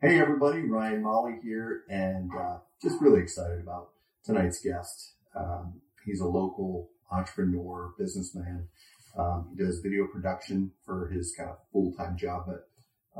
[0.00, 3.88] Hey everybody, Ryan Molly here, and uh, just really excited about
[4.24, 5.14] tonight's guest.
[5.34, 8.68] Um, he's a local entrepreneur, businessman.
[9.18, 12.68] Um, he does video production for his kind of full-time job, but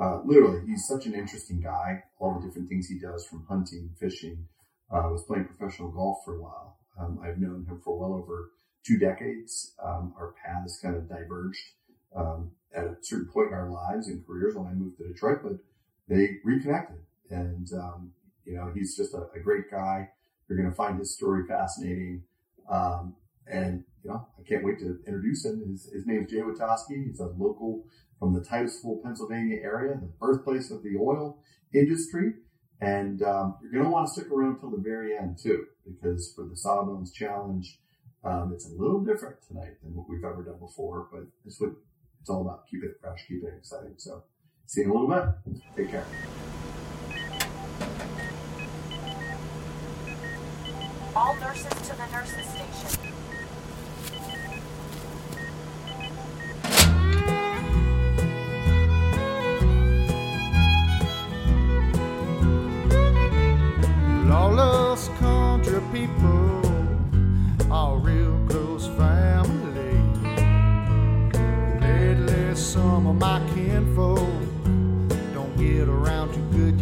[0.00, 2.04] uh, literally, he's such an interesting guy.
[2.20, 4.46] All the different things he does, from hunting, fishing.
[4.88, 6.78] Uh, was playing professional golf for a while.
[6.96, 8.52] Um, I've known him for well over
[8.86, 9.74] two decades.
[9.84, 11.72] Um, our paths kind of diverged
[12.14, 15.40] um, at a certain point in our lives and careers when I moved to Detroit,
[15.42, 15.58] but
[16.08, 16.98] they reconnected.
[17.30, 18.12] And, um,
[18.44, 20.08] you know, he's just a, a, great guy.
[20.48, 22.22] You're going to find his story fascinating.
[22.70, 25.62] Um, and, you know, I can't wait to introduce him.
[25.68, 27.06] His, his name is Jay Witosky.
[27.06, 27.84] He's a local
[28.18, 31.38] from the Titusville, Pennsylvania area, the birthplace of the oil
[31.74, 32.32] industry.
[32.80, 36.32] And um, you're going to want to stick around till the very end too, because
[36.34, 37.78] for the Sawbones Challenge,
[38.24, 41.70] um, it's a little different tonight than what we've ever done before, but it's what
[42.20, 42.66] it's all about.
[42.70, 43.94] Keep it fresh, keep it exciting.
[43.96, 44.24] So
[44.70, 45.24] See you in a little bit.
[45.74, 46.04] Take care.
[51.16, 52.90] All nurses to the nurses station.
[64.28, 66.60] Lawless country people
[67.72, 69.96] are real close family.
[71.80, 73.57] Lately, some of my kinfolk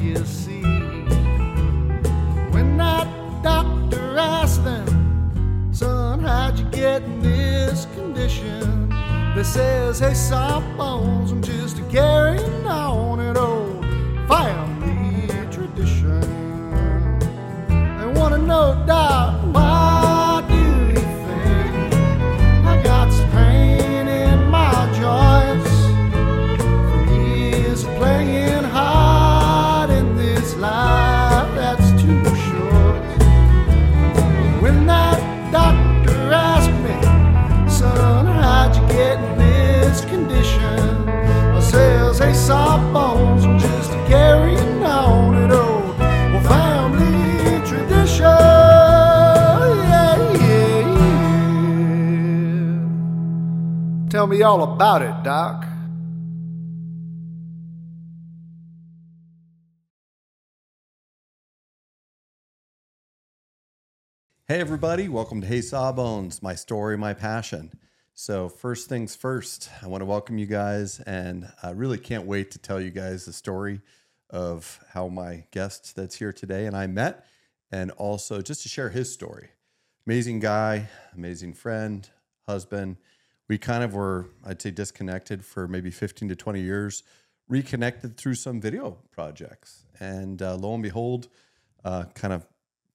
[0.07, 0.63] you see.
[2.53, 3.09] When that
[3.43, 8.89] doctor asked them, son, how'd you get in this condition?
[9.35, 13.85] They says, hey, sawbones, I'm just carrying on an old
[14.29, 16.21] family tradition.
[17.69, 19.36] They wanna know, doc,
[54.27, 55.65] Tell me all about it, Doc.
[64.49, 67.71] Hey, everybody, welcome to Hey Sawbones, my story, my passion.
[68.15, 72.51] So, first things first, I want to welcome you guys, and I really can't wait
[72.51, 73.81] to tell you guys the story
[74.29, 77.27] of how my guest that's here today and I met,
[77.71, 79.51] and also just to share his story.
[80.05, 82.11] Amazing guy, amazing friend,
[82.49, 82.97] husband.
[83.49, 87.03] We kind of were, I'd say, disconnected for maybe 15 to 20 years,
[87.49, 89.85] reconnected through some video projects.
[90.01, 91.29] And uh, lo and behold,
[91.85, 92.47] uh, kind of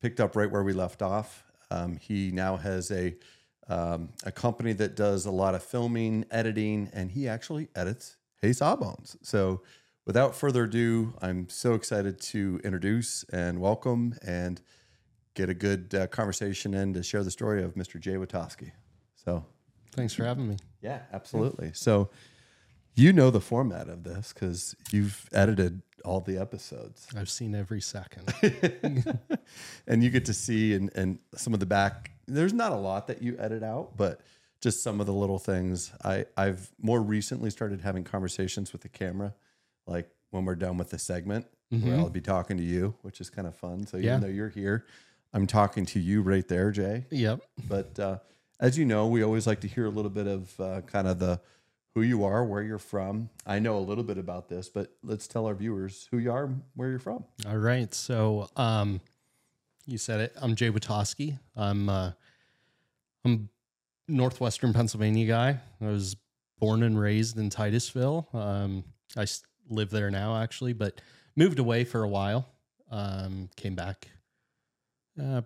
[0.01, 1.43] picked up right where we left off.
[1.69, 3.15] Um, he now has a
[3.69, 8.51] um, a company that does a lot of filming, editing, and he actually edits Hey
[8.51, 9.15] Sawbones.
[9.21, 9.61] So,
[10.05, 14.59] without further ado, I'm so excited to introduce and welcome and
[15.35, 17.97] get a good uh, conversation and to share the story of Mr.
[17.99, 18.71] Jay Witosky.
[19.15, 19.45] So,
[19.91, 20.57] thanks for having me.
[20.81, 21.71] Yeah, absolutely.
[21.73, 22.09] So,
[22.95, 27.07] you know the format of this because you've edited all the episodes.
[27.15, 28.33] I've seen every second.
[29.87, 33.07] and you get to see and and some of the back there's not a lot
[33.07, 34.21] that you edit out, but
[34.61, 35.91] just some of the little things.
[36.03, 39.33] I I've more recently started having conversations with the camera
[39.87, 41.87] like when we're done with the segment mm-hmm.
[41.87, 43.85] where I'll be talking to you, which is kind of fun.
[43.85, 44.17] So even yeah.
[44.17, 44.85] though you're here,
[45.33, 47.05] I'm talking to you right there, Jay.
[47.09, 47.41] Yep.
[47.67, 48.17] But uh,
[48.61, 51.19] as you know, we always like to hear a little bit of uh, kind of
[51.19, 51.41] the
[51.95, 53.29] who you are, where you're from.
[53.45, 56.49] I know a little bit about this, but let's tell our viewers who you are,
[56.75, 57.25] where you're from.
[57.45, 57.93] All right.
[57.93, 59.01] So, um,
[59.85, 60.33] you said it.
[60.41, 61.39] I'm Jay Witosky.
[61.55, 62.11] I'm uh,
[63.25, 63.49] I'm
[64.07, 65.59] northwestern Pennsylvania guy.
[65.81, 66.15] I was
[66.59, 68.29] born and raised in Titusville.
[68.33, 68.83] Um,
[69.17, 69.25] I
[69.69, 71.01] live there now, actually, but
[71.35, 72.47] moved away for a while.
[72.91, 74.09] Um, came back
[75.21, 75.41] uh,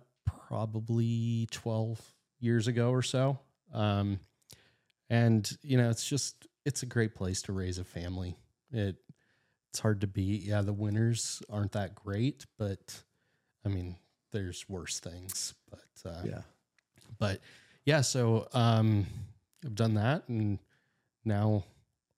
[0.48, 2.00] probably 12
[2.40, 3.38] years ago or so.
[3.72, 4.20] Um,
[5.08, 8.36] and you know it's just it's a great place to raise a family.
[8.72, 8.96] It
[9.70, 10.42] it's hard to beat.
[10.42, 13.02] Yeah the winters aren't that great but
[13.66, 13.96] i mean
[14.32, 16.40] there's worse things but uh, yeah.
[17.18, 17.40] but
[17.84, 19.06] yeah so um
[19.64, 20.58] i've done that and
[21.26, 21.62] now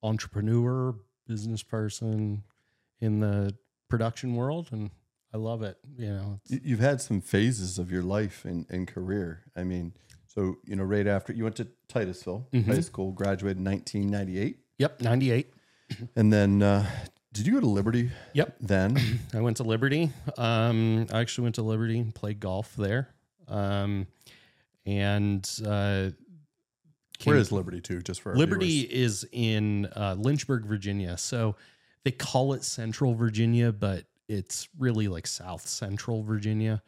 [0.02, 0.94] entrepreneur
[1.26, 2.44] business person
[3.00, 3.52] in the
[3.88, 4.90] production world and
[5.32, 9.44] i love it you know you've had some phases of your life and, and career
[9.56, 9.92] i mean
[10.38, 12.70] so, you know, right after you went to Titusville mm-hmm.
[12.70, 14.58] High School, graduated in 1998.
[14.78, 15.52] Yep, 98.
[16.14, 16.86] and then uh,
[17.32, 18.56] Did you go to Liberty Yep.
[18.60, 18.96] then?
[19.34, 20.12] I went to Liberty.
[20.36, 23.08] Um, I actually went to Liberty and played golf there.
[23.48, 24.06] Um,
[24.86, 26.10] and uh,
[27.24, 28.00] Where is Liberty too?
[28.02, 29.24] Just for Liberty viewers?
[29.24, 31.16] is in uh, Lynchburg, Virginia.
[31.16, 31.56] So
[32.04, 36.82] they call it Central Virginia, but it's really like South Central Virginia,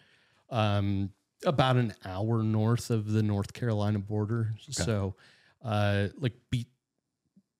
[0.51, 1.11] um,
[1.47, 4.53] about an hour north of the North Carolina border.
[4.71, 5.15] So,
[5.65, 6.67] uh, like, be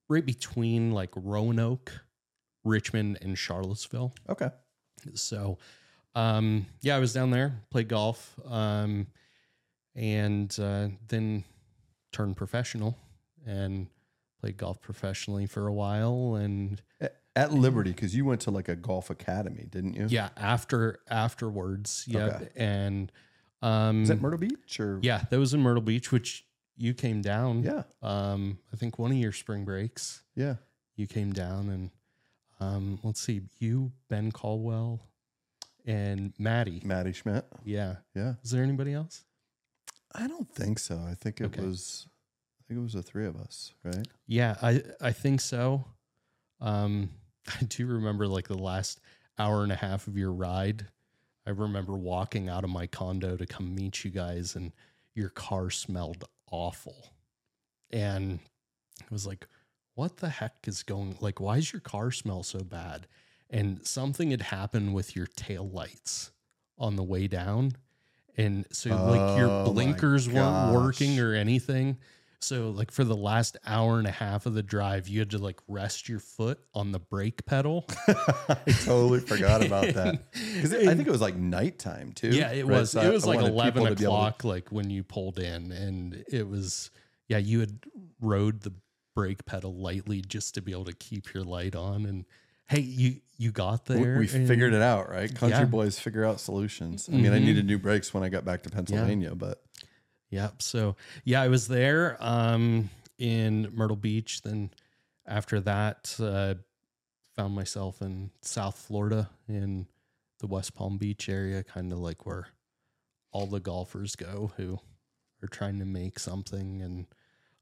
[0.07, 1.91] right between like Roanoke,
[2.63, 4.13] Richmond, and Charlottesville.
[4.29, 4.49] Okay.
[5.15, 5.57] So,
[6.13, 9.07] um, yeah, I was down there, played golf, um,
[9.95, 11.43] and uh, then
[12.11, 12.97] turned professional
[13.45, 13.87] and
[14.39, 16.35] played golf professionally for a while.
[16.35, 16.81] And
[17.35, 20.07] At, Liberty, because you went to like a golf academy, didn't you?
[20.09, 22.49] yeah, after afterwards, yeah, Okay.
[22.57, 23.11] and
[23.61, 24.99] um, Is that Myrtle Beach or?
[25.01, 26.45] yeah, that was in Myrtle Beach, which
[26.75, 27.63] you came down.
[27.63, 27.83] Yeah.
[28.01, 30.55] um, I think one of your spring breaks, Yeah.
[30.95, 31.91] you came down and
[32.59, 34.99] um, let's see, you, Ben Caldwell,
[35.85, 36.81] and Maddie.
[36.83, 37.45] Maddie Schmidt.
[37.65, 37.95] Yeah.
[38.15, 38.33] Yeah.
[38.43, 39.23] Is there anybody else?
[40.13, 40.97] I don't think so.
[40.97, 41.61] I think it Okay.
[41.61, 42.07] was.
[42.59, 44.07] I think it was the three of us, right?
[44.27, 45.85] Yeah, I I think so.
[46.59, 47.09] Um,
[47.61, 48.99] I do remember like the last
[49.37, 50.87] hour and a half of your ride.
[51.45, 54.71] I remember walking out of my condo to come meet you guys, and
[55.15, 57.13] your car smelled awful.
[57.89, 58.39] And
[59.01, 59.47] I was like,
[59.95, 61.17] "What the heck is going?
[61.19, 63.07] Like, why does your car smell so bad?"
[63.49, 66.31] And something had happened with your tail lights
[66.77, 67.73] on the way down,
[68.37, 71.97] and so like your Oh blinkers weren't working or anything.
[72.43, 75.37] So like for the last hour and a half of the drive, you had to
[75.37, 77.85] like rest your foot on the brake pedal.
[78.07, 80.23] I totally forgot about that.
[80.55, 82.29] Because I think it was like nighttime too.
[82.29, 82.79] yeah, it right?
[82.79, 82.91] was.
[82.91, 85.71] So I- it was I like eleven people to o'clock, like when you pulled in,
[85.71, 86.89] and it was
[87.27, 87.37] yeah.
[87.37, 87.79] You had
[88.19, 88.73] rode the
[89.15, 92.05] brake pedal lightly just to be able to keep your light on.
[92.05, 92.25] And
[92.67, 94.17] hey, you you got there.
[94.17, 95.33] we figured it out, right?
[95.33, 95.65] Country Yeah.
[95.65, 97.09] boys figure out solutions.
[97.11, 97.45] I mean, I Mhm.
[97.45, 99.63] needed new brakes when I got back to Pennsylvania, but
[100.31, 100.61] Yep.
[100.61, 100.95] So
[101.25, 104.41] yeah, I was there um, in Myrtle Beach.
[104.41, 104.71] Then
[105.27, 106.55] after that, uh,
[107.35, 109.87] found myself in South Florida in
[110.39, 112.47] the West Palm Beach area, kind of like where
[113.31, 114.79] all the golfers go who
[115.43, 116.81] are trying to make something.
[116.81, 117.05] And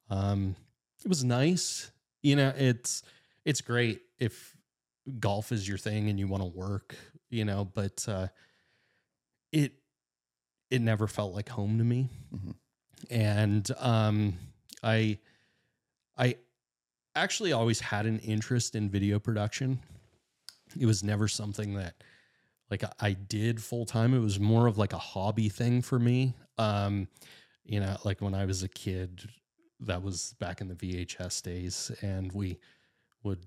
[0.10, 0.56] um,
[1.04, 1.92] it was nice.
[2.21, 3.04] You know, it's
[3.45, 4.56] it's great if
[5.19, 6.95] golf is your thing and you want to work.
[7.30, 8.27] You know, but uh,
[9.51, 9.74] it
[10.69, 12.10] it never felt like home to me.
[12.33, 12.56] Mhm.
[13.10, 14.38] and um
[14.83, 15.18] i
[16.18, 16.36] i
[17.16, 19.80] actually always had an interest in video production.
[20.80, 21.95] It was never something that
[22.69, 25.98] like I- i did full time it was more of like a hobby thing for
[26.00, 26.33] me.
[26.57, 27.07] Um
[27.63, 29.30] you know like when i was a kid
[29.81, 32.60] that was back in the vhs days and we
[33.24, 33.45] would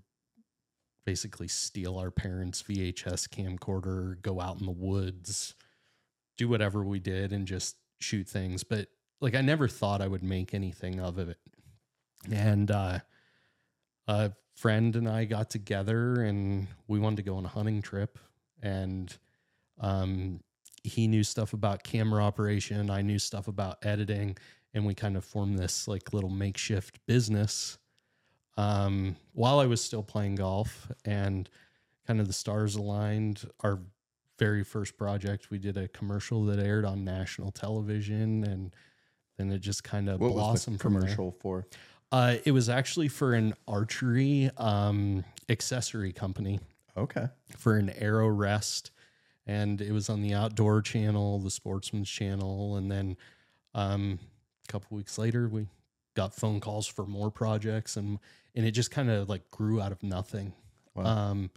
[1.05, 5.55] basically steal our parents vhs camcorder go out in the woods
[6.37, 8.88] do whatever we did and just shoot things but
[9.20, 11.38] like i never thought i would make anything of it.
[12.31, 13.00] And uh
[14.08, 18.19] a friend and i got together and we wanted to go on a hunting trip
[18.62, 19.17] and
[19.81, 20.40] um
[20.82, 24.37] he knew stuff about camera operation i knew stuff about editing
[24.75, 27.78] and we kind of formed this like little makeshift business
[28.56, 31.49] um while i was still playing golf and
[32.06, 33.78] kind of the stars aligned our
[34.43, 38.75] very first project we did a commercial that aired on national television and
[39.38, 41.02] then it just kind of what was the blossomed from there.
[41.02, 41.66] commercial for?
[42.11, 46.59] Uh, it was actually for an archery um, accessory company
[46.97, 47.26] Okay.
[47.57, 48.90] for an arrow rest,
[49.47, 53.16] and it was on the outdoor channel, the sportsman's channel, and then
[53.75, 54.19] um,
[54.69, 55.69] a couple weeks later we
[56.14, 58.19] got phone calls for more projects, and
[58.55, 60.52] and it just kind of like grew out of nothing.
[60.95, 61.05] Wow.
[61.05, 61.50] Um,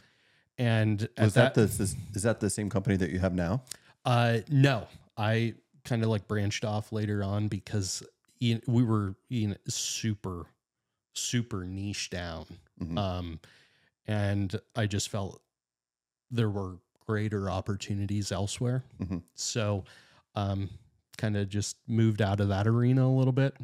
[0.57, 3.63] and Was that, the this, is that the same company that you have now?
[4.05, 8.03] Uh, no, I kind of like branched off later on because
[8.41, 10.45] we were you know, super,
[11.13, 12.45] super niche down.
[12.81, 12.97] Mhm.
[12.97, 13.39] Um,
[14.07, 15.41] and I just felt
[16.31, 18.83] there were greater opportunities elsewhere.
[18.99, 19.23] Mhm.
[19.35, 19.83] So,
[20.35, 20.69] um,
[21.17, 23.55] kind of just moved out of that arena a little bit.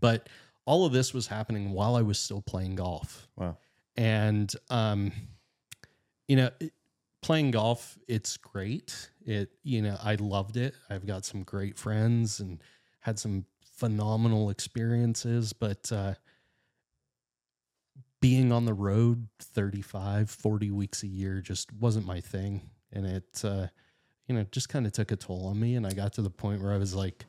[0.00, 0.28] But
[0.64, 3.56] all of this was happening while I was still playing golf Wow.
[3.96, 5.10] and um
[6.28, 6.50] you know
[7.22, 9.10] playing golf it's great.
[9.24, 10.74] It you know i loved it.
[10.90, 12.62] I've got some great friends and
[13.00, 16.14] had some phenomenal experiences but uh
[18.20, 22.70] being on the road 35 40 weeks a year just wasn't my thing.
[22.92, 23.68] And it uh
[24.26, 26.30] you know just kind of took a toll on me and i got to the
[26.30, 27.24] point where i was like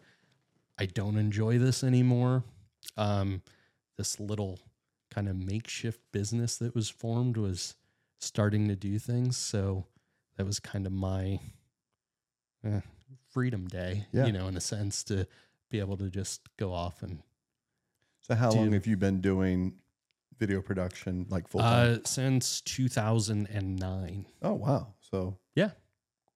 [0.78, 2.44] i don't enjoy this anymore.
[2.98, 3.42] Um
[3.98, 4.60] this little
[5.12, 7.76] kind of makeshift business that was formed was
[8.24, 9.38] starting to do things.
[9.38, 9.86] So
[10.38, 11.40] that was kind of my
[12.64, 12.82] eh,
[13.30, 14.26] freedom day, Yeah.
[14.26, 15.28] you know, in a sense to
[15.70, 17.22] be able to just go off and
[18.22, 19.80] So how long have you been doing
[20.40, 21.96] video production like full time?
[21.96, 24.26] uh, since 2009.
[24.42, 24.94] oh wow.
[25.00, 25.72] So Yeah.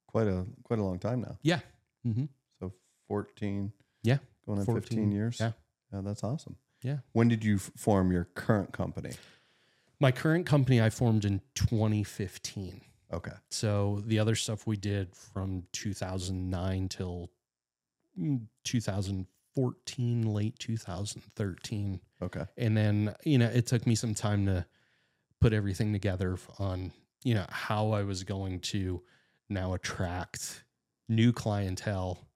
[0.08, 1.38] quite a quite a long time now.
[1.42, 1.60] Yeah.
[2.06, 2.26] Mm-hmm.
[2.60, 2.74] So
[3.08, 3.72] 14
[4.04, 4.18] Yeah.
[4.46, 5.40] going on 14, 15 years.
[5.40, 5.54] yeah.
[5.94, 6.58] Yeah, that's awesome.
[6.84, 7.00] Yeah.
[7.14, 9.12] When did you form your current company?
[10.00, 12.82] My current company I formed in 2015.
[13.14, 13.32] Okay.
[13.50, 17.30] So the other stuff we did from 2009 till
[18.20, 22.02] mm, 2014, late 2013.
[22.22, 22.46] Okay.
[22.58, 24.66] And then, you know, it took me some time to
[25.40, 26.92] put everything together on,
[27.24, 29.02] you know, how I was going to
[29.50, 30.64] now attract
[31.10, 32.28] new clientele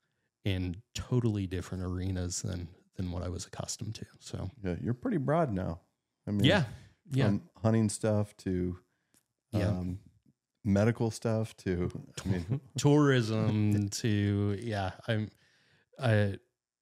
[0.45, 4.05] in totally different arenas than than what I was accustomed to.
[4.19, 5.79] So, Yeah, you're pretty broad now.
[6.27, 6.63] I mean, yeah.
[7.11, 7.25] Yeah.
[7.27, 8.77] from hunting stuff to
[9.51, 9.67] Yeah.
[9.67, 9.99] um,
[10.63, 11.89] medical stuff to
[12.25, 15.29] I mean, tourism to yeah i'm
[15.99, 16.35] i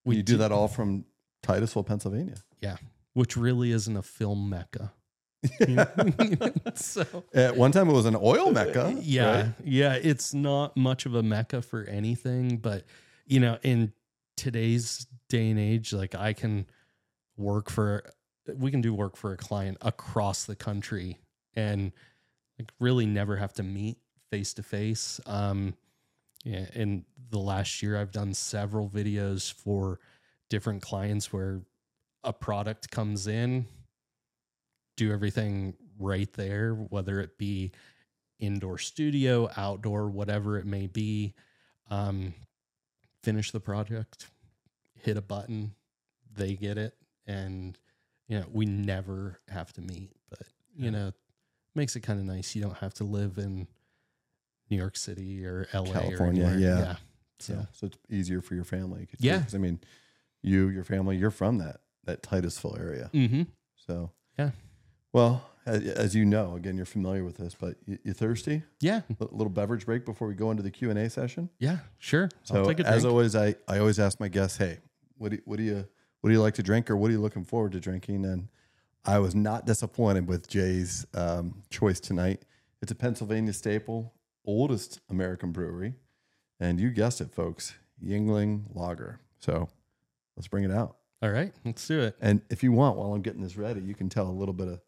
[0.05, 1.05] we you do that all from
[1.43, 2.36] Titusville, Pennsylvania.
[2.62, 2.75] yeah
[3.13, 4.91] which really isn't a film mecca
[6.75, 8.95] so At one time, it was an oil mecca.
[9.01, 9.53] yeah right?
[9.63, 12.83] yeah it's not much of a mecca for anything but
[13.25, 13.93] you know in
[14.36, 16.65] today's day and age like i can
[17.38, 18.03] work for
[18.57, 21.17] we can do work for a client across the country
[21.55, 21.91] and
[22.57, 23.97] like really never have to meet
[24.31, 25.73] face to face um
[26.43, 29.99] yeah in the last year i've done several videos for
[30.49, 31.61] different clients where
[32.23, 33.65] a product comes in
[34.97, 37.71] do everything right there whether it be
[38.39, 41.33] indoor studio, outdoor, whatever it may be.
[41.89, 42.33] Um,
[43.21, 44.27] finish the project,
[44.95, 45.73] hit a button,
[46.35, 46.95] they get it,
[47.27, 47.77] and
[48.29, 50.12] you know we never have to meet.
[50.29, 50.43] But
[50.77, 51.12] you know,
[51.75, 52.55] makes it kind of nice.
[52.55, 53.67] You don't have to live in
[54.69, 56.77] New York City or LA California, or yeah.
[56.79, 56.95] yeah.
[57.39, 59.07] So So, so it's easier for your family.
[59.19, 59.43] Yeah.
[59.53, 59.79] I mean,
[60.41, 63.09] you, your family, you're from that that Titusville area.
[63.12, 63.43] hmm
[63.75, 64.51] So Yeah.
[65.12, 68.63] Well, as, as you know, again, you're familiar with this, but you, you thirsty?
[68.79, 71.50] yeah, A little beverage break before we go into the Q and A session.
[71.59, 72.29] yeah, sure.
[72.43, 74.79] So I'll take a as always, I, I always ask my guests, hey,
[75.17, 75.86] what do what do you
[76.21, 78.25] what do you like to drink, or what are you looking forward to drinking?
[78.25, 78.49] And
[79.05, 82.43] I was not disappointed with Jay's um, choice tonight.
[82.81, 84.13] It's a Pennsylvania staple,
[84.45, 85.95] oldest American brewery,
[86.59, 89.19] and you guessed it, folks, Yuengling Lager.
[89.39, 89.69] So
[90.35, 90.97] let's bring it out.
[91.21, 92.15] All right, let's do it.
[92.21, 94.67] And if you want, while I'm getting this ready, you can tell a little bit
[94.67, 94.81] of.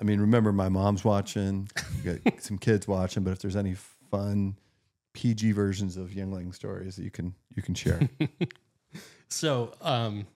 [0.00, 1.68] I mean, remember, my mom's watching,
[2.02, 3.74] you got some kids watching, but if there's any
[4.10, 4.58] fun
[5.14, 8.00] PG versions of Yuengling stories that you can you can share.
[9.28, 10.26] So, um,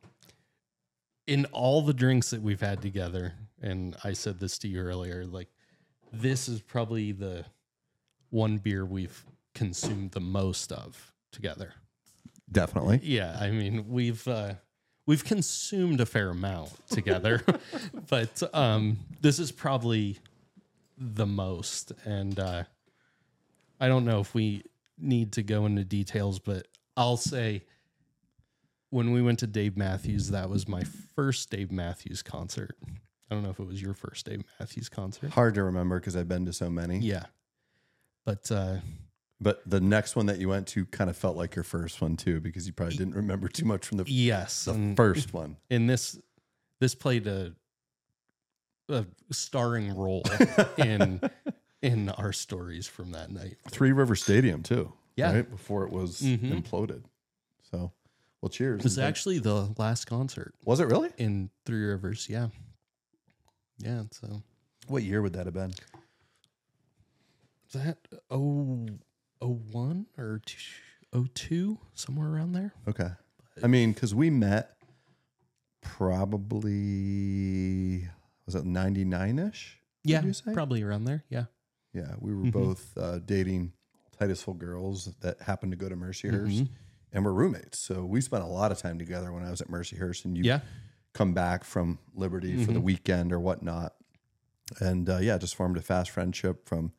[1.30, 5.24] in all the drinks that we've had together, and I said this to you earlier,
[5.24, 5.46] like
[6.12, 7.44] this is probably the
[8.30, 11.74] one beer we've consumed the most of together.
[12.50, 12.98] Definitely.
[13.04, 14.54] Yeah, I mean we've uh,
[15.06, 17.44] we've consumed a fair amount together,
[18.08, 20.18] but um, this is probably
[20.98, 22.64] the most, and uh,
[23.78, 24.64] I don't know if we
[24.98, 27.62] need to go into details, but I'll say
[28.90, 30.82] when we went to Dave Matthews, that was my
[31.14, 32.76] first Dave Matthews concert.
[33.30, 35.30] I don't know if it was your first Dave Matthews concert.
[35.30, 36.98] Hard to remember because I've been to so many.
[36.98, 37.26] Yeah,
[38.24, 38.78] but uh,
[39.40, 42.16] But the next one that you went to kind of felt like your first one
[42.16, 45.56] too, because you probably didn't remember too much from the, yes, the first one.
[45.70, 46.18] and this
[46.80, 47.52] this played a
[48.88, 50.24] a starring role
[50.78, 51.20] in
[51.82, 53.56] in our stories from that night.
[53.70, 54.92] Three River Stadium too.
[55.16, 55.32] Yeah.
[55.32, 56.62] Right before it was Mhm.
[56.62, 57.02] imploded.
[58.40, 58.78] Well, cheers.
[58.80, 61.10] It was actually the last concert was it really?
[61.18, 62.26] in Three Rivers.
[62.28, 62.48] Yeah,
[63.78, 64.04] yeah.
[64.12, 64.42] So
[64.88, 65.72] What year would that have been?
[67.66, 67.98] is that
[68.30, 68.86] oh
[69.42, 70.56] oh one or two,
[71.12, 72.72] oh two somewhere around there?
[72.88, 73.10] Okay.
[73.62, 74.74] I mean, because we met
[76.40, 78.08] probably
[78.46, 79.78] was it ninety nine ish?
[80.02, 80.22] Yeah,
[80.54, 81.24] probably around there.
[81.28, 81.44] Yeah.
[81.92, 82.52] Yeah, we were Mhm.
[82.52, 83.72] both uh, dating
[84.18, 86.68] Titusville girls that happened to go to Mercyhurst, Mhm.
[87.12, 87.78] And we're roommates.
[87.78, 90.44] So we spent a lot of time together when I was at Mercyhurst, and you
[90.44, 90.60] Yeah.
[91.12, 92.84] come back from Liberty for the Mhm.
[92.84, 93.94] weekend or whatnot,
[94.80, 96.92] and uh, yeah, just formed a fast friendship from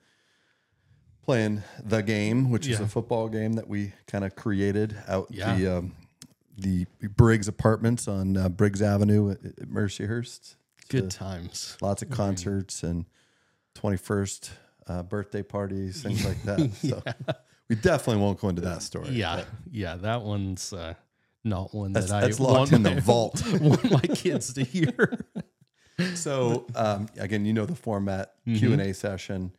[1.24, 5.56] playing the game, which is a football game that we kind of created out Yeah.
[5.58, 5.94] the um,
[6.58, 10.56] the Briggs Apartments on uh, Briggs Avenue at, at Mercyhurst.
[10.90, 11.78] Good So times.
[11.82, 13.06] lots of concerts and
[13.76, 14.52] 21st
[14.88, 16.60] uh, birthday parties, things like that.
[16.76, 17.02] So
[17.72, 19.12] we definitely won't go into that story.
[19.12, 19.96] Yeah, yeah.
[19.96, 20.96] That one's uh,
[21.46, 23.42] not one That's- that I that's locked want in the my- vault.
[23.62, 25.20] want my kids to hear.
[26.16, 28.58] So um, again, you know the format Mm-hmm.
[28.58, 29.52] Q and A session.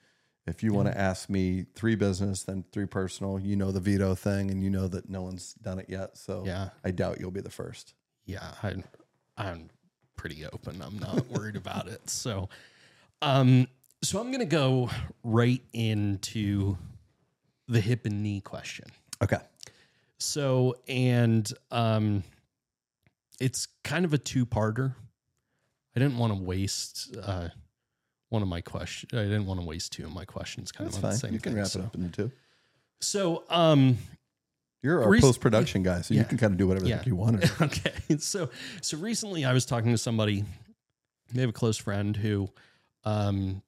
[0.45, 4.17] If you want to ask me three business, then three personal, you know the veto
[4.17, 6.17] thing, and you know that no one's done it yet.
[6.19, 6.71] So Yeah.
[6.85, 7.95] I doubt you'll be the first.
[8.27, 8.75] yeah, I,
[9.37, 9.71] I'm
[10.17, 10.83] pretty open.
[10.83, 12.11] I'm not worried about it.
[12.11, 12.49] So,
[13.21, 13.69] um,
[14.03, 14.91] so I'm gonna go
[15.23, 16.77] right into
[17.69, 18.87] the hip and knee question.
[19.23, 19.39] Okay.
[20.19, 22.23] So, and um,
[23.41, 24.95] it's kind of a two-parter.
[25.97, 27.49] I didn't want to waste uh,
[28.29, 29.13] one of my questions.
[29.13, 30.71] I didn't want to waste two of my questions.
[30.73, 31.15] Kind That's of on fine.
[31.15, 31.81] the same You can thing, wrap so.
[31.81, 32.33] it up into two.
[33.01, 33.99] So, um,
[34.83, 36.21] You're our Rec- post production guy, so Yeah.
[36.21, 36.97] you can kind of do whatever the Yeah.
[36.99, 37.45] heck you want.
[37.63, 37.93] okay.
[38.19, 38.49] So
[38.81, 40.45] so recently I was talking to somebody,
[41.33, 42.49] they have a close friend who
[43.05, 43.61] um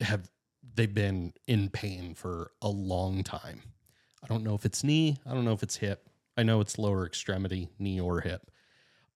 [0.00, 0.28] have
[0.74, 3.62] they've been in pain for a long time.
[4.22, 6.06] I don't know if it's knee, I don't know if it's hip.
[6.36, 8.50] I know it's lower extremity, knee or hip.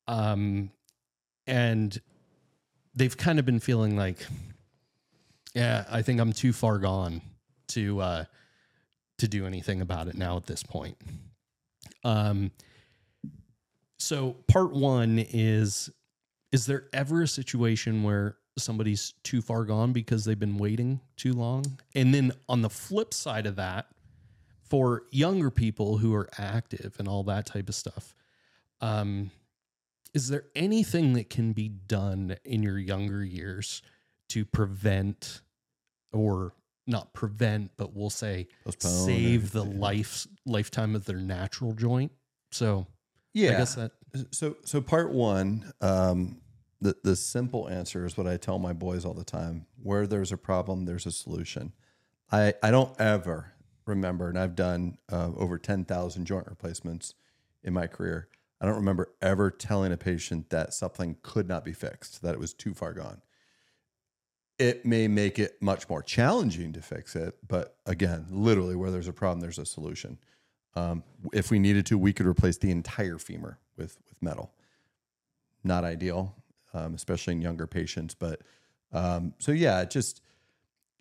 [0.07, 0.71] Um
[1.47, 2.01] and
[2.95, 4.27] they've kind of been feeling like
[5.55, 7.23] yeah, I think I'm too far gone
[7.69, 8.25] to uh
[9.19, 10.97] to do anything about it now at this point.
[12.03, 12.51] Um,
[13.99, 15.91] so part one is
[16.53, 21.33] is there ever a situation where somebody's too far gone because they've been waiting too
[21.33, 21.65] long?
[21.95, 23.87] And then on the flip side of that,
[24.63, 28.15] for younger people who are active and all that type of stuff,
[28.81, 29.31] um,
[30.15, 33.83] is there anything that can be done in your younger years
[34.29, 35.43] to prevent
[36.13, 36.55] or
[36.87, 42.13] not prevent, but we'll say Postpone save the life lifetime of their natural joint.
[42.53, 42.87] So
[43.33, 43.53] Yeah.
[43.53, 43.93] I guess that
[44.31, 46.41] So, so part one, um,
[46.85, 50.33] the the simple answer is what I tell my boys all the time: where there's
[50.33, 51.73] a problem, there's a solution.
[52.31, 53.55] I I don't ever
[53.87, 57.15] remember, and I've done uh, over ten thousand joint replacements
[57.63, 58.29] in my career.
[58.61, 62.41] I don't remember ever telling a patient that something could not be fixed, that it
[62.41, 63.23] was too far gone.
[64.59, 69.09] It may make it much more challenging to fix it, but again, literally, where there's
[69.09, 70.19] a problem, there's a solution.
[70.77, 74.53] Um, if we needed to, we could replace the entire femur with with metal.
[75.67, 76.37] Not ideal,
[76.75, 78.15] um, especially in younger patients.
[78.15, 78.43] But
[78.93, 80.21] um, so yeah, just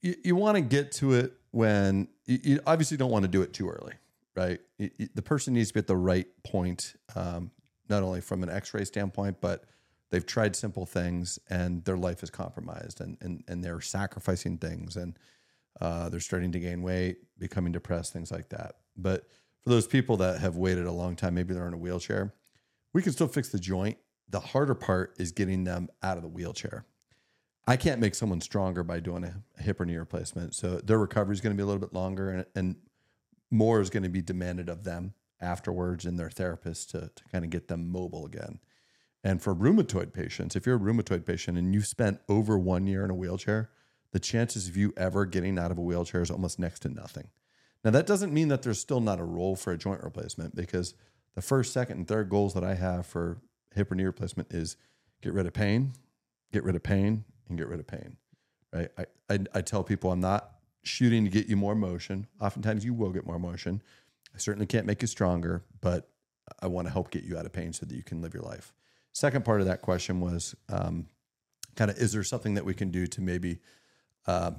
[0.02, 3.42] you, you want to get to it when you, you obviously don't want to do
[3.42, 3.94] it too early,
[4.36, 4.60] right?
[4.78, 7.52] You- you- the person needs to be at the right point, um,
[7.90, 9.66] not only from an X-ray standpoint, but
[10.10, 14.96] they've tried simple things and their life is compromised, and and and they're sacrificing things
[14.96, 15.18] and
[15.82, 18.76] uh, they're starting to gain weight, becoming depressed, things like that.
[18.96, 19.28] But
[19.62, 22.34] for those people that have waited a long time, maybe they're in a wheelchair,
[22.94, 23.98] we can still fix the joint.
[24.34, 26.88] The harder part is getting them out of the wheelchair.
[27.67, 30.56] I can't make someone stronger by doing a, hip or knee replacement.
[30.56, 32.76] So their recovery is going to be a little bit longer and, and
[33.52, 37.46] more is going to be demanded of them afterwards and their therapist to, to kind
[37.46, 38.58] of get them mobile again.
[39.24, 43.06] And for rheumatoid patients, if you're a rheumatoid patient and you've spent over one year
[43.06, 43.69] in a wheelchair,
[44.13, 47.28] the chances of you ever getting out of a wheelchair is almost next to nothing.
[47.86, 50.96] Now, that doesn't mean that there's still not a role for a joint replacement because
[51.36, 53.38] the first, second, and third goals that I have for
[53.76, 54.78] hip or knee replacement is
[55.22, 55.94] get rid of pain,
[56.52, 58.18] get rid of pain, and get rid of pain.
[58.72, 58.90] Right?
[58.98, 60.52] I, I, I tell people I'm not
[60.84, 62.28] shooting to get you more motion.
[62.42, 63.82] Oftentimes, you will get more motion.
[64.34, 66.10] I certainly can't make you stronger, but
[66.60, 68.44] I want to help get you out of pain so that you can live your
[68.44, 68.74] life.
[69.14, 71.08] Second part of that question was um,
[71.76, 73.60] kind of is there something that we can do to maybe
[74.26, 74.52] uh,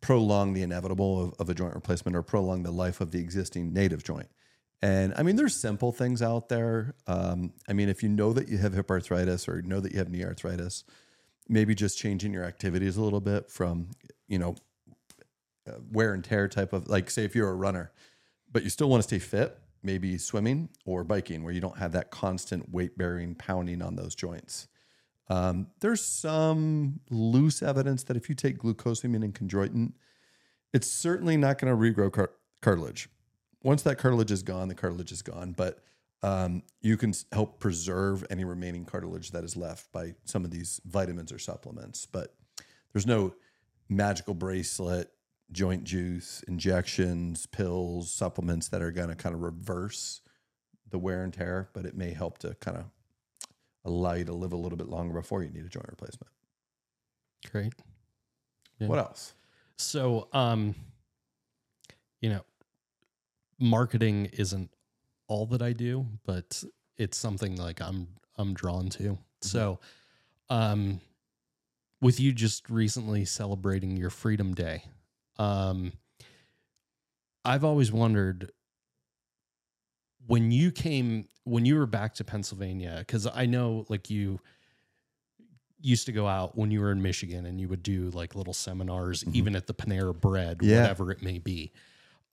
[0.00, 3.72] prolong the inevitable of, of a joint replacement or prolong the life of the existing
[3.72, 4.28] native joint?
[4.82, 6.94] And I mean, there's simple things out there.
[7.06, 9.98] Um, I mean, if you know that you have hip arthritis or know that you
[9.98, 10.82] have knee arthritis,
[11.48, 13.90] maybe just changing your activities a little bit from,
[14.26, 14.56] you know,
[15.68, 17.92] uh, wear and tear type of like, say, if you're a runner,
[18.50, 21.92] but you still want to stay fit, maybe swimming or biking where you don't have
[21.92, 24.66] that constant weight bearing pounding on those joints.
[25.28, 29.92] Um, there's some loose evidence that if you take glucosamine and chondroitin,
[30.72, 33.08] it's certainly not going to regrow car- cartilage.
[33.62, 35.52] Once that cartilage is gone, the cartilage is gone.
[35.52, 35.82] But
[36.22, 40.80] um, you can help preserve any remaining cartilage that is left by some of these
[40.84, 42.06] vitamins or supplements.
[42.06, 42.34] But
[42.92, 43.34] there's no
[43.88, 45.10] magical bracelet,
[45.50, 50.20] joint juice, injections, pills, supplements that are going to kind of reverse
[50.90, 51.70] the wear and tear.
[51.72, 52.84] But it may help to kind of
[53.84, 56.30] allow you to live a little bit longer before you need a joint replacement.
[57.50, 57.74] great.
[58.78, 58.88] Yeah.
[58.88, 59.34] What else?
[59.76, 60.74] So, um,
[62.20, 62.42] you know,
[63.62, 64.70] marketing isn't
[65.28, 66.62] all that I do, but
[66.96, 69.18] it's something like I'm I'm drawn to.
[69.40, 69.78] So,
[70.50, 71.00] um,
[72.00, 74.84] with you just recently celebrating your Freedom Day,
[75.38, 75.92] um,
[77.44, 78.50] I've always wondered
[80.26, 84.40] when you came when you were back to Pennsylvania because I know like you
[85.80, 88.54] used to go out when you were in Michigan and you would do like little
[88.54, 90.68] seminars, even at the Panera Bread, Mm-hmm.
[90.70, 90.82] Yeah.
[90.82, 91.72] whatever it may be.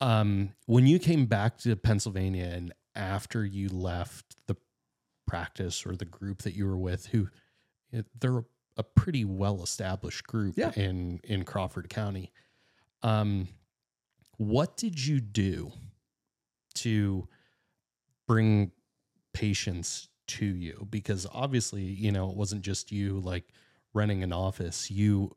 [0.02, 4.56] Um, when you came back to Pennsylvania and after you left the
[5.28, 7.28] practice or the group that you were with, who
[8.20, 8.44] they're
[8.78, 10.72] a pretty well established group Yeah.
[10.76, 12.32] in in Crawford County.
[13.04, 13.50] Um,
[14.38, 15.74] what did you do
[16.76, 17.28] to
[18.28, 18.72] bring
[19.34, 20.88] patients to you?
[20.90, 23.52] Because obviously, you know, it wasn't just you like
[23.94, 24.90] renting an office.
[24.90, 25.36] You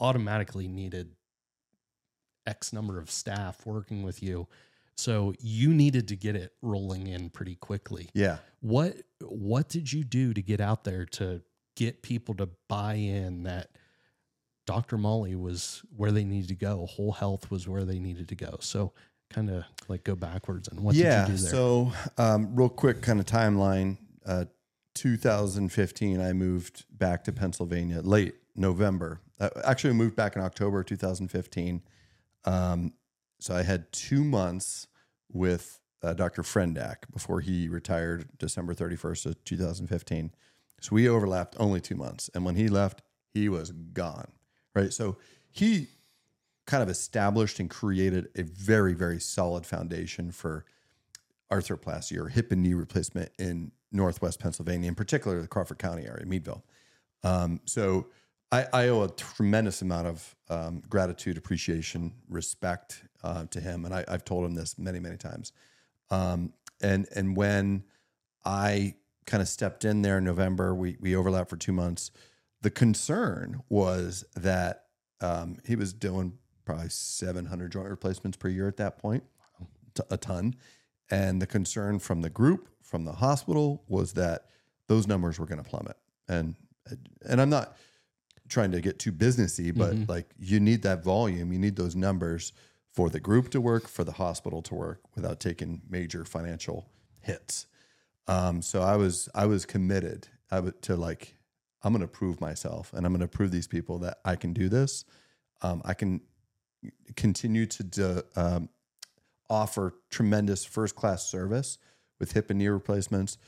[0.00, 1.14] automatically needed
[2.50, 4.48] X number of staff working with you.
[4.96, 8.10] So you needed to get it rolling in pretty quickly.
[8.12, 8.38] Yeah.
[8.60, 11.40] What what did you do to get out there to
[11.76, 13.70] get people to buy in that
[14.66, 14.98] Dr.
[14.98, 18.58] Molly was where they needed to go, whole health was where they needed to go.
[18.60, 18.92] So
[19.30, 21.24] kind of like go backwards and what yeah.
[21.24, 21.52] did you do there?
[21.52, 23.96] So, um, real quick kind of timeline.
[24.26, 24.44] Uh,
[24.94, 29.20] 2015, I moved back to Pennsylvania late November.
[29.38, 31.82] Uh, actually, I moved back in October 2015.
[32.44, 32.94] Um,
[33.38, 34.86] so I had two months
[35.32, 36.42] with uh, Dr.
[36.42, 40.32] Frendak before he retired December 31st of 2015.
[40.80, 42.30] So we overlapped only two months.
[42.34, 44.28] And when he left, he was gone.
[44.74, 44.92] Right.
[44.92, 45.16] So
[45.50, 45.88] he
[46.66, 50.64] kind of established and created a very, very solid foundation for
[51.50, 56.24] arthroplasty or hip and knee replacement in Northwest Pennsylvania, in particular the Crawford County area,
[56.24, 56.64] Meadville.
[57.24, 58.06] Um, so
[58.52, 63.94] I, I owe a tremendous amount of um, gratitude, appreciation, respect uh, to him, and
[63.94, 65.52] I, I've told him this many, many times.
[66.10, 67.84] Um, and and when
[68.44, 68.94] I
[69.26, 72.10] kind of stepped in there in November, we we overlapped for two months.
[72.62, 74.86] The concern was that
[75.20, 79.24] um, he was doing probably 700 joint replacements per year at that point,
[80.10, 80.54] a ton.
[81.10, 84.46] And the concern from the group, from the hospital, was that
[84.86, 85.96] those numbers were going to plummet.
[86.28, 86.56] And
[87.28, 87.76] and I'm not
[88.50, 92.52] trying to get too businessy, but like you need that volume, you need those numbers
[92.92, 97.66] for the group to work, for the hospital to work without taking major financial hits.
[98.26, 101.36] Um, so I was I was committed I would, to like
[101.82, 104.52] I'm going to prove myself, and I'm going to prove these people that I can
[104.52, 105.04] do this.
[105.62, 106.20] Um, I can
[107.16, 108.68] continue to do, um,
[109.48, 111.78] offer tremendous first class service
[112.18, 113.38] with hip and knee replacements.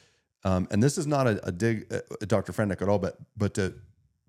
[0.44, 2.52] Um, and this is not a, a dig at Dr.
[2.52, 3.74] Frennick at all, but but to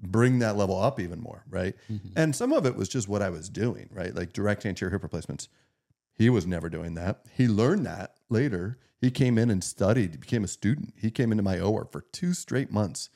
[0.04, 1.76] bring that level up even more, right?
[2.16, 4.14] And some of it was just what I was doing, right?
[4.14, 5.48] Like direct anterior hip replacements.
[6.16, 7.22] He was never doing that.
[7.36, 8.78] He learned that later.
[9.02, 10.94] He came in and studied, became a student.
[10.98, 13.10] He came into my OR for two straight months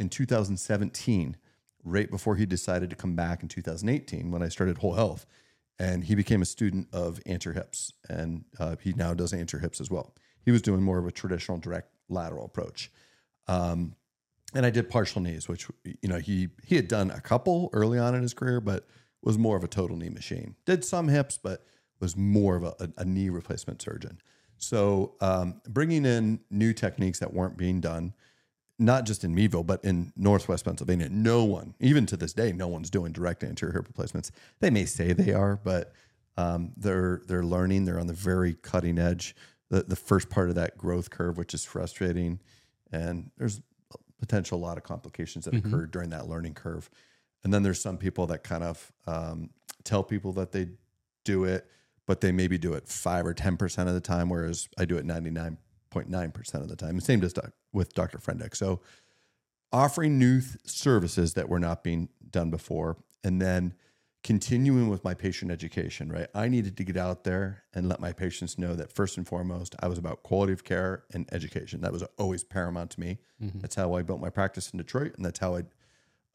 [0.00, 1.36] in 2017,
[1.84, 5.26] right before he decided to come back in 2018 when I started Whole Health.
[5.78, 9.80] And he became a student of anterior hips, and uh, he now does anterior hips
[9.80, 10.14] as well.
[10.44, 12.90] He was doing more of a traditional direct lateral approach.
[13.46, 13.94] Um,
[14.54, 17.98] and I did partial knees, which you know he he had done a couple early
[17.98, 18.86] on in his career, but
[19.22, 20.54] was more of a total knee machine.
[20.64, 21.64] Did some hips, but
[22.00, 24.20] was more of a, a, knee replacement surgeon.
[24.56, 28.14] So um, bringing in new techniques that weren't being done,
[28.78, 32.68] not just in Meadville, but in Northwest Pennsylvania, no one, even to this day, no
[32.68, 34.30] one's doing direct anterior hip replacements.
[34.60, 35.92] They may say they are, but
[36.36, 37.84] um, they're they're learning.
[37.84, 39.34] They're on the very cutting edge.
[39.70, 42.38] The the first part of that growth curve, which is frustrating,
[42.92, 43.60] and there's
[44.18, 46.90] potential a lot of complications that occur during that learning curve.
[47.44, 49.50] And then there's some people that kind of um,
[49.84, 50.68] tell people that they
[51.24, 51.70] do it,
[52.06, 54.96] but they maybe do it five or ten percent of the time, whereas I do
[54.96, 55.58] it ninety nine
[55.90, 56.98] point nine percent of the time.
[57.00, 58.18] Same as doc- with Dr.
[58.18, 58.56] Frendick.
[58.56, 58.80] So
[59.72, 63.74] offering new th- services that were not being done before, and then
[64.24, 66.10] continuing with my patient education.
[66.10, 69.26] Right, I needed to get out there and let my patients know that first and
[69.26, 71.80] foremost, I was about quality of care and education.
[71.80, 73.18] That was always paramount to me.
[73.60, 75.62] That's how I built my practice in Detroit, and that's how I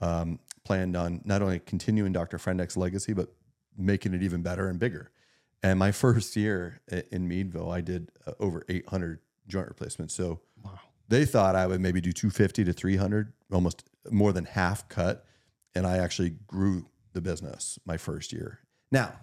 [0.01, 2.37] um, planned on not only continuing Dr.
[2.37, 3.33] Frendick's legacy, but
[3.77, 5.11] making it even better and bigger.
[5.61, 10.13] And my first year in Meadville, I did uh, over 800 joint replacements.
[10.13, 10.79] So wow.
[11.07, 15.25] they thought I would maybe do 250 to 300, almost more than half cut.
[15.75, 18.59] And I actually grew the business my first year.
[18.91, 19.13] Now,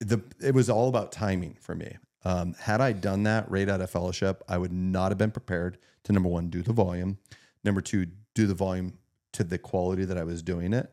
[0.00, 1.96] the it was all about timing for me.
[2.24, 5.78] Um, had I done that right out of fellowship, I would not have been prepared
[6.04, 7.18] to number one do the volume,
[7.64, 8.98] number two do the volume
[9.32, 10.92] to the quality that I was doing it,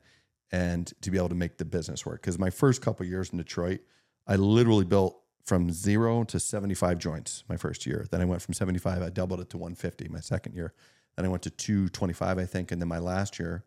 [0.52, 2.22] and to be able to make the business work.
[2.22, 3.80] Because my first couple years in Detroit,
[4.28, 8.08] I literally built from zero to 75 joints my first year.
[8.12, 10.74] Then I went from 75, I doubled it to 150 my second year.
[11.16, 13.64] Then I went to 225, I think, and then my last year,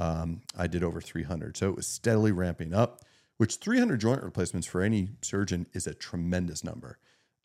[0.00, 1.56] um, I did over 300.
[1.56, 3.02] So it was steadily ramping up,
[3.36, 6.98] which 300 joint replacements for any surgeon is a tremendous number.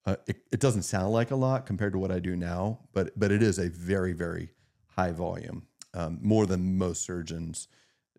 [0.05, 3.11] Uh, it, it doesn't sound like a lot compared to what I do now, but
[3.19, 4.51] but it is a very very
[4.87, 5.67] high volume.
[5.95, 7.67] um, more than most surgeons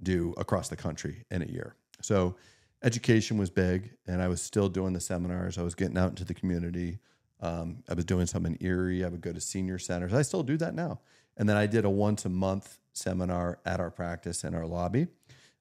[0.03, 1.77] do across the country in a year.
[2.01, 2.37] So
[2.83, 5.59] education was big, and I was still doing the seminars.
[5.59, 6.99] I was getting out into the community.
[7.41, 9.05] Um, I was doing some in Erie.
[9.05, 10.13] I would go to senior centers.
[10.13, 11.01] I still do that now.
[11.37, 15.07] And then I did a once a month seminar at our practice in our lobby.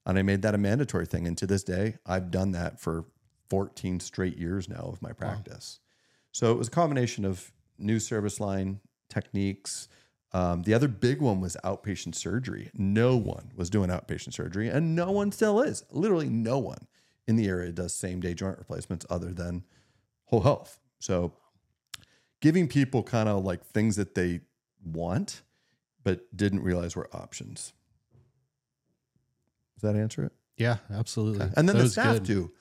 [0.06, 1.28] And I made that a mandatory thing.
[1.28, 3.06] And to this day, I've done that for
[3.50, 5.80] 14 straight years now of my practice.
[6.32, 9.88] So it was a combination of new service line techniques.
[10.32, 12.70] Um, the other big one was outpatient surgery.
[12.74, 15.84] No one was doing outpatient surgery, and no one still is.
[15.92, 16.88] Literally, no one
[17.28, 19.64] in the area does same day joint replacements other than
[20.26, 20.80] whole health.
[21.00, 21.34] So
[22.42, 24.42] giving people kind of like things that they
[24.84, 25.42] want,
[26.06, 27.74] but didn't realize were options.
[29.76, 30.32] Does that answer it?
[30.58, 31.48] Yeah, absolutely.
[31.58, 32.26] And then That the staff good.
[32.26, 32.52] too.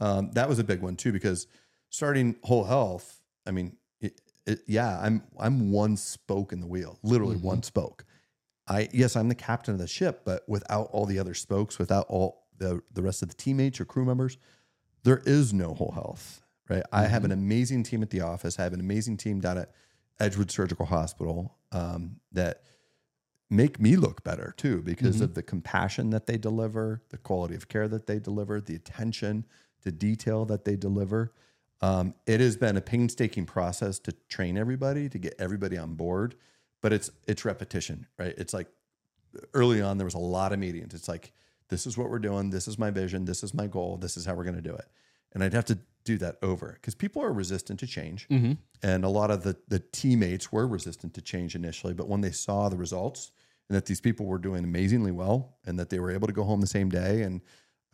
[0.00, 1.46] Um, that was a big one too because
[1.90, 3.20] starting whole health.
[3.46, 7.46] I mean, it, it, yeah, I'm I'm one spoke in the wheel, literally Mm-hmm.
[7.46, 8.04] one spoke.
[8.66, 12.06] I yes, I'm the captain of the ship, but without all the other spokes, without
[12.08, 14.36] all the the rest of the teammates or crew members,
[15.04, 16.40] there is no whole health.
[16.68, 16.82] Right.
[16.92, 17.10] I Mm-hmm.
[17.12, 18.58] have an amazing team at the office.
[18.58, 19.70] I have an amazing team down at
[20.18, 22.62] Edgewood Surgical Hospital um, that
[23.50, 25.24] make me look better too because Mm-hmm.
[25.24, 29.44] of the compassion that they deliver, the quality of care that they deliver, the attention
[29.82, 31.32] to detail that they deliver.
[31.80, 36.34] Um, it has been a painstaking process to train everybody to get everybody on board,
[36.80, 38.34] but it's it's repetition, right?
[38.38, 38.68] It's like
[39.52, 40.94] early on there was a lot of meetings.
[40.94, 41.32] It's like
[41.68, 44.24] this is what we're doing, this is my vision, this is my goal, this is
[44.24, 44.86] how we're going to do it,
[45.32, 48.26] and I'd have to do that over because people are resistant to change,
[48.82, 52.30] and a lot of the the teammates were resistant to change initially, but when they
[52.32, 53.32] saw the results
[53.68, 56.44] and that these people were doing amazingly well and that they were able to go
[56.44, 57.40] home the same day and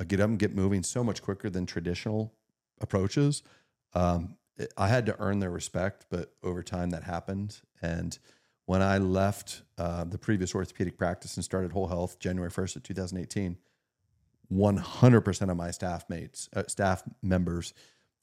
[0.00, 2.34] uh, get up and get moving so much quicker than traditional
[2.80, 3.42] approaches.
[3.94, 7.60] Um, it- I had to earn their respect, but over time that happened.
[7.80, 8.18] And
[8.66, 12.82] when I left uh, the previous orthopedic practice and started Whole Health January 1st of
[12.82, 13.56] 2018,
[14.52, 17.72] 100% of my staff mates, uh, staff members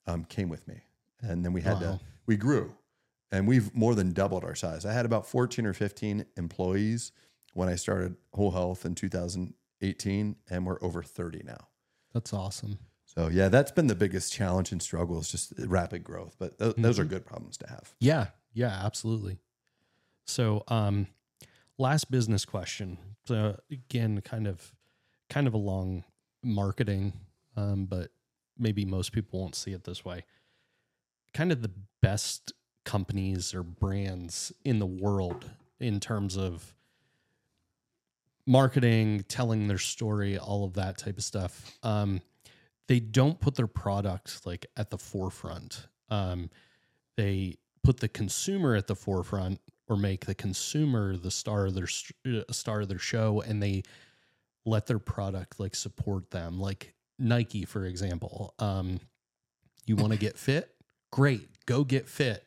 [0.08, 0.82] um, came with me.
[1.22, 2.74] And then we had to, we grew
[3.32, 4.86] and we've more than doubled our size.
[4.86, 7.12] I had about 14 or 15 employees
[7.54, 11.68] when I started Whole Health in 2018, and we're over 30 now.
[12.14, 12.80] That's awesome.
[13.06, 16.36] So yeah, that's been the biggest challenge and struggle is just rapid growth.
[16.38, 17.10] But th- those are Mm-hmm.
[17.14, 17.94] good problems to have.
[18.00, 19.40] Yeah, yeah, absolutely.
[20.26, 21.08] So, um,
[21.78, 22.98] last business question.
[23.26, 24.74] So again, kind of,
[25.30, 26.04] kind of along
[26.44, 27.14] marketing,
[27.56, 28.12] um, but
[28.60, 30.24] maybe most people won't see it this way.
[31.34, 32.54] Kind of the best
[32.86, 36.74] companies or brands in the world in terms of
[38.46, 41.78] marketing, telling their story, all of that type of stuff.
[41.84, 42.22] Um,
[42.88, 45.88] they don't put their product like at the forefront.
[46.10, 46.50] Um,
[47.18, 51.88] they put the consumer at the forefront or make the consumer the star of their
[52.26, 53.84] uh, star of their show and they
[54.66, 59.00] let their product like support them like Nike for example um
[59.86, 60.70] you want to get fit?
[61.12, 62.44] Great go get fit.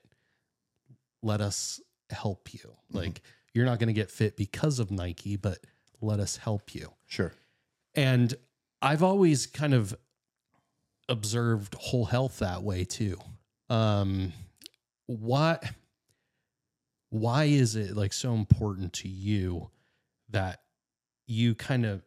[1.22, 1.80] Let us
[2.11, 2.76] help you.
[2.90, 5.59] Like you're not going to get fit because of Nike but
[6.00, 6.92] let us help you.
[7.06, 7.33] Sure.
[7.94, 8.35] and
[8.83, 9.94] I've always kind of
[11.09, 13.18] observed whole health that way too.
[13.68, 14.33] Um,
[15.06, 15.59] why,
[17.11, 19.70] why is it like so important to you
[20.30, 20.61] that
[21.26, 22.02] you kind of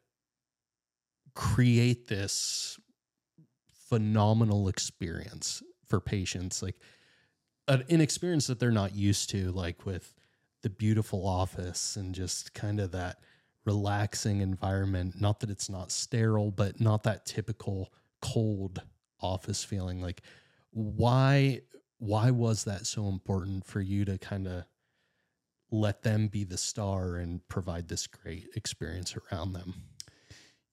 [1.36, 2.80] create this
[3.90, 6.62] phenomenal experience for patients?
[6.62, 6.76] Like
[7.68, 10.14] an, experience that they're not used to, like with
[10.62, 13.18] the beautiful office and just kind of that
[13.66, 15.20] relaxing environment.
[15.20, 18.82] Not that it's not sterile, but not that typical cold
[19.22, 20.02] office feeling.
[20.02, 20.22] Like
[20.72, 21.62] why
[22.00, 24.66] why was that so important for you to kind of
[25.72, 29.74] let them be the star and provide this great experience around them?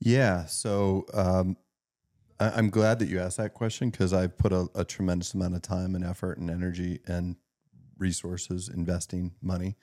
[0.00, 0.46] Yeah.
[0.46, 1.56] So um,
[2.38, 5.54] I, I'm glad that you asked that question because I've put a, a tremendous amount
[5.54, 7.36] of time and effort and energy and
[7.98, 9.76] resources, investing money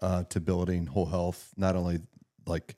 [0.00, 2.00] uh, to building whole health, not only
[2.46, 2.76] like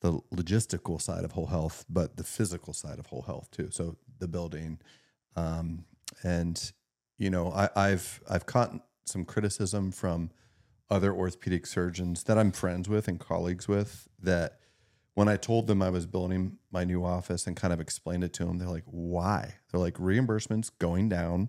[0.00, 3.68] the logistical side of whole health, but the physical side of whole health too.
[3.70, 4.80] So the building,
[5.36, 5.84] um,
[6.22, 6.72] and
[7.18, 10.30] you know, I, I've I've caught some criticism from
[10.90, 14.60] other orthopedic surgeons that I'm friends with and colleagues with that
[15.16, 18.34] when I told them I was building my new office and kind of explained it
[18.34, 19.54] to them, they're like, why?
[19.70, 21.48] They're like, reimbursements going down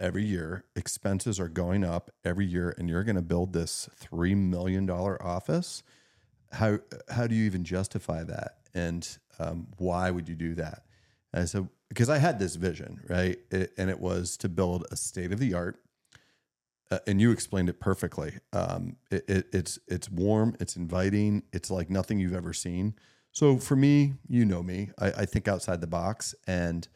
[0.00, 4.36] every year, expenses are going up every year, and you're going to build this $3
[4.36, 5.84] million office.
[6.50, 8.56] How, how do you even justify that?
[8.74, 10.82] And um, why would you do that?
[11.32, 13.38] And I said, because I had this vision, right?
[13.52, 15.78] It, and it was to build a state of the art
[16.94, 18.38] uh, and you explained it perfectly.
[18.52, 22.94] Um, it, it, it's it's warm, it's inviting, it's like nothing you've ever seen.
[23.32, 26.86] So for me, you know me, I, I think outside the box, and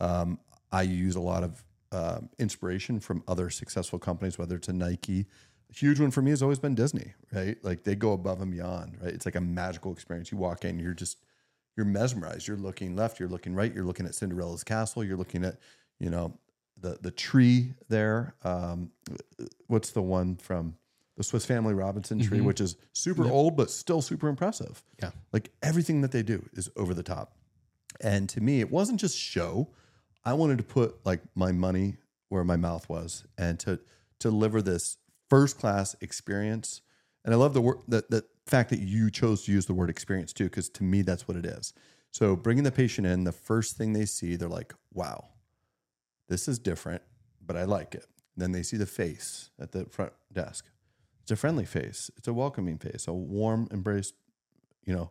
[0.00, 0.40] um,
[0.72, 5.26] I use a lot of um, inspiration from other successful companies, whether it's a Nike.
[5.70, 7.56] A huge one for me has always been Disney, right?
[7.62, 9.12] Like they go above and beyond, right?
[9.12, 10.32] It's like a magical experience.
[10.32, 11.18] You walk in, you're just
[11.76, 12.48] you're mesmerized.
[12.48, 15.58] You're looking left, you're looking right, you're looking at Cinderella's castle, you're looking at,
[16.00, 16.38] you know,
[16.80, 18.34] the the tree there.
[18.44, 18.90] Um,
[19.66, 20.76] what's the one from
[21.16, 24.82] the Swiss Family Robinson tree, which is super old but still super impressive.
[25.02, 25.10] Yeah.
[25.32, 27.32] like everything that they do is over the top.
[28.00, 29.68] And to me, it wasn't just show.
[30.24, 31.96] I wanted to put like my money
[32.28, 33.76] where my mouth was and to
[34.18, 34.98] to deliver this
[35.30, 36.82] first class experience.
[37.24, 39.88] And I love the word the, the fact that you chose to use the word
[39.88, 41.72] experience too, because to me that's what it is.
[42.10, 45.28] So bringing the patient in, the first thing they see, they're like, "Wow,
[46.28, 47.02] this is different,
[47.44, 50.66] but I like it." Then they see the face at the front desk.
[51.22, 52.10] It's a friendly face.
[52.16, 54.12] It's a welcoming face, a warm embrace,
[54.84, 55.10] you know,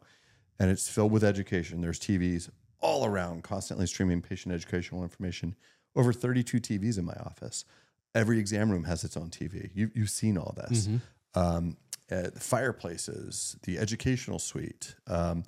[0.60, 1.82] and it's filled with education.
[1.82, 2.50] There's TVs
[2.80, 5.56] all around, constantly streaming patient educational information.
[5.96, 7.66] Over 32 TVs in my office.
[8.14, 9.72] Every exam room has its own TV.
[9.74, 10.88] You, you've seen all this.
[11.34, 11.78] Um,
[12.12, 14.96] uh, the fireplaces, the educational suite.
[15.08, 15.44] Um,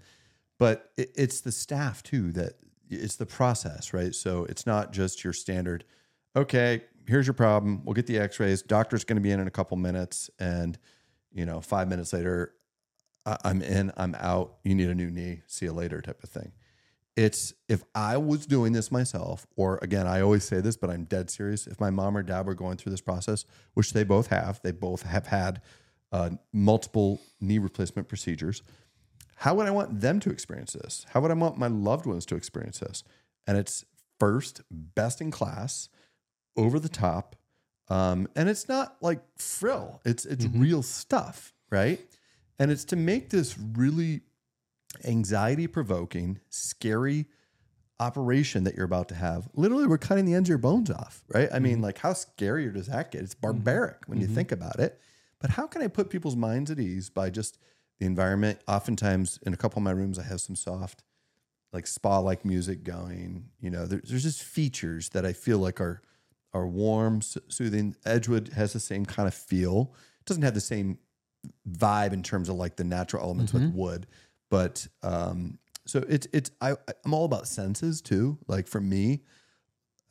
[0.57, 2.53] but it, it's the staff too that
[2.89, 4.13] it's the process, right?
[4.13, 5.83] So it's not just your standard,
[6.35, 7.83] okay, here's your problem.
[7.83, 8.61] We'll get the x rays.
[8.61, 10.29] Doctor's going to be in in a couple minutes.
[10.39, 10.77] And,
[11.33, 12.53] you know, five minutes later,
[13.25, 14.57] I- I'm in, I'm out.
[14.63, 15.41] You need a new knee.
[15.47, 16.51] See you later, type of thing.
[17.15, 21.05] It's if I was doing this myself, or again, I always say this, but I'm
[21.05, 21.65] dead serious.
[21.65, 24.71] If my mom or dad were going through this process, which they both have, they
[24.71, 25.61] both have had
[26.11, 28.61] uh, multiple knee replacement procedures.
[29.37, 31.05] How would I want them to experience this?
[31.09, 33.03] How would I want my loved ones to experience this?
[33.45, 33.85] And it's
[34.19, 35.89] first, best in class,
[36.55, 37.35] over the top,
[37.89, 40.01] um, and it's not like frill.
[40.03, 40.59] It's it's mm-hmm.
[40.59, 41.99] real stuff, right?
[42.59, 44.21] And it's to make this really
[45.05, 47.27] anxiety provoking, scary
[47.99, 49.47] operation that you're about to have.
[49.53, 51.49] Literally, we're cutting the ends of your bones off, right?
[51.53, 51.83] I mean, mm-hmm.
[51.83, 53.21] like, how scary does that get?
[53.21, 53.41] It's mm-hmm.
[53.41, 54.99] barbaric when you think about it.
[55.39, 57.59] But how can I put people's minds at ease by just
[57.99, 58.59] the environment?
[58.67, 61.03] Oftentimes, in a couple of my rooms, I have some soft,
[61.73, 63.49] like spa like music going.
[63.59, 66.01] You know, there, there's just features that I feel like are
[66.53, 67.95] are warm, soothing.
[68.05, 69.93] Edgewood has the same kind of feel.
[70.21, 70.97] It doesn't have the same
[71.69, 74.07] vibe in terms of like the natural elements with wood,
[74.49, 78.37] but um, so it's it's I I'm all about senses too.
[78.47, 79.21] Like for me,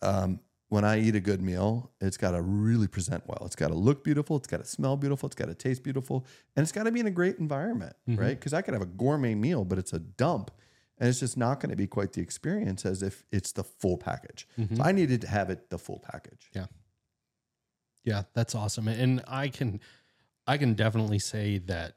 [0.02, 3.42] um, when I eat a good meal, it's got to really present well.
[3.46, 4.36] It's got to look beautiful.
[4.36, 5.28] It's got to smell beautiful.
[5.28, 6.26] It's got to taste beautiful,
[6.56, 8.38] and it's got to be in a great environment, right?
[8.38, 10.50] Because I could have a gourmet meal, but it's a dump,
[10.98, 13.96] and it's just not going to be quite the experience as if it's the full
[13.96, 14.48] package.
[14.74, 16.50] So I needed to have it the full package.
[16.54, 16.66] Yeah.
[18.04, 18.86] Yeah, that's awesome.
[18.88, 19.80] And I can
[20.46, 21.96] I can definitely say that,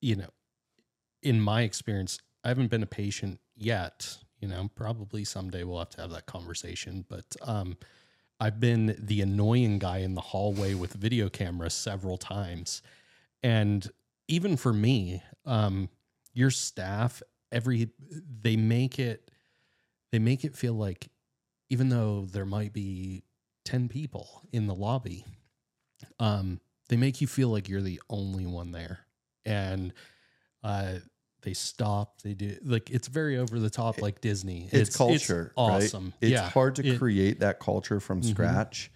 [0.00, 0.30] you know,
[1.22, 4.18] in my experience, I haven't been a patient yet.
[4.40, 7.04] You know, probably someday we'll have to have that conversation.
[7.08, 7.76] But um
[8.38, 12.82] I've been the annoying guy in the hallway with video cameras several times.
[13.42, 13.88] And
[14.28, 15.88] even for me, um,
[16.34, 17.22] your staff,
[17.52, 17.88] every
[18.42, 19.30] they make it
[20.12, 21.08] they make it feel like
[21.70, 23.22] even though there might be
[23.64, 25.24] 10 people in the lobby
[26.18, 29.00] um they make you feel like you're the only one there
[29.44, 29.92] and
[30.62, 30.94] uh
[31.42, 35.64] they stop they do like it's very over the top like disney It's, culture, right?
[35.84, 38.30] awesome It's yeah hard to It- create that culture from Mhm.
[38.30, 38.90] scratch,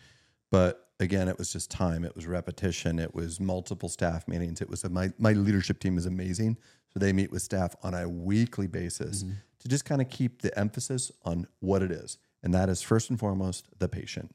[0.51, 2.05] but again, it was just time.
[2.05, 2.99] It was repetition.
[2.99, 4.61] It was multiple staff meetings.
[4.61, 6.59] It was my my leadership team is amazing,
[6.93, 9.33] so they meet with staff on a weekly basis Mm-hmm.
[9.61, 13.11] to just kind of keep the emphasis on what it is, and that is first
[13.11, 14.35] and foremost the patient,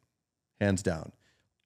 [0.59, 1.11] hands down.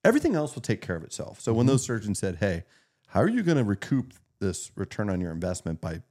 [0.03, 1.39] Everything else will take care of itself.
[1.41, 1.73] So when Mm-hmm.
[1.73, 2.63] those surgeons said, "Hey,
[3.09, 6.01] how are you going to recoup this return on your investment by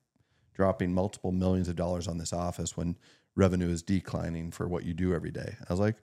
[0.59, 2.97] dropping multiple millions of dollars on this office when
[3.37, 5.55] revenue is declining for what you do every day.
[5.69, 5.95] I was like,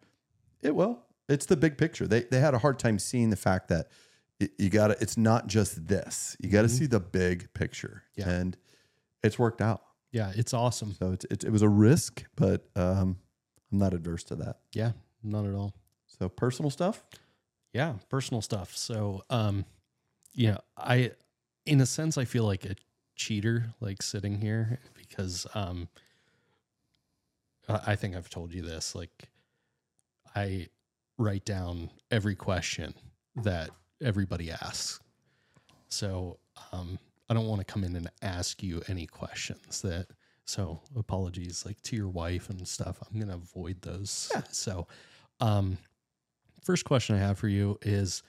[0.64, 1.04] it will.
[1.30, 2.08] It's the big picture.
[2.08, 3.88] They they had a hard time seeing the fact that
[4.40, 4.98] it, you got to.
[5.02, 6.38] It's not just this.
[6.40, 8.30] You got to see the big picture, Yeah.
[8.30, 8.58] and
[9.24, 9.82] it's worked out.
[10.12, 13.18] yeah it's awesome So it's, it's it was a risk, but um,
[13.72, 14.60] I'm not adverse to that.
[14.74, 14.92] yeah
[15.24, 15.74] not at all
[16.08, 17.04] So personal stuff.
[17.74, 19.66] yeah personal stuff so um
[20.34, 21.12] you know i
[21.66, 22.76] in a sense i feel like a
[23.16, 25.88] cheater like sitting here because um
[27.68, 29.30] i think i've told you this like
[30.36, 30.68] i
[31.18, 32.94] write down every question
[33.38, 33.70] that
[34.04, 35.00] everybody asks.
[35.90, 36.40] So
[36.72, 37.00] um
[37.30, 40.08] i don't want to come in and ask you any questions that
[40.46, 43.02] so apologies like to your wife and stuff.
[43.02, 44.32] I'm gonna avoid those.
[44.52, 44.88] So
[45.40, 45.78] um
[46.64, 48.24] first question I have for you is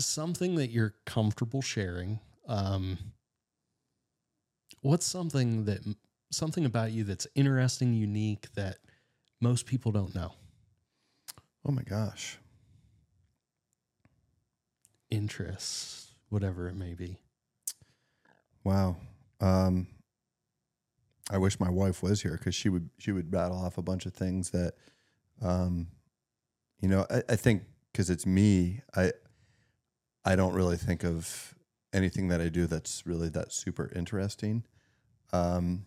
[0.00, 2.20] something that you're comfortable sharing.
[2.46, 2.98] Um,
[4.80, 5.80] what's something that
[6.30, 8.78] something about you that's interesting, unique that
[9.40, 10.32] most people don't know?
[11.66, 12.38] Oh my gosh.
[15.10, 17.18] Interests, whatever it may be.
[18.64, 18.96] Wow.
[19.40, 19.86] Um,
[21.30, 24.06] I wish my wife was here because she would she would rattle off a bunch
[24.06, 24.74] of things that,
[25.42, 25.88] um,
[26.80, 27.62] you know, I, I think
[27.92, 29.12] because it's me, I
[30.24, 31.54] I don't really think of
[31.92, 34.64] anything that I do that's really that super interesting.
[35.32, 35.86] Um,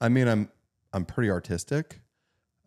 [0.00, 0.50] I mean, I'm
[0.92, 2.00] I'm pretty artistic.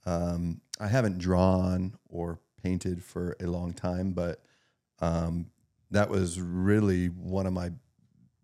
[0.05, 4.43] Um, I haven't drawn or painted for a long time, but
[4.99, 5.47] um,
[5.91, 7.72] that was really one of my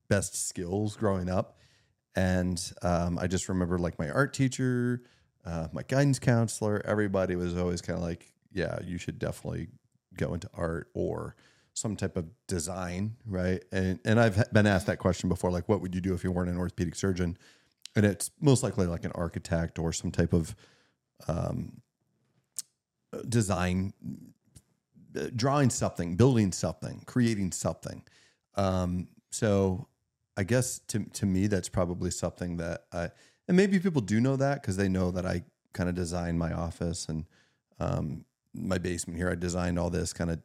[0.08, 1.58] best skills growing up.
[2.16, 5.02] And um, I just remember like my art teacher,
[5.46, 9.68] uh, my guidance counselor, everybody was always kind of like, yeah, you should definitely
[10.16, 11.36] go into art or
[11.76, 13.64] some type of design, right?
[13.72, 16.32] And and I've been asked that question before, like, what would you do if you
[16.32, 17.38] weren't an orthopedic surgeon?
[17.96, 20.56] And it's most likely like an architect or some type of
[21.28, 21.82] um,
[23.30, 23.94] design,
[25.18, 28.04] uh, drawing something, building something, creating something.
[28.56, 29.88] Um, so
[30.38, 33.12] I guess to to me, that's probably something that I
[33.48, 36.54] and maybe people do know that because they know that I kind of designed my
[36.54, 37.26] office and
[37.80, 38.24] um,
[38.54, 39.30] my basement here.
[39.30, 40.40] I designed all this kind of.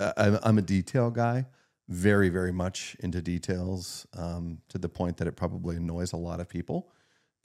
[0.00, 1.46] I, I'm a detail guy,
[1.88, 6.40] very very much into details um, to the point that it probably annoys a lot
[6.40, 6.92] of people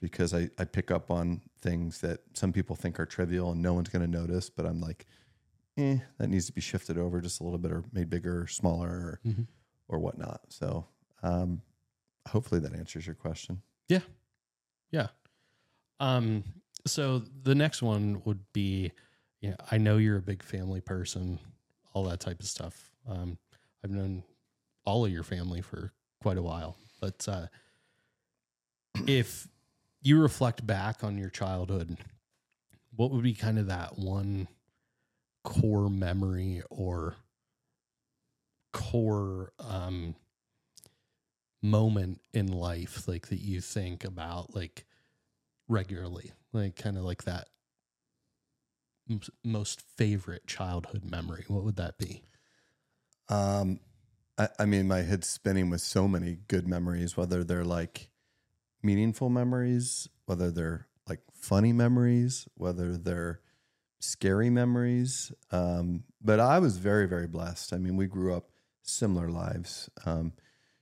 [0.00, 3.72] because I, I pick up on things that some people think are trivial and no
[3.72, 5.06] one's going to notice, but I'm like,
[5.78, 8.46] eh, that needs to be shifted over just a little bit or made bigger or
[8.48, 9.46] smaller or, Mhm.
[9.88, 10.40] or whatnot.
[10.48, 10.86] So
[11.22, 11.62] um,
[12.28, 13.62] hopefully that answers your question.
[13.88, 14.00] Yeah.
[14.90, 15.06] Yeah.
[16.00, 16.42] Um,
[16.84, 18.90] so the next one would be,
[19.40, 21.38] yeah, I know you're a big family person,
[21.92, 22.90] all that type of stuff.
[23.08, 23.38] Um,
[23.84, 24.22] I've known
[24.84, 27.46] all of your family for quite a while, but uh,
[29.06, 29.48] if
[30.02, 31.96] you reflect back on your childhood,
[32.94, 34.48] what would be kind of that one
[35.44, 37.16] core memory or
[38.72, 40.14] core um,
[41.62, 44.84] moment in life like that you think about like
[45.68, 47.48] regularly like kind of like that
[49.44, 52.22] most favorite childhood memory what would that be
[53.28, 53.80] Um,
[54.38, 58.08] I, I mean, my head's spinning with so many good memories, whether they're like
[58.82, 63.40] meaningful memories, whether they're like funny memories, whether they're
[64.00, 65.32] scary memories.
[65.50, 67.72] Um, but I was very, very blessed.
[67.72, 68.48] I mean, we grew up
[68.82, 69.88] similar lives.
[70.04, 70.32] Um,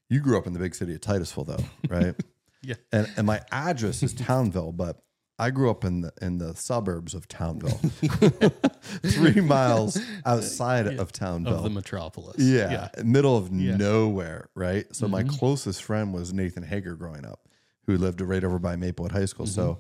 [0.09, 2.15] you grew up in the big city of Titusville, though, right?
[2.63, 2.75] Yeah.
[2.93, 5.03] And and my address is Townville, but
[5.41, 7.81] I grew up in the in the suburbs of Townville,
[9.05, 11.59] three miles outside of Townville.
[11.59, 13.77] of the metropolis Yeah, middle of Yeah.
[13.77, 14.87] nowhere, right?
[14.95, 15.39] So my Mhm.
[15.39, 17.49] closest friend was Nathan Hager growing up,
[17.87, 19.47] who lived right over by Maplewood High School.
[19.47, 19.79] So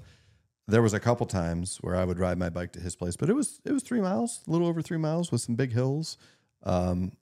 [0.66, 3.28] there was a couple times where I would ride my bike to his place, but
[3.28, 6.16] it was it was three miles, a little over three miles, with some big hills.
[6.62, 7.12] Um,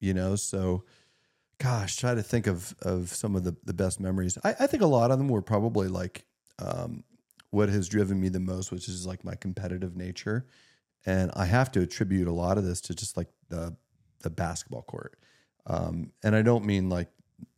[0.00, 0.84] you know, so
[1.58, 4.38] gosh, try to think of of some of the the best memories.
[4.44, 6.24] I, I think a lot of them were probably like
[6.58, 7.04] um,
[7.50, 10.46] what has driven me the most, which is like my competitive nature,
[11.06, 13.76] and I have to attribute a lot of this to just like the
[14.20, 15.18] the basketball court.
[15.66, 17.08] Um, and I don't mean like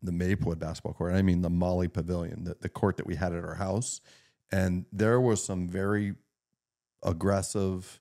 [0.03, 1.15] the Maplewood basketball court.
[1.15, 4.01] I mean the Molly Pavilion, the, the court that we had at our house.
[4.51, 6.15] And there was some very
[7.03, 8.01] aggressive,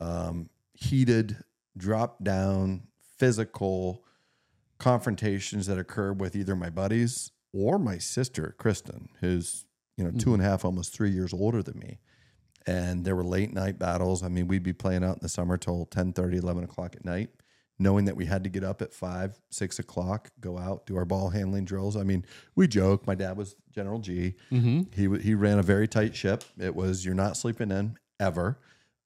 [0.00, 1.36] um, heated,
[1.76, 4.04] drop down, physical
[4.78, 9.64] confrontations that occurred with either my buddies or my sister, Kristen, who's,
[9.96, 11.98] you know, two and a half, almost three years older than me.
[12.66, 14.22] And there were late night battles.
[14.22, 17.30] I mean, we'd be playing out in the summer till 10 11 o'clock at night
[17.78, 21.04] knowing that we had to get up at five, six o'clock, go out, do our
[21.04, 21.96] ball handling drills.
[21.96, 22.24] I mean,
[22.54, 23.06] we joke.
[23.06, 24.34] My dad was General G.
[24.50, 24.82] mm-hmm.
[24.94, 26.44] He he ran a very tight ship.
[26.58, 28.58] It was you're not sleeping in ever.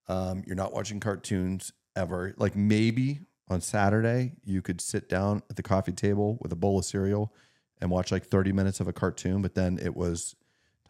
[0.09, 2.34] Um, you're not watching cartoons ever.
[2.36, 6.78] Like maybe on Saturday you could sit down at the coffee table with a bowl
[6.78, 7.32] of cereal
[7.80, 10.36] and watch like 30 minutes of a cartoon, but then it was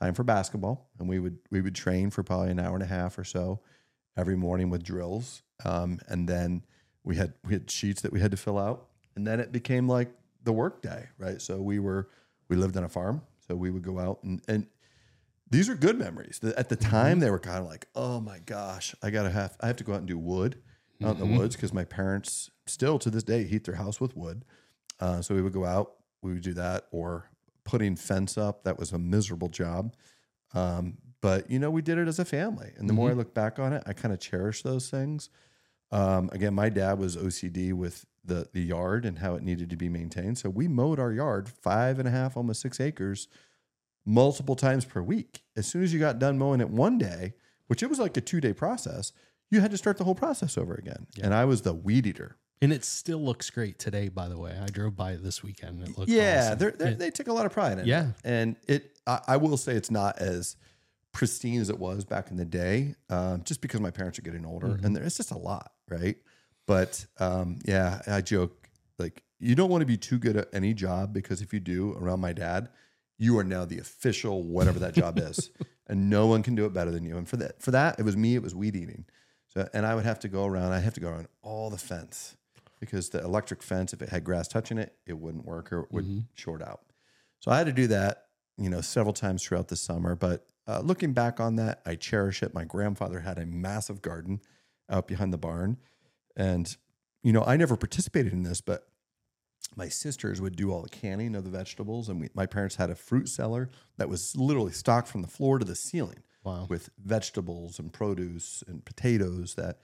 [0.01, 2.86] time for basketball, and we would we would train for probably an hour and a
[2.86, 3.61] half or so
[4.16, 6.64] every morning with drills, um, and then
[7.05, 9.88] we had we had sheets that we had to fill out, and then it became
[9.88, 10.11] like
[10.44, 11.40] the work day, right?
[11.40, 12.09] So we were
[12.48, 14.66] we lived on a farm, so we would go out and and
[15.51, 16.40] these are good memories.
[16.57, 19.66] At the time, they were kind of like, oh my gosh, I gotta have I
[19.66, 20.62] have to go out and do wood
[21.03, 24.16] out in the woods because my parents still to this day heat their house with
[24.16, 24.44] wood.
[25.01, 27.30] Uh, so we would go out, we would do that, or
[27.70, 28.64] putting fence up.
[28.64, 29.94] That was a miserable job.
[30.54, 33.32] Um, but you know, we did it as a family, and the more I look
[33.32, 35.30] back on it, I kind of cherish those things.
[35.92, 39.76] Um, again, my dad was OCD with the the yard and how it needed to
[39.76, 40.38] be maintained.
[40.38, 43.28] So we mowed our yard five and a half, almost six acres,
[44.04, 45.42] multiple times per week.
[45.56, 47.34] As soon as you got done mowing it one day,
[47.68, 49.12] which it was like a two day process,
[49.50, 51.06] you had to start the whole process over again.
[51.22, 52.36] And I was the weed eater.
[52.62, 54.54] And it still looks great today, by the way.
[54.62, 55.82] I drove by it this weekend.
[55.82, 56.58] It looked yeah, awesome.
[56.58, 58.08] they're, they're, It- they take a lot of pride in Yeah.
[58.11, 58.14] it.
[58.24, 60.56] And it, I, I will say it's not as
[61.12, 64.44] pristine as it was back in the day, um, just because my parents are getting
[64.44, 64.84] older Mm-hmm.
[64.86, 66.16] and there, it's just a lot, right?
[66.66, 70.74] But um, yeah, I joke like you don't want to be too good at any
[70.74, 72.68] job because if you do around my dad,
[73.18, 75.50] you are now the official whatever that job is,
[75.88, 77.16] and no one can do it better than you.
[77.16, 78.34] And for that, for that, it was me.
[78.34, 79.06] It was weed eating.
[79.48, 80.72] So, and I would have to go around.
[80.72, 82.36] I have to go around all the fence
[82.81, 85.93] because the electric fence, if it had grass touching it, it wouldn't work or it
[85.93, 86.81] would short out.
[87.41, 88.26] So I had to do that,
[88.59, 90.14] you know, several times throughout the summer.
[90.14, 92.55] But uh, looking back on that, I cherish it.
[92.55, 94.41] My grandfather had a massive garden
[94.89, 95.76] out behind the barn,
[96.37, 96.76] and
[97.22, 98.87] you know, I never participated in this, but
[99.76, 102.89] my sisters would do all the canning of the vegetables, and we, my parents had
[102.91, 103.68] a fruit cellar
[103.99, 106.66] that was literally stocked from the floor to the ceiling Wow.
[106.70, 109.78] with vegetables and produce and potatoes that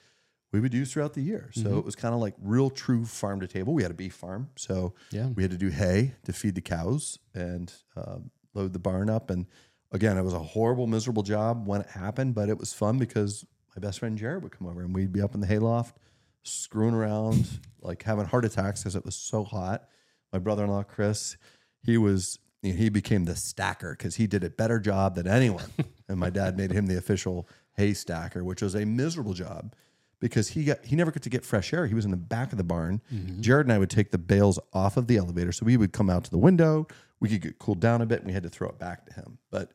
[0.52, 1.50] we would use throughout the year.
[1.54, 3.74] So it was kind of like real true farm to table.
[3.74, 5.26] We had a beef farm, so Yeah.
[5.28, 9.28] we had to do hay to feed the cows and um, load the barn up.
[9.30, 9.46] And
[9.92, 13.44] again, it was a horrible, miserable job when it happened, but it was fun because
[13.74, 15.96] my best friend Jared would come over and we'd be up in the hayloft
[16.42, 19.88] screwing around, like having heart attacks because it was so hot.
[20.32, 21.36] My brother-in-law Chris,
[21.82, 25.26] he was you know, he became the stacker because he did a better job than
[25.26, 25.70] anyone.
[26.08, 29.74] and my dad made him the official hay stacker, which was a miserable job
[30.20, 31.86] because he got he never got to get fresh air.
[31.86, 33.00] He was in the back of the barn.
[33.40, 36.08] Jared and I would take the bales off of the elevator, so we would come
[36.10, 36.86] out to the window.
[37.20, 39.12] We could get cooled down a bit, and we had to throw it back to
[39.14, 39.38] him.
[39.50, 39.72] But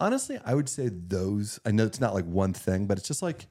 [0.00, 1.60] honestly, I would say those.
[1.64, 3.46] I know it's not like one thing, but it's just like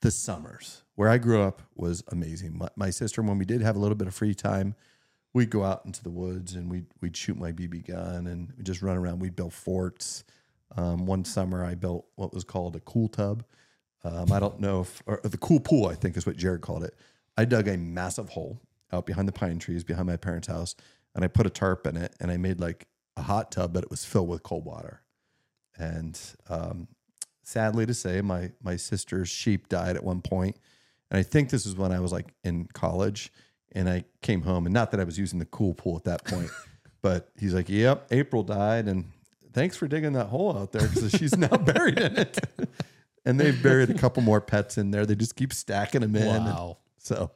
[0.00, 2.58] the summers where I grew up was amazing.
[2.58, 4.74] My, my sister, when we did have a little bit of free time,
[5.32, 8.66] we'd go out into the woods and we'd we'd shoot my BB gun and we'd
[8.66, 9.20] just run around.
[9.20, 10.24] We'd build forts.
[10.76, 13.44] Um, one summer, I built what was called a cool tub.
[14.04, 16.84] Um, I don't know if or the cool pool, I think is what Jared called
[16.84, 16.94] it.
[17.36, 18.60] I dug a massive hole
[18.92, 20.74] out behind the pine trees behind my parents' house,
[21.14, 23.84] and I put a tarp in it, and I made like a hot tub, but
[23.84, 25.02] it was filled with cold water.
[25.78, 26.88] And um,
[27.42, 30.56] sadly to say, my my sister's sheep died at one point,
[31.10, 33.32] and I think this is when I was like in college,
[33.72, 36.24] and I came home, and not that I was using the cool pool at that
[36.24, 36.50] point,
[37.02, 39.10] but he's like, "Yep, April died, and
[39.52, 42.38] thanks for digging that hole out there because she's now buried in it."
[43.24, 45.06] and they've buried a couple more pets in there.
[45.06, 46.22] They just keep stacking them in.
[46.28, 46.78] and Wow.
[46.98, 47.30] so,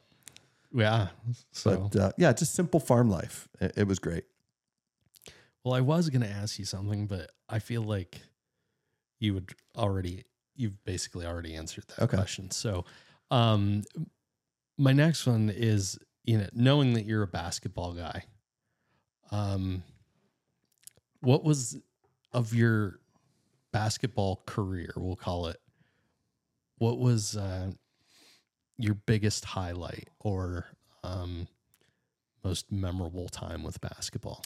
[0.73, 1.09] Yeah.
[1.53, 3.49] So, but uh, yeah, just simple farm life.
[3.61, 4.25] It, it was great.
[5.65, 8.21] well, I was going to ask you something, but I feel like
[9.19, 10.25] you would already,
[10.55, 12.17] you've basically already answered that Okay.
[12.17, 12.51] question.
[12.51, 12.85] So,
[13.31, 13.83] um,
[14.79, 18.25] my next one is, you know, knowing that you're a basketball guy,
[19.31, 19.83] um,
[21.21, 21.79] what was
[22.33, 23.01] of your
[23.73, 25.57] basketball career, we'll call it,
[26.79, 27.71] what was uh,
[28.79, 30.67] your biggest highlight or
[31.03, 31.49] um,
[32.45, 34.45] most memorable time with basketball?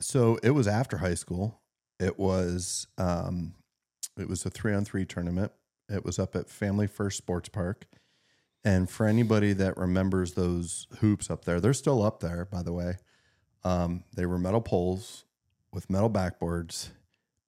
[0.00, 1.60] So it was after high school.
[1.98, 3.54] It was um,
[4.16, 5.52] it was a three on three tournament.
[5.88, 7.86] It was up at Family First Sports Park.
[8.64, 12.72] And for anybody that remembers those hoops up there, they're still up there, by the
[12.72, 12.96] way.
[13.64, 15.24] Um, they were metal poles
[15.72, 16.90] with metal backboards,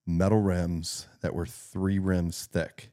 [0.06, 2.90] metal rims that were three rims thick.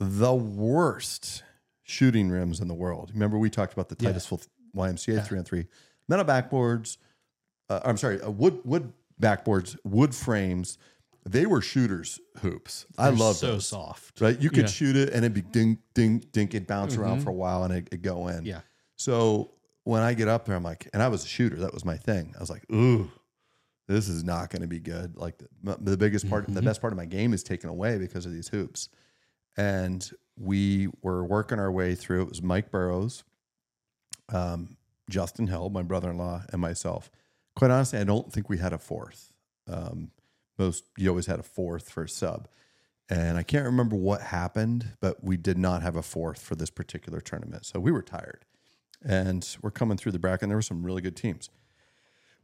[0.00, 1.42] The worst
[1.82, 3.10] shooting rims in the world.
[3.12, 4.10] Remember, we talked about the Yeah.
[4.10, 4.42] Titusville
[4.76, 5.66] YMCA three on three
[6.08, 6.98] metal backboards.
[7.68, 10.78] Uh, I'm sorry, uh, wood wood backboards, wood frames.
[11.26, 12.86] They were shooters hoops.
[12.96, 13.66] I They're love so those.
[13.66, 14.20] soft.
[14.20, 14.64] Right, you could Yeah.
[14.64, 14.70] Mm-hmm.
[14.72, 16.48] shoot it and it'd be ding, ding, ding.
[16.48, 18.46] It'd bounce around for a while and it'd, it'd go in.
[18.46, 18.60] Yeah.
[18.96, 19.50] So
[19.84, 21.56] when I get up there, I'm like, and I was a shooter.
[21.56, 22.32] That was my thing.
[22.36, 23.10] I was like, ooh,
[23.88, 25.16] this is not going to be good.
[25.16, 26.54] Like the, the biggest part, Mm-hmm.
[26.54, 28.88] the best part of my game is taken away because of these hoops.
[29.58, 32.22] And we were working our way through.
[32.22, 33.24] It was Mike Burrows,
[34.32, 34.76] um,
[35.10, 37.10] Justin Hill, my brother-in-law, and myself.
[37.56, 39.32] Quite honestly, I don't think we had a fourth.
[39.66, 40.12] Um,
[40.58, 42.48] most you always had a fourth for a sub.
[43.10, 46.70] And I can't remember what happened, but we did not have a fourth for this
[46.70, 47.66] particular tournament.
[47.66, 48.44] So we were tired.
[49.02, 51.50] And we're coming through the bracket, and there were some really good teams.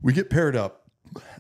[0.01, 0.91] We get paired up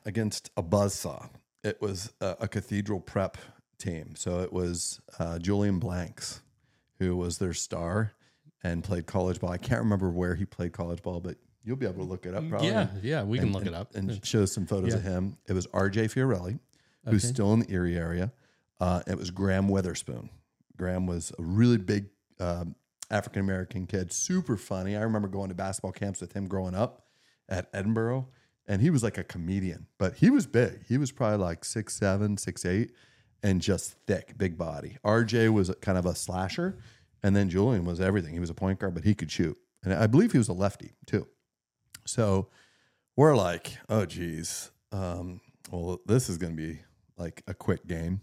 [0.04, 1.30] against a buzzsaw.
[1.62, 3.38] It was a, a cathedral prep
[3.84, 4.14] team.
[4.16, 6.42] So it was uh, Julian Blanks,
[6.98, 8.12] who was their star
[8.62, 9.50] and played college ball.
[9.50, 12.34] I can't remember where he played college ball, but you'll be able to look it
[12.34, 12.68] up probably.
[12.68, 13.94] Yeah, yeah, we can and- look and- it up.
[13.94, 14.96] and show some photos Yeah.
[14.96, 15.36] of him.
[15.48, 16.58] It was RJ Fiorelli,
[17.08, 17.32] who's Okay.
[17.32, 18.32] still in the Erie area.
[18.80, 20.30] Uh, it was Graham Witherspoon.
[20.76, 22.06] Graham was a really big
[22.40, 22.74] um,
[23.10, 24.96] African American kid, super funny.
[24.96, 27.06] I remember going to basketball camps with him growing up
[27.48, 28.26] at Edinboro,
[28.66, 30.84] and he was like a comedian, but he was big.
[30.88, 32.90] He was probably like six seven, six eight,
[33.44, 34.96] and just thick, big body.
[35.04, 36.78] RJ was kind of a slasher,
[37.22, 38.32] and then Julian was everything.
[38.32, 40.54] He was a point guard, but he could shoot, and I believe he was a
[40.54, 41.28] lefty too.
[42.06, 42.48] So
[43.16, 45.40] we're like, oh geez, um,
[45.70, 46.80] well this is going to be
[47.16, 48.22] like a quick game,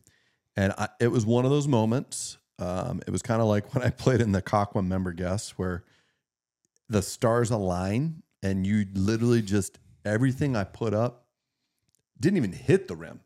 [0.57, 2.37] and I, it was one of those moments.
[2.57, 5.85] Um, it was kind of like when I played in the Coquitlam member guests, where
[6.89, 11.27] the stars align, and you literally just everything I put up
[12.19, 13.19] didn't even hit the rim,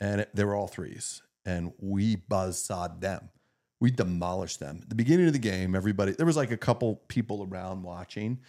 [0.00, 3.30] and it, they were all threes, and we buzzsawed them.
[3.80, 4.80] We demolished them.
[4.82, 8.40] At the beginning of the game, everybody there was like a couple people around watching,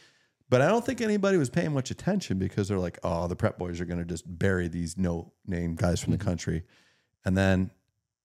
[0.50, 3.60] but I don't think anybody was paying much attention because they're like, oh, the prep
[3.60, 6.28] boys are going to just bury these no name guys from the mm-hmm.
[6.28, 6.64] country.
[7.24, 7.70] And then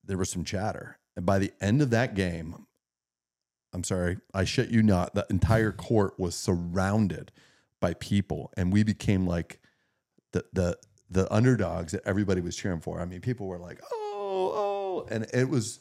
[0.05, 0.99] there was some chatter.
[1.17, 2.67] And by the end of that game,
[3.75, 7.33] I'm sorry, I shit you not, the entire court was surrounded
[7.81, 8.53] by people.
[8.57, 9.61] And we became like
[10.33, 10.79] the the
[11.15, 13.01] the underdogs that everybody was cheering for.
[13.01, 15.07] I mean, people were like, oh, oh.
[15.11, 15.81] And it was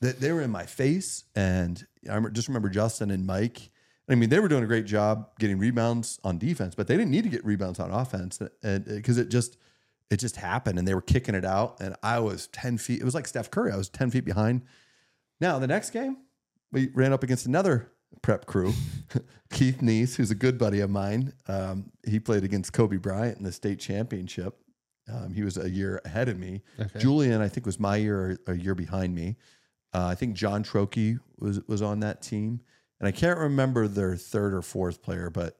[0.00, 1.24] that they were in my face.
[1.34, 3.70] And I just remember Justin and Mike.
[4.08, 7.12] I mean, they were doing a great job getting rebounds on defense, but they didn't
[7.12, 9.56] need to get rebounds on offense, and because uh, it just
[10.10, 13.00] it just happened, and they were kicking it out, and I was ten feet.
[13.00, 13.70] It was like Steph Curry.
[13.70, 14.62] I was ten feet behind.
[15.40, 16.16] Now the next game,
[16.72, 17.92] we ran up against another
[18.22, 18.72] prep crew,
[19.50, 21.32] Keith Neese, who's a good buddy of mine.
[21.48, 24.58] Um, he played against Kobe Bryant in the state championship.
[25.12, 26.62] Um, he was a year ahead of me.
[26.78, 26.98] Okay.
[26.98, 29.36] Julian, I think, was my year or a year behind me.
[29.92, 32.60] Uh, I think John Trokey was was on that team,
[33.00, 35.58] and I can't remember their third or fourth player, but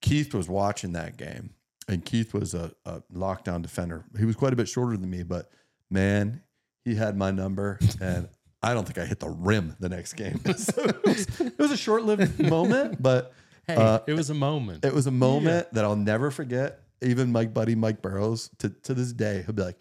[0.00, 1.54] Keith was watching that game,
[1.88, 4.04] and Keith was a, a lockdown defender.
[4.16, 5.50] He was quite a bit shorter than me, but
[5.90, 6.42] man,
[6.84, 8.28] he had my number, and
[8.64, 10.40] I don't think I hit the rim the next game.
[10.56, 13.32] so it, was, it was a short lived moment, but
[13.66, 14.84] Hey, Uh, it was a moment.
[14.84, 16.80] it was a moment that I'll never forget.
[17.02, 19.78] Even my buddy Mike Burrows to, to this day, he'll be like,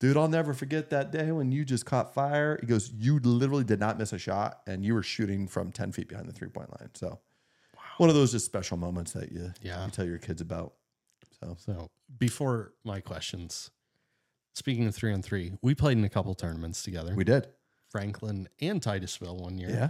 [0.00, 2.58] dude, I'll never forget that day when you just caught fire.
[2.60, 5.92] He goes, you literally did not miss a shot and you were shooting from 10
[5.92, 6.90] feet behind the three point line.
[6.94, 7.18] So
[7.98, 9.84] one of those just special moments that you, Yeah.
[9.84, 10.74] you tell your kids about.
[11.40, 13.70] So So before my questions,
[14.54, 17.14] speaking of three on three, we played in a couple tournaments together.
[17.14, 17.48] we did.
[17.96, 19.70] Franklin and Titusville one year.
[19.70, 19.88] Yeah.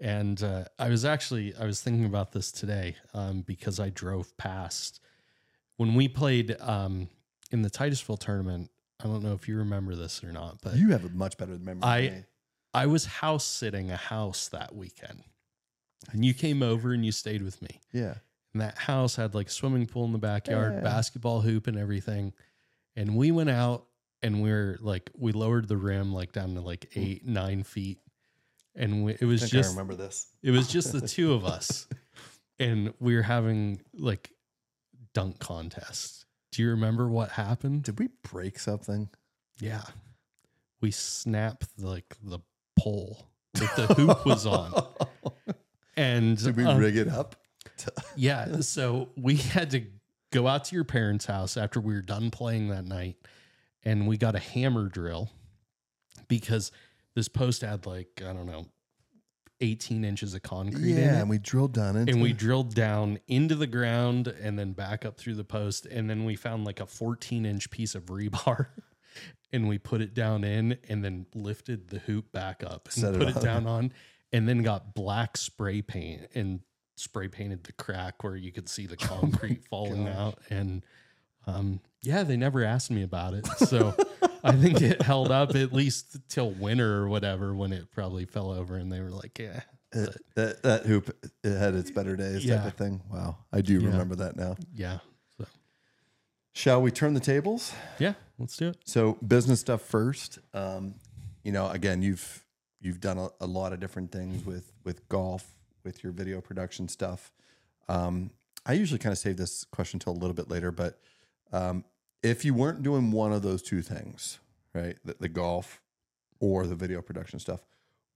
[0.00, 4.36] And uh, I was actually I was thinking about this today um, because I drove
[4.36, 5.00] past
[5.76, 7.08] when we played um,
[7.52, 8.70] in the Titusville tournament.
[9.02, 11.56] I don't know if you remember this or not, but You have a much better
[11.58, 12.24] memory I-.
[12.74, 15.22] I was house sitting a house that weekend,
[16.12, 17.80] and you came over and you stayed with me.
[17.92, 18.14] Yeah.
[18.52, 20.80] And that house had like a swimming pool in the backyard, Yeah.
[20.80, 22.32] basketball hoop, and everything.
[22.96, 23.86] And we went out
[24.22, 27.98] and we are like, we lowered the rim like down to like eight, nine feet.
[28.76, 30.28] And we, it I was think just, I remember this.
[30.42, 31.86] it was just the two of us.
[32.58, 34.30] And we were having like
[35.14, 37.84] dunk contests Do you remember what happened?
[37.84, 39.08] Did we break something?
[39.58, 39.80] Yeah.
[40.82, 42.40] We snapped like the
[42.78, 44.74] pole that the hoop was on.
[45.96, 47.36] And Did we um, rig it up?
[48.16, 48.60] yeah.
[48.60, 49.84] So we had to
[50.30, 53.16] go out to your parents' house after we were done playing that night
[53.84, 55.30] and we got a hammer drill
[56.28, 56.70] because
[57.14, 58.66] this post had like, I don't know,
[59.60, 61.20] 18 inches of concrete in Yeah, it.
[61.20, 65.04] and we drilled down into and we drilled down into the ground and then back
[65.04, 65.86] up through the post.
[65.86, 68.68] And then we found like a 14 inch piece of rebar
[69.52, 73.14] and we put it down in and then lifted the hoop back up and Set
[73.14, 73.92] it put it, down on
[74.32, 76.60] and then got black spray paint and
[76.96, 80.38] spray painted the crack where you could see the oh concrete falling out.
[80.48, 80.84] And
[81.54, 83.46] um, yeah, they never asked me about it.
[83.58, 83.94] So
[84.42, 88.50] I think it held up at least till winter or whatever when it probably fell
[88.50, 89.60] over and they were like, yeah.
[89.92, 91.08] It- that that hoop
[91.42, 92.66] it had its better days type Yeah.
[92.66, 93.02] of thing.
[93.10, 93.88] Wow, I do Yeah.
[93.88, 94.56] remember that now.
[94.74, 94.98] Yeah.
[95.36, 95.46] So
[96.52, 97.72] Shall we turn the tables?
[97.98, 98.76] yeah, let's do it.
[98.84, 100.38] So business stuff first.
[100.54, 100.94] Um,
[101.42, 102.44] you know, again, you've
[102.80, 105.46] you've done a, a lot of different things with with golf,
[105.84, 107.32] with your video production stuff.
[107.88, 108.30] Um,
[108.66, 111.00] I usually kind of save this question till a little bit later, but
[111.52, 111.84] um,
[112.22, 114.38] if you weren't doing one of those two things,
[114.74, 115.80] right, the, the golf
[116.38, 117.60] or the video production stuff,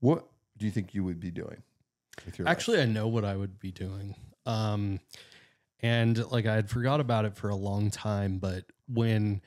[0.01, 0.27] what
[0.57, 1.63] do you think you would be doing
[2.25, 2.53] with your life?
[2.53, 4.15] Actually, I know what I would be doing.
[4.47, 5.01] Um,
[5.81, 9.43] and like I had forgot about it for a long time, but when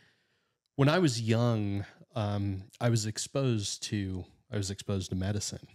[0.76, 1.86] when I was young,
[2.16, 5.68] um, I was exposed to I was exposed to medicine.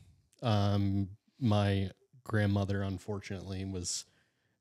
[0.43, 1.09] Um,
[1.41, 1.91] my
[2.25, 4.05] grandmother, unfortunately, was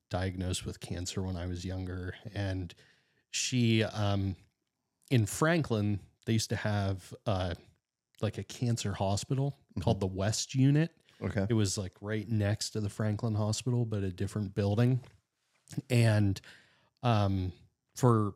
[0.09, 2.73] diagnosed with cancer when I was younger, and
[3.31, 4.35] she um,
[5.09, 7.53] in Franklin they used to have uh,
[8.21, 10.91] like a cancer hospital called the West Unit
[11.23, 11.45] Okay.
[11.49, 15.01] It was like right next to the Franklin Hospital, but a different building.
[15.89, 16.39] And
[17.03, 17.51] um,
[17.95, 18.33] for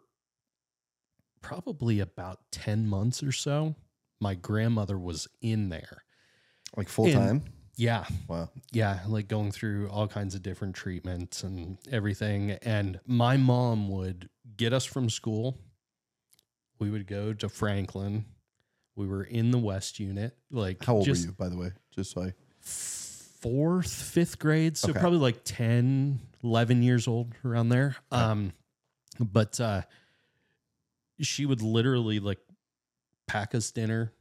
[1.42, 3.76] probably about 10 months or so,
[4.20, 6.04] my grandmother was in there.
[6.78, 7.44] Like full time.
[7.78, 8.06] Yeah.
[8.28, 8.50] Wow.
[8.72, 9.00] Yeah.
[9.08, 12.52] Like going through all kinds of different treatments and everything.
[12.62, 15.58] And my mom would get us from school.
[16.80, 18.26] We would go to Franklin.
[18.96, 20.38] We were in the West unit.
[20.52, 21.72] Like, How old just were you, by the way?
[21.92, 22.34] Just so I.
[22.62, 24.78] fourth, fifth grade.
[24.78, 25.00] So Okay.
[25.00, 27.96] probably like 10, 11 years old around there.
[28.12, 28.54] Um,
[29.20, 29.82] but uh,
[31.20, 32.40] she would literally like
[33.28, 34.14] pack us dinner,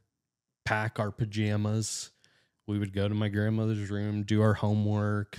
[0.65, 2.11] pack our pajamas.
[2.67, 5.37] We would go to my grandmother's room, do our homework,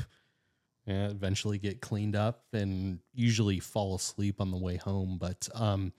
[0.87, 5.18] and eventually get cleaned up and usually fall asleep on the way home.
[5.18, 5.93] But um,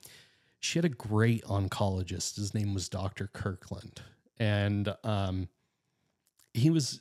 [0.60, 2.36] she had a great oncologist.
[2.36, 3.28] His name was Dr.
[3.32, 4.00] Kirkland.
[4.38, 5.48] And um,
[6.54, 7.00] he was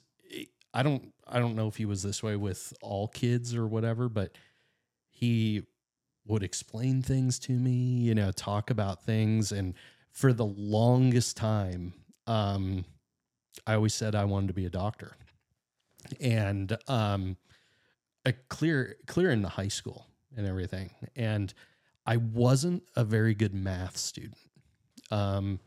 [0.73, 4.09] I don't I don't know if he was this way with all kids or whatever,
[4.09, 4.37] but
[5.09, 5.63] he
[6.25, 9.73] would explain things to me, you know, talk about things and
[10.11, 11.93] for the longest time
[12.25, 12.83] um
[13.65, 15.15] I always said I wanted to be a doctor.
[16.19, 17.37] And um
[18.25, 20.91] a clear clear in the high school and everything.
[21.15, 21.53] And
[22.05, 24.37] I wasn't a very good math student.
[25.11, 25.59] Um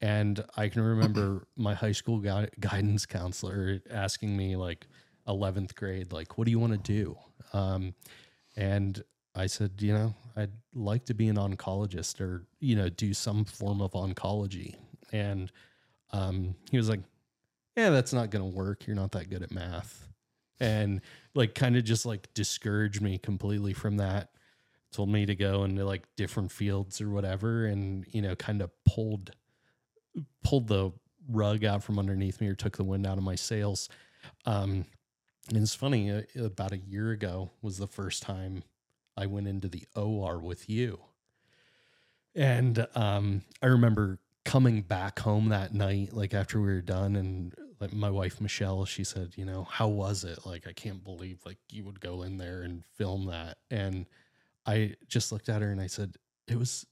[0.00, 4.86] and I can remember my high school gui- guidance counselor asking me, like,
[5.26, 7.16] 11th grade, like, what do you want to do?
[7.52, 7.94] Um,
[8.56, 9.02] and
[9.34, 13.44] I said, you know, I'd like to be an oncologist or, you know, do some
[13.44, 14.76] form of oncology.
[15.12, 15.50] And
[16.12, 17.00] um, he was like,
[17.76, 18.86] yeah, that's not going to work.
[18.86, 20.08] You're not that good at math.
[20.58, 21.02] And
[21.34, 24.30] like, kind of just like discouraged me completely from that.
[24.92, 27.66] Told me to go into like different fields or whatever.
[27.66, 29.32] And, you know, kind of pulled
[30.42, 30.92] pulled the
[31.28, 33.88] rug out from underneath me or took the wind out of my sails.
[34.46, 34.86] Um,
[35.48, 38.62] and it's funny, uh, about a year ago was the first time
[39.16, 41.00] I went into the OR with you.
[42.34, 47.54] And um, I remember coming back home that night, like after we were done, and
[47.80, 50.46] like my wife Michelle, she said, you know, how was it?
[50.46, 53.58] Like, I can't believe like you would go in there and film that.
[53.70, 54.06] And
[54.66, 56.16] I just looked at her and I said,
[56.48, 56.86] it was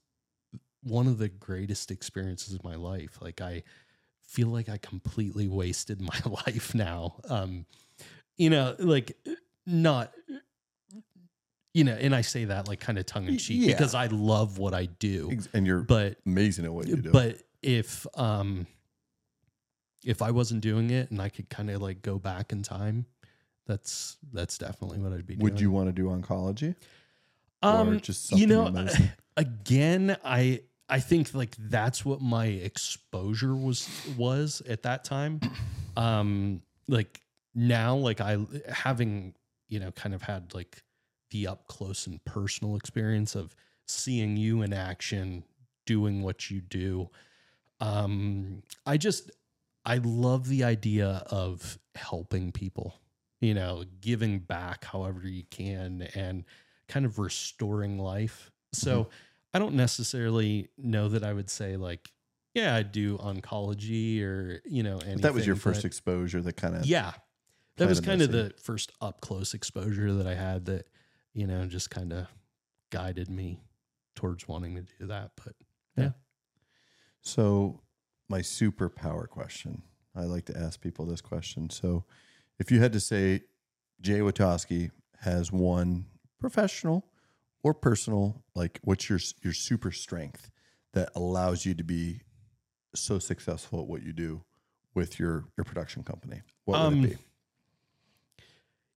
[0.83, 3.17] one of the greatest experiences of my life.
[3.21, 3.63] Like I
[4.21, 7.15] feel like I completely wasted my life now.
[7.29, 7.65] Um,
[8.37, 9.17] you know, like
[9.65, 10.13] not,
[11.73, 13.73] you know, and I say that like kind of tongue in cheek Yeah.
[13.73, 17.11] because I love what I do, And you're but, amazing at what you do.
[17.11, 18.67] but if, um,
[20.03, 23.05] if I wasn't doing it and I could kind of like go back in time,
[23.65, 25.43] that's, that's definitely what I'd be doing.
[25.43, 26.75] would you want to do oncology?
[27.63, 29.11] Um, or just you know, in medicine?
[29.37, 35.41] again, I I think like that's what my exposure was was at that time.
[35.97, 37.21] Um, like
[37.53, 38.37] now, like I
[38.67, 39.33] having
[39.69, 40.83] you know kind of had like
[41.31, 43.55] the up close and personal experience of
[43.87, 45.45] seeing you in action,
[45.85, 47.09] doing what you do.
[47.79, 49.31] Um, I just
[49.85, 52.95] I love the idea of helping people,
[53.39, 56.43] you know, giving back however you can and
[56.87, 58.51] kind of restoring life.
[58.73, 59.09] So mm-hmm.
[59.53, 62.09] I don't necessarily know that I would say like,
[62.53, 65.15] yeah, I do oncology or, you know, anything.
[65.15, 67.13] But that was your first but- exposure that kind of yeah.
[67.77, 70.87] That was kind of the first up close exposure that I had that,
[71.33, 72.27] you know, just kind of
[72.89, 73.59] guided me
[74.15, 75.31] towards wanting to do that.
[75.43, 75.55] But
[75.97, 76.11] yeah.
[77.19, 77.81] So,
[78.29, 79.81] my superpower question.
[80.15, 81.69] I like to ask people this question.
[81.69, 82.05] So,
[82.59, 83.41] if you had to say
[84.01, 86.05] Jay Witosky has one
[86.39, 87.05] professional
[87.63, 90.51] or personal, like what's your your super strength
[90.93, 92.21] that allows you to be
[92.95, 94.41] so successful at what you do
[94.93, 96.41] with your your production company?
[96.63, 97.17] What would Um, it be?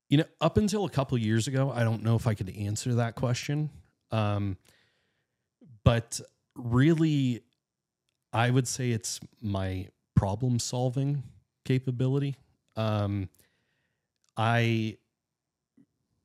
[0.09, 2.95] You know, up until a couple years ago, I don't know if I could answer
[2.95, 3.69] that question.
[4.11, 4.57] Um,
[5.83, 6.19] but
[6.55, 7.43] really,
[8.31, 11.23] I would say it's my problem solving
[11.65, 12.35] capability.
[12.75, 13.29] Um,
[14.37, 14.97] I,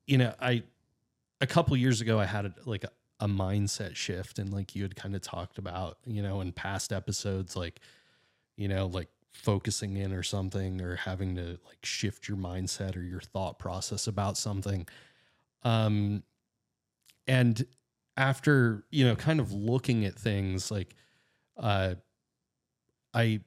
[0.07, 0.63] you know, I,
[1.41, 2.91] a couple years ago, I had a, like a,
[3.21, 6.93] a mindset shift, and like you had kind of talked about, you know, in past
[6.93, 7.81] episodes, like,
[8.57, 13.03] you know, like focusing in or something or having to like shift your mindset or
[13.03, 14.87] your thought process about something.
[15.65, 16.23] Um
[17.27, 17.67] and
[18.17, 20.95] after, you know, kind of looking at things like
[21.57, 21.95] uh
[23.13, 23.41] I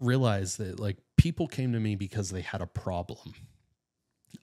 [0.00, 3.34] realized that like people came to me because they had a problem.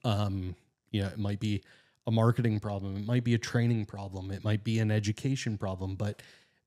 [0.04, 0.56] Um
[0.90, 1.62] you know, it might be
[2.06, 5.96] a marketing problem, it might be a training problem, it might be an education problem,
[5.96, 6.22] but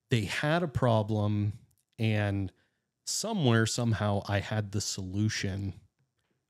[0.09, 1.53] they had a problem
[1.99, 2.51] and
[3.05, 5.73] somewhere somehow I had the solution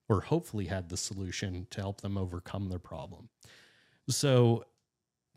[0.09, 3.29] or hopefully had the solution to help them overcome their problem.
[4.09, 4.63] So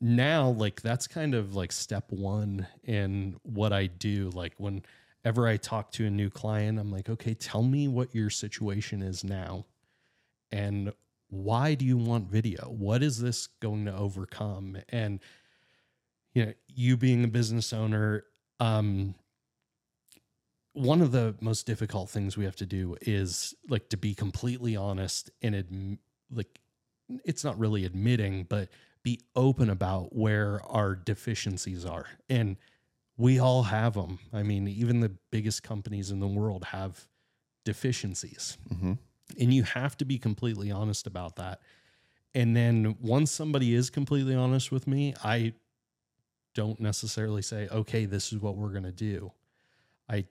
[0.00, 4.30] now, like, that's kind of like step one in what I do.
[4.30, 8.30] Like, whenever I talk to a new client, I'm like, okay, tell me what your
[8.30, 9.66] situation is now.
[10.50, 10.92] And
[11.28, 12.64] why do you want video?
[12.66, 14.78] What is this going to overcome?
[14.88, 15.20] And,
[16.34, 18.24] you know, you being a business owner,
[18.58, 19.14] um,
[20.72, 24.76] one of the most difficult things we have to do is like to be completely
[24.76, 25.98] honest and adm-
[26.30, 26.60] like
[27.24, 28.68] it's not really admitting but
[29.02, 32.06] be open about where our deficiencies are.
[32.28, 32.56] And
[33.16, 37.06] we all have them i mean even the biggest companies in the world have
[37.66, 38.56] deficiencies.
[38.72, 38.98] Mhm.
[39.38, 41.60] and you have to be completely honest about that.
[42.34, 45.52] And then once somebody is completely honest with me i
[46.54, 49.32] don't necessarily say okay this is what we're going to do.
[50.08, 50.26] I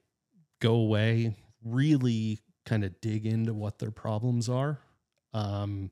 [0.60, 4.80] go away, really kind of dig into what their problems are,
[5.34, 5.92] um,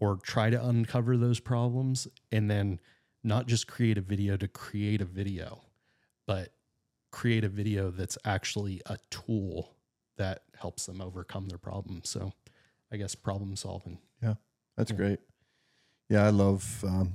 [0.00, 2.80] or try to uncover those problems, and then
[3.22, 5.62] not just create a video to create a video,
[6.26, 6.52] but
[7.12, 9.76] create a video that's actually a tool
[10.16, 12.00] that helps them overcome their problem.
[12.04, 12.32] So,
[12.92, 13.98] I guess problem solving.
[14.22, 14.34] Yeah,
[14.76, 14.96] that's Yeah.
[14.96, 15.20] great.
[16.08, 17.14] Yeah, I love um,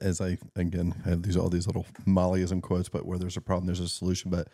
[0.00, 3.40] as I again I have these all these little Mollyism quotes, but where there's a
[3.40, 4.30] problem, there's a solution.
[4.30, 4.48] But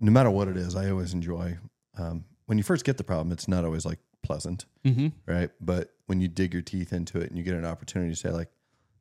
[0.00, 1.58] no matter what it is, I always enjoy
[1.96, 3.32] um, when you first get the problem.
[3.32, 3.98] It's not always like
[4.28, 5.08] pleasant, Mm-hmm.
[5.26, 5.50] right?
[5.60, 8.30] But when you dig your teeth into it and you get an opportunity to say
[8.30, 8.50] like,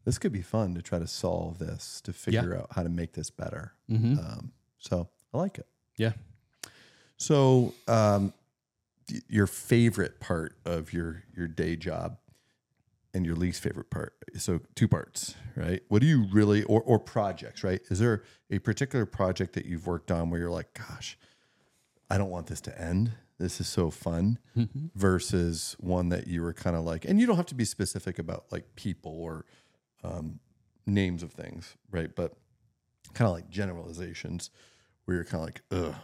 [0.06, 3.12] this could be fun to try to solve this, to figure out how to make
[3.14, 3.74] this better.
[3.92, 4.18] Mm-hmm.
[4.20, 5.68] Um, so I like it.
[5.98, 6.14] Yeah.
[7.18, 8.34] So, um,
[9.30, 12.18] your favorite part of your your day job
[13.14, 14.14] and your least favorite part.
[14.38, 15.82] So, two parts, right?
[15.90, 17.82] What do you really or or projects, right?
[17.90, 21.18] Is there a particular project that you've worked on where you're like, gosh,
[22.10, 23.12] I don't want this to end.
[23.40, 24.40] This is so fun.
[24.58, 24.88] Mm-hmm.
[24.96, 28.20] Versus one that you were kind of like, and you don't have to be specific
[28.20, 29.46] about like people or
[30.04, 30.40] um,
[30.86, 32.14] names of things, right?
[32.16, 32.34] But
[33.14, 34.50] kind of like generalizations
[35.06, 35.96] where you're kind of like, ugh,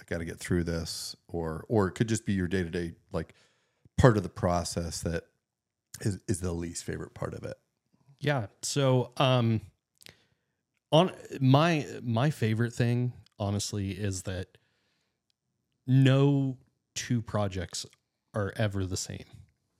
[0.00, 2.70] I got to get through this, or or it could just be your day to
[2.70, 3.34] day like
[3.96, 5.24] part of the process that
[6.00, 7.56] is is the least favorite part of it.
[8.20, 8.46] Yeah.
[8.62, 9.60] So, um,
[10.90, 14.58] on my my favorite thing, honestly, is that
[15.86, 16.56] no
[16.94, 17.86] two projects
[18.34, 19.24] are ever the same.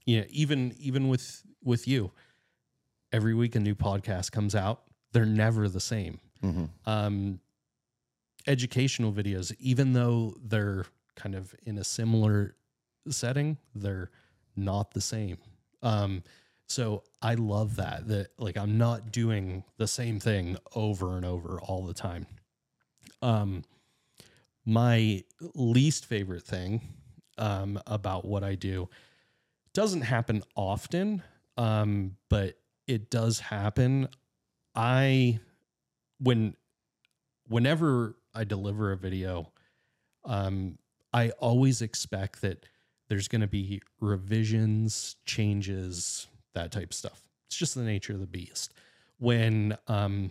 [0.04, 2.12] Yeah, even even with with you,
[3.12, 4.82] every week a new podcast comes out.
[5.12, 6.20] They're never the same.
[6.42, 6.64] Mm-hmm.
[6.86, 7.40] Um,
[8.46, 12.56] educational videos, even though they're kind of in a similar
[13.08, 14.10] setting, they're
[14.56, 15.38] not the same.
[15.82, 16.22] Um,
[16.68, 21.60] so I love that that like I'm not doing the same thing over and over
[21.60, 22.26] all the time.
[23.20, 23.64] Um,
[24.64, 25.22] my
[25.54, 26.80] least favorite thing
[27.38, 28.88] um, about what I do
[29.74, 31.22] doesn't happen often,
[31.56, 34.08] um, but it does happen.
[34.74, 35.40] I
[36.18, 36.56] when
[37.48, 39.52] whenever I deliver a video,
[40.24, 40.78] um,
[41.12, 42.64] I always expect that
[43.08, 47.22] there's going to be revisions, changes, that type of stuff.
[47.48, 48.72] It's just the nature of the beast.
[49.18, 50.30] When um,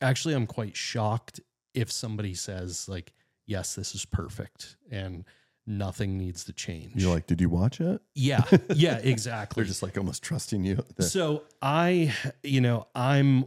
[0.00, 1.40] actually, I'm quite shocked
[1.74, 3.12] if somebody says like,
[3.46, 5.24] "Yes, this is perfect," and
[5.66, 6.92] nothing needs to change.
[6.96, 8.00] You're like, did you watch it?
[8.14, 8.44] yeah,
[8.74, 9.62] yeah, exactly.
[9.62, 10.84] They're just like almost trusting you.
[11.00, 13.46] So I, you know, I'm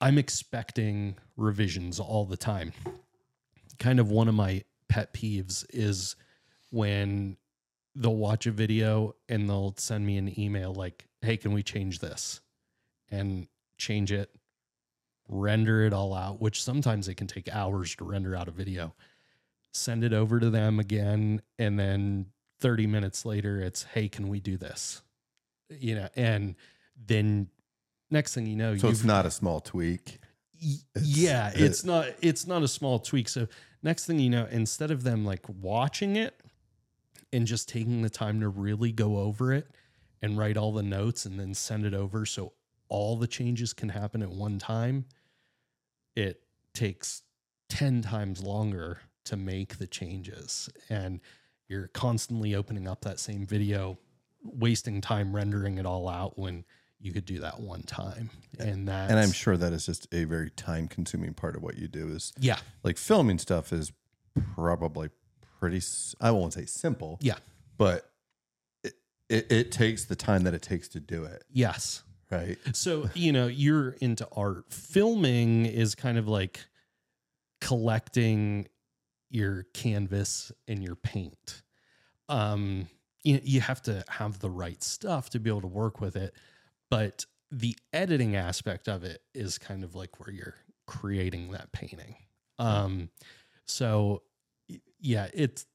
[0.00, 2.72] I'm expecting revisions all the time.
[3.78, 6.16] Kind of one of my pet peeves is
[6.70, 7.36] when
[7.94, 12.00] they'll watch a video and they'll send me an email like, "Hey, can we change
[12.00, 12.40] this?"
[13.10, 13.46] and
[13.76, 14.34] change it,
[15.28, 18.94] render it all out, which sometimes it can take hours to render out a video.
[19.72, 22.26] Send it over to them again and then
[22.60, 25.02] 30 minutes later it's, "Hey, can we do this?"
[25.70, 26.54] you know, and
[27.06, 27.48] then
[28.10, 30.18] next thing you know, so it's not a small tweak.
[30.62, 33.28] Y- It's- yeah, it- it's not it's not a small tweak.
[33.28, 33.48] So
[33.82, 36.38] next thing you know, instead of them like watching it
[37.32, 39.70] and just taking the time to really go over it
[40.20, 42.52] and write all the notes and then send it over so
[42.88, 45.06] all the changes can happen at one time,
[46.14, 46.42] it
[46.74, 47.22] takes
[47.70, 50.68] 10 times longer to make the changes.
[50.88, 51.20] And
[51.68, 53.98] you're constantly opening up that same video
[54.44, 56.64] wasting time rendering it all out when
[57.00, 58.30] you could do that one time.
[58.58, 61.76] And that And I'm sure that is just a very time consuming part of what
[61.76, 62.58] you do is yeah.
[62.82, 63.92] like filming stuff is
[64.54, 65.10] probably
[65.58, 65.80] pretty,
[66.20, 67.36] I won't say simple, yeah.
[67.76, 68.10] but
[68.84, 68.94] it,
[69.28, 71.44] it, it takes the time that it takes to do it.
[71.50, 72.02] yes.
[72.30, 72.56] Right.
[72.72, 74.72] so you know you're into art.
[74.72, 76.60] Filming is kind of like
[77.60, 78.68] collecting
[79.32, 81.62] your canvas and your paint
[82.28, 82.88] um,
[83.22, 86.34] you you have to have the right stuff to be able to work with it.
[86.90, 90.56] But the editing aspect of it is kind of like where you're
[90.86, 92.16] creating that painting.
[92.58, 93.10] Um,
[93.66, 94.22] so
[95.00, 95.66] yeah, it's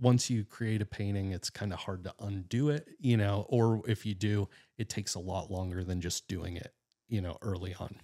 [0.00, 3.82] once you create a painting, it's kind of hard to undo it, you know, or
[3.88, 4.48] if you do,
[4.78, 6.72] it takes a lot longer than just doing it,
[7.08, 7.96] you know, early on.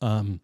[0.00, 0.40] Um,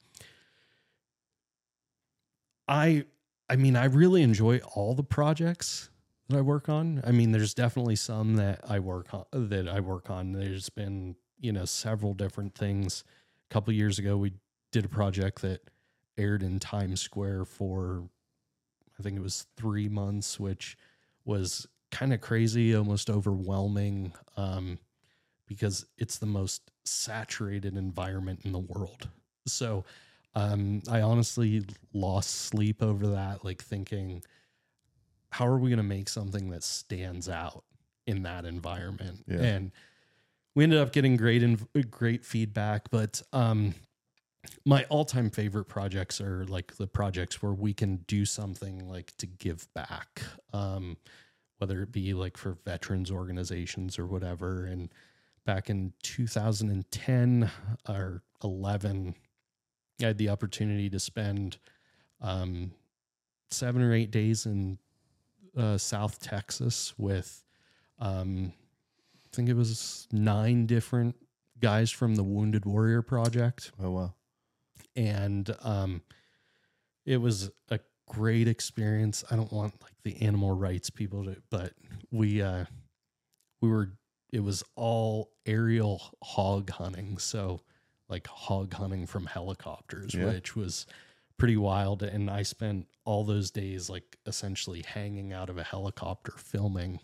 [2.67, 3.05] I,
[3.49, 5.91] I mean, I really enjoy all the projects
[6.29, 7.03] that I work on.
[7.05, 10.33] I mean, there's definitely some that I work on that I work on.
[10.33, 13.05] There's been, you know, several different things.
[13.51, 14.33] A couple years ago, we
[14.73, 15.61] did a project that
[16.17, 18.05] aired in Times Square for,
[18.99, 20.77] I think it was three months, which
[21.25, 24.79] was kind of crazy, almost overwhelming, um,
[25.47, 29.09] because it's the most saturated environment in the world.
[29.47, 29.85] So,
[30.35, 34.23] um, I honestly lost sleep over that, like thinking,
[35.31, 37.65] how are we going to make something that stands out
[38.07, 39.25] in that environment?
[39.27, 39.43] Yeah.
[39.43, 39.73] And
[40.55, 43.75] we ended up getting great and great feedback, but um,
[44.65, 49.27] my all-time favorite projects are like the projects where we can do something like to
[49.27, 50.23] give back,
[50.53, 50.97] um,
[51.59, 54.65] whether it be like for veterans organizations or whatever.
[54.65, 54.93] And
[55.45, 57.51] back in 2010
[57.89, 59.15] or 11,
[60.03, 61.59] I had the opportunity to spend
[62.21, 62.73] um,
[63.51, 64.79] seven or eight days in
[65.57, 67.45] uh, South Texas with,
[68.01, 68.53] um,
[69.25, 71.15] I think it was nine different
[71.61, 74.15] guys from the Wounded Warrior Project, Oh wow.
[74.97, 76.03] and um,
[77.07, 77.79] it was a
[78.09, 79.23] great experience.
[79.31, 81.73] I don't want like the animal rights people to, but
[82.11, 82.65] we uh,
[83.61, 83.93] we were.
[84.33, 87.61] It was all aerial hog hunting, so
[88.09, 90.27] like hog hunting from helicopters, Yeah.
[90.27, 90.87] which was
[91.39, 92.03] pretty wild.
[92.03, 97.01] And I spent all those days like essentially hanging out of a helicopter filming.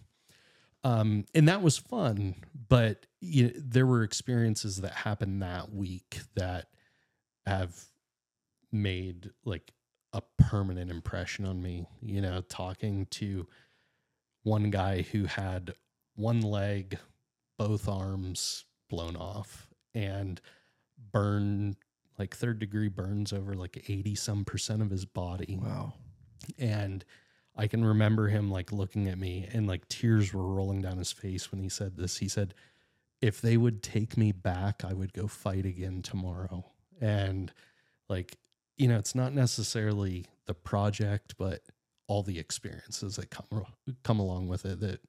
[0.82, 2.36] Um, and that was fun,
[2.68, 6.68] but you know, there were experiences that happened that week that
[7.44, 7.76] have
[8.72, 9.72] made like
[10.12, 11.86] a permanent impression on me.
[12.00, 13.46] You know, talking to
[14.42, 15.74] one guy who had
[16.14, 16.98] one leg,
[17.58, 20.40] both arms blown off, and
[21.12, 21.76] burned
[22.18, 25.94] like third degree burns over like 80 some percent of his body Wow.
[26.58, 27.04] and
[27.56, 31.12] I can remember him like looking at me and like tears were rolling down his
[31.12, 32.18] face when he said this.
[32.18, 32.54] He said,
[33.20, 36.64] If they would take me back, I would go fight again tomorrow.
[37.00, 37.52] And
[38.08, 38.36] like,
[38.78, 41.60] you know, it's not necessarily the project, but
[42.06, 43.64] all the experiences that come
[44.04, 45.00] come along with it that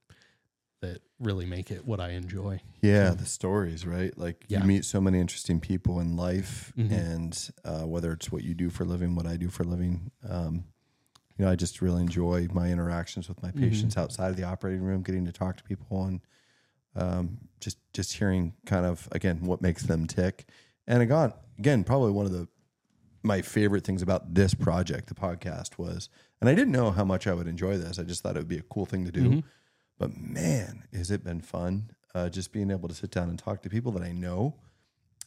[0.82, 2.62] that really make it what I enjoy.
[2.82, 4.16] Yeah, the stories, right?
[4.18, 4.60] Like Yeah.
[4.62, 6.92] you meet so many interesting people in life, Mhm.
[6.92, 9.68] and uh, whether it's what you do for a living, what I do for a
[9.68, 10.66] living, um,
[11.38, 14.82] you know, I just really enjoy my interactions with my patients outside of the operating
[14.82, 16.22] room, getting to talk to people, and
[16.96, 20.46] um, just just hearing kind of again what makes them tick.
[20.88, 22.48] And again, again, probably one of the
[23.24, 26.10] my favorite things about this project, the podcast, was,
[26.42, 28.00] and I didn't know how much I would enjoy this.
[28.00, 29.44] I just thought it would be a cool thing to do.
[30.02, 33.62] But man, has it been fun uh, just being able to sit down and talk
[33.62, 34.56] to people that I know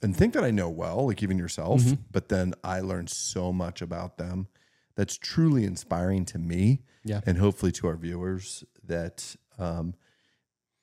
[0.03, 1.81] and think that I know well, like even yourself.
[2.11, 4.49] But then I learned so much about them
[4.97, 7.20] that's truly inspiring to me Yeah.
[7.25, 9.95] and hopefully to our viewers that, um,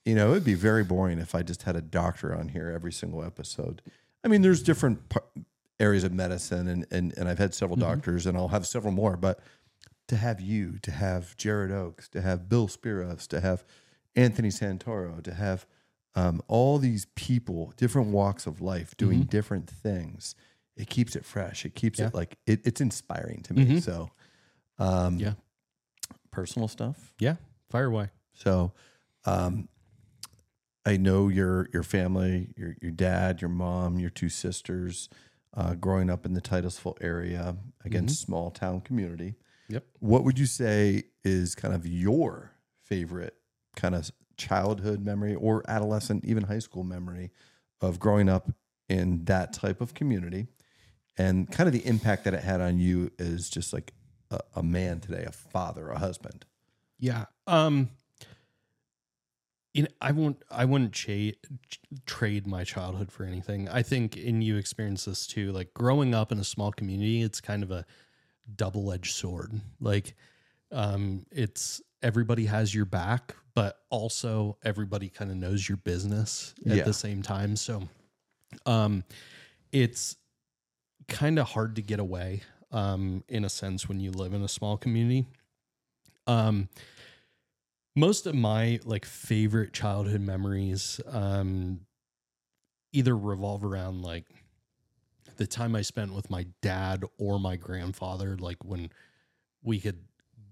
[0.05, 2.71] you know, it would be very boring if I just had a doctor on here
[2.73, 3.81] every single episode.
[4.23, 5.25] I mean, there's different par-
[5.81, 9.17] areas of medicine, and, and, and I've had several doctors, and I'll have several more,
[9.17, 9.39] but
[10.11, 13.63] to have you, to have Jared Oaks, to have Bill Spiros, to have
[14.13, 15.65] Anthony Santoro, to have
[16.15, 20.35] um, all these people, different walks of life, doing different things,
[20.75, 21.63] it keeps it fresh.
[21.65, 22.07] It keeps Yeah.
[22.07, 23.79] it like it, it's inspiring to me.
[23.79, 24.11] So,
[24.77, 25.35] um, Yeah.
[26.29, 27.13] personal stuff.
[27.19, 27.37] Yeah.
[27.69, 28.09] Fire away.
[28.33, 28.73] So,
[29.23, 29.69] um,
[30.85, 35.07] I know your your family, your your dad, your mom, your two sisters,
[35.53, 37.55] uh, growing up in the Titusville area,
[37.85, 39.35] again, small town community.
[39.71, 39.85] Yep.
[39.99, 42.51] What would you say is kind of your
[42.83, 43.35] favorite
[43.75, 47.31] kind of childhood memory or adolescent, even high school memory
[47.79, 48.51] of growing up
[48.89, 50.47] in that type of community
[51.17, 53.93] and kind of the impact that it had on you as just like
[54.29, 56.45] a, a man today, a father, a husband?
[56.99, 57.25] Yeah.
[57.47, 57.89] Um
[59.73, 61.37] you know, I won't I wouldn't cha-
[62.05, 63.69] trade my childhood for anything.
[63.69, 67.39] I think and you experience this too, like growing up in a small community, it's
[67.39, 67.85] kind of a
[68.57, 69.53] double-edged sword.
[69.79, 70.15] Like
[70.71, 76.77] um it's everybody has your back, but also everybody kind of knows your business at
[76.77, 76.83] Yeah.
[76.83, 77.55] the same time.
[77.55, 77.87] So
[78.65, 79.03] um
[79.71, 80.15] it's
[81.07, 82.41] kind of hard to get away
[82.71, 85.27] um in a sense when you live in a small community.
[86.27, 86.69] Um
[87.95, 91.81] most of my like favorite childhood memories um
[92.93, 94.25] either revolve around like
[95.41, 98.91] the time I spent with my dad or my grandfather like when
[99.63, 100.03] we could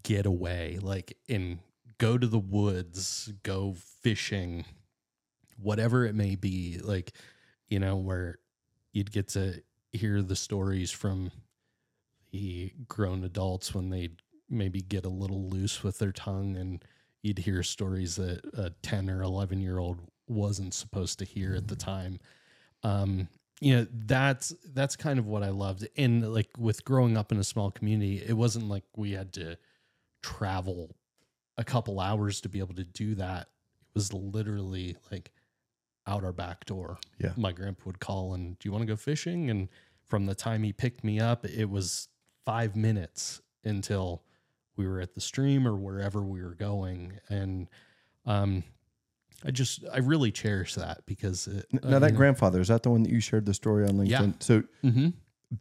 [0.02, 1.60] get away like and
[2.00, 4.66] go to the woods, go fishing,
[5.60, 7.12] whatever it may be, like
[7.68, 8.40] you know where
[8.92, 9.62] you'd get to
[9.92, 11.30] hear the stories from
[12.32, 14.10] the grown adults when they
[14.50, 16.84] maybe get a little loose with their tongue and
[17.22, 21.68] you'd hear stories that a 10 or 11 year old wasn't supposed to hear at
[21.68, 22.20] the time.
[22.82, 23.28] Um
[23.60, 25.88] you know that's that's kind of what i loved.
[25.97, 29.57] And like with growing up in a small community it wasn't like we had to
[30.22, 30.95] travel
[31.57, 33.41] a couple hours to be able to do that.
[33.41, 35.32] It was literally like
[36.07, 36.97] out our back door.
[37.20, 37.34] Yeah.
[37.36, 39.49] my grandpa would call and do you want to go fishing?
[39.49, 39.68] And
[40.07, 42.07] from the time he picked me up it was
[42.45, 44.24] five minutes until
[44.76, 47.20] we were at the stream or wherever we were going.
[47.30, 47.68] And
[48.26, 48.64] um
[49.46, 53.04] i just i really cherish that because it, Now that grandfather is that the one
[53.04, 54.10] that you shared the story on LinkedIn?
[54.10, 54.32] Yeah.
[54.40, 55.10] So hmm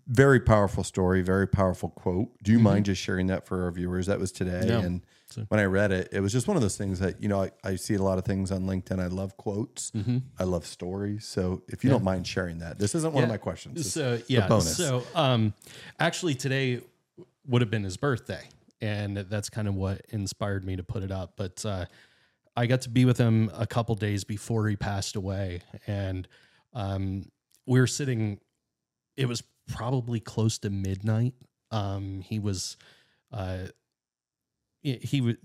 [0.07, 2.29] very powerful story, very powerful quote.
[2.43, 4.05] Do you mind just sharing that for our viewers?
[4.05, 4.81] That was today, Yeah.
[4.81, 5.01] and
[5.31, 7.43] So- when I read it, it was just one of those things that you know
[7.45, 9.01] I, I see a lot of things on LinkedIn.
[9.01, 11.24] I love quotes, hmm I love stories.
[11.24, 11.95] So if you Yeah.
[11.95, 13.81] don't mind sharing that, this isn't one of my questions.
[13.81, 14.76] It's So yeah, bonus.
[14.76, 15.55] so um,
[15.99, 16.83] actually today
[17.47, 18.47] would have been his birthday,
[18.83, 21.33] and that's kind of what inspired me to put it up.
[21.37, 21.87] But uh,
[22.59, 26.27] I got to be with him a couple days before he passed away, and
[26.75, 27.23] um,
[27.67, 28.41] we were sitting.
[29.17, 31.35] It was probably close to midnight.
[31.71, 32.77] Um, he was,
[33.33, 33.67] uh,
[34.81, 35.37] he he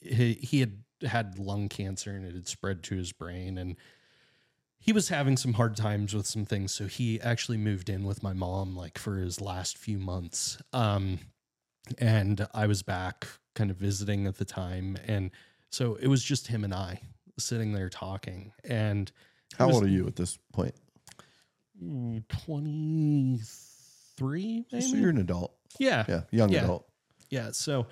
[0.00, 3.76] he, he had had lung cancer and it had spread to his brain and
[4.78, 8.22] he was having some hard times with some things so he actually moved in with
[8.22, 11.18] my mom like for his last few months um
[11.98, 15.30] and i was back kind of visiting at the time and
[15.74, 17.00] so it was just him and i
[17.38, 19.10] sitting there talking and
[19.58, 20.74] How was- old are you at this point?
[21.80, 26.64] 23 maybe So you're an adult, yeah yeah, young Yeah.
[26.64, 26.86] adult.
[27.30, 27.86] yeah so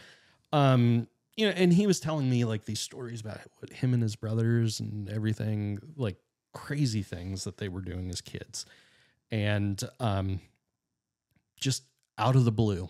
[0.52, 4.02] um you know and he was telling me like these stories about what him and
[4.02, 6.16] his brothers and everything like
[6.52, 8.66] crazy things that they were doing as kids
[9.30, 10.40] and um
[11.58, 11.84] just
[12.18, 12.88] out of the blue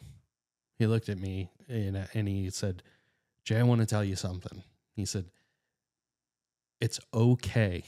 [0.79, 2.83] he looked at me and, and he said
[3.45, 4.63] jay i want to tell you something
[4.95, 5.27] he said
[6.81, 7.85] it's okay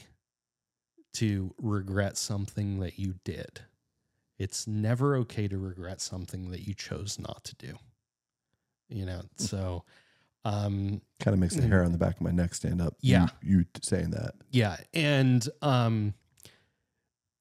[1.13, 3.61] to regret something that you did
[4.37, 7.73] it's never okay to regret something that you chose not to do
[8.89, 9.83] you know so
[10.43, 12.95] um Kind of makes the hair on the back of my neck stand up.
[13.01, 13.27] you- Yeah.
[13.41, 14.35] you, saying that.
[14.51, 16.13] yeah and um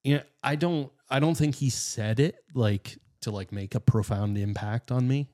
[0.05, 3.81] you know i don't i don't think he said it like to like make a
[3.81, 5.29] profound impact on me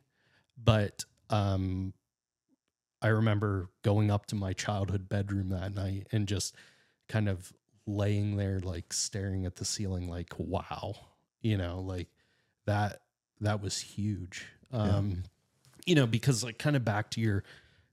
[0.62, 1.92] but um
[3.02, 6.54] i remember going up to my childhood bedroom that night and just
[7.08, 7.52] kind of
[7.86, 10.94] laying there like staring at the ceiling like wow
[11.40, 12.08] you know like
[12.66, 13.02] that
[13.40, 14.46] that was huge.
[14.70, 15.22] Um
[15.86, 17.42] you know because like kind of back to your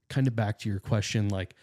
[0.10, 1.55] kind of back to your question like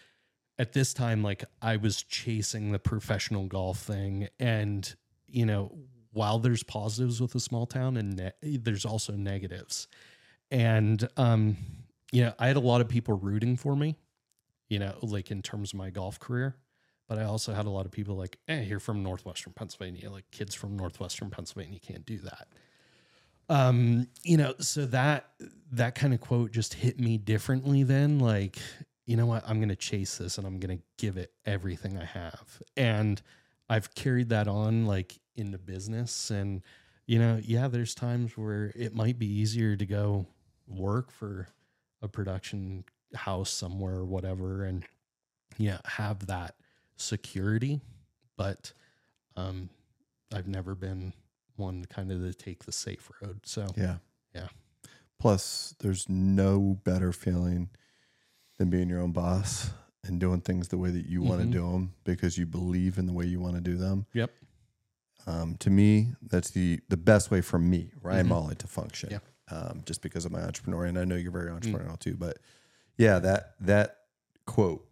[0.57, 4.95] at this time like i was chasing the professional golf thing and
[5.27, 5.71] you know
[6.15, 9.89] while there's positives with a small town and ne- there's also negatives.
[10.49, 11.57] And um
[12.15, 13.97] you know i had a lot of people rooting for me
[14.69, 16.55] you know like in terms of my golf career
[17.09, 20.23] but i also had a lot of people like eh you're from northwestern pennsylvania like
[20.31, 22.47] kids from northwestern pennsylvania can't do that.
[23.47, 25.29] Um you know so that
[25.73, 28.57] that kind of quote just hit me differently then like
[29.05, 29.43] you know what?
[29.47, 32.61] I'm gonna chase this and i'm gonna give it everything i have.
[32.77, 33.21] And
[33.69, 36.61] i've carried that on like into business and
[37.07, 40.25] you know yeah there's times where it might be easier to go
[40.67, 41.47] work for
[42.05, 44.85] a production house somewhere or whatever and
[45.57, 46.55] yeah have that
[46.97, 47.81] security
[48.37, 48.71] but
[49.35, 49.69] um
[50.33, 51.11] i've never been
[51.57, 53.97] one kind of to take the safe road so Yeah.
[54.33, 54.47] Yeah.
[55.17, 57.69] Plus, there's no better feeling
[58.57, 59.71] than being your own boss
[60.03, 63.05] and doing things the way that you want to do them because you believe in
[63.07, 64.05] the way you want to do them.
[64.13, 64.31] yep
[65.25, 68.29] Um, to me, that's the the best way for me, Ryan Mhm.
[68.29, 69.09] Molly, to function.
[69.11, 69.19] Yeah.
[69.51, 71.59] Um, just because of my entrepreneur, and I know you're very Mm.
[71.59, 72.15] entrepreneurial too.
[72.17, 72.39] But
[72.97, 73.97] yeah, that that
[74.45, 74.87] quote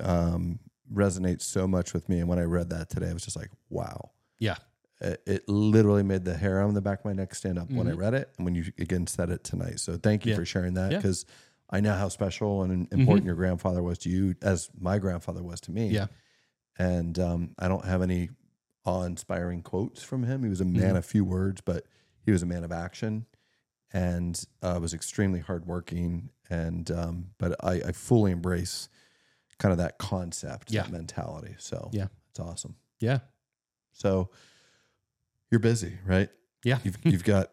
[0.00, 0.60] um,
[0.92, 2.20] resonates so much with me.
[2.20, 4.10] And when I read that today, I was just like, wow.
[4.38, 4.56] yeah
[5.00, 7.86] It, it literally made the hair on the back of my neck stand up when
[7.86, 7.98] I Mhm.
[7.98, 9.78] read it, and when you again said it tonight.
[9.80, 10.36] So thank you Yeah.
[10.36, 10.98] for sharing that Yeah.
[10.98, 11.26] because
[11.70, 15.60] I know how special and important your grandfather was to you, as my grandfather was
[15.62, 16.06] to me yeah
[16.78, 18.30] and um, I don't have any
[18.86, 20.42] awe-inspiring quotes from him.
[20.44, 20.98] He was a man Mhm.
[20.98, 21.84] of few words, but
[22.22, 23.26] he was a man of action,
[23.92, 26.30] and uh, was extremely hardworking.
[26.50, 28.88] And um, but I, I fully embrace
[29.58, 30.82] kind of that concept, Yeah.
[30.82, 31.54] that mentality.
[31.58, 32.06] So Yeah.
[32.30, 32.76] it's awesome.
[33.00, 33.20] Yeah.
[33.92, 34.30] So
[35.50, 36.28] you're busy, right?
[36.64, 36.78] Yeah.
[36.84, 37.50] You've you've got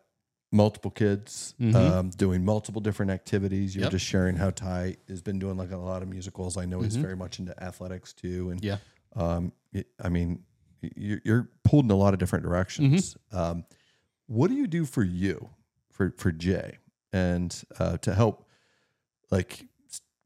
[0.52, 1.76] multiple kids Mhm.
[1.76, 3.76] um, doing multiple different activities.
[3.76, 3.92] You're Yep.
[3.92, 6.56] just sharing how Ty has been doing like a lot of musicals.
[6.58, 7.02] I know he's Mhm.
[7.02, 8.78] very much into athletics too, and Yeah.
[9.16, 10.44] um, it- I mean,
[10.96, 13.16] you're, you're pulled in a lot of different directions.
[13.32, 13.38] Mm-hmm.
[13.38, 13.66] Um,
[14.28, 15.50] what do you do for you,
[15.96, 16.78] for for Jay,
[17.14, 18.50] and uh, to help,
[19.32, 19.66] like,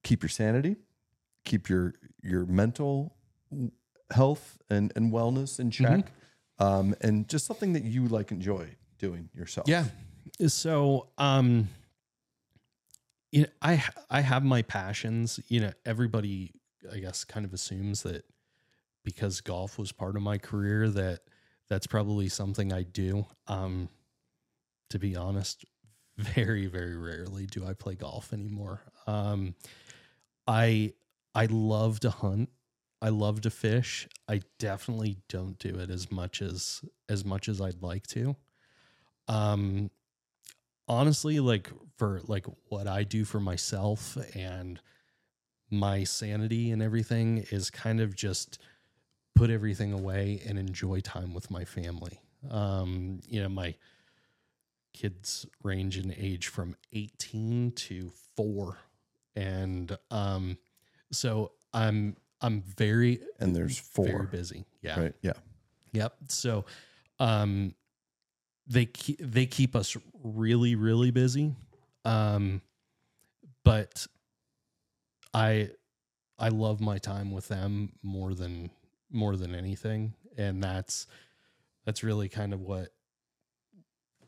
[0.04, 0.78] keep your sanity,
[1.46, 1.94] keep your
[2.24, 3.16] your mental
[4.12, 5.96] health and and wellness in Mm-hmm.
[6.02, 6.12] check,
[6.58, 8.68] um, and just something that you like enjoy
[8.98, 9.68] doing yourself.
[9.70, 9.86] Yeah.
[10.48, 11.70] So, um,
[13.32, 15.40] you know, I I have my passions.
[15.50, 16.54] You know, everybody,
[16.92, 18.24] I guess, kind of assumes that
[19.04, 21.20] because golf was part of my career, that
[21.70, 23.28] that's probably something I do.
[23.48, 23.90] Um,
[24.90, 25.66] to be honest,
[26.18, 28.82] very very rarely do I play golf anymore.
[29.08, 29.56] Um,
[30.48, 30.94] I
[31.36, 32.50] I love to hunt.
[33.02, 34.08] I love to fish.
[34.28, 38.36] I definitely don't do it as much as as much as I'd like to
[39.30, 39.90] um
[40.88, 44.82] honestly like for like what i do for myself and
[45.70, 48.58] my sanity and everything is kind of just
[49.36, 53.74] put everything away and enjoy time with my family um you know my
[54.94, 58.78] kids range in age from 18 to 4
[59.36, 60.58] and um
[61.12, 64.66] so i'm i'm very and there's very four, busy.
[64.82, 65.00] Yeah.
[65.00, 65.16] Right?
[65.22, 65.34] Yeah,
[65.92, 66.14] Yep.
[66.28, 66.66] So,
[67.20, 67.74] um,
[68.68, 71.56] they keep, they keep us really really busy,
[72.06, 72.62] um,
[73.64, 74.06] but
[75.34, 75.72] I
[76.38, 78.70] I love my time with them more than
[79.12, 81.08] more than anything, and that's
[81.86, 82.90] that's really kind of what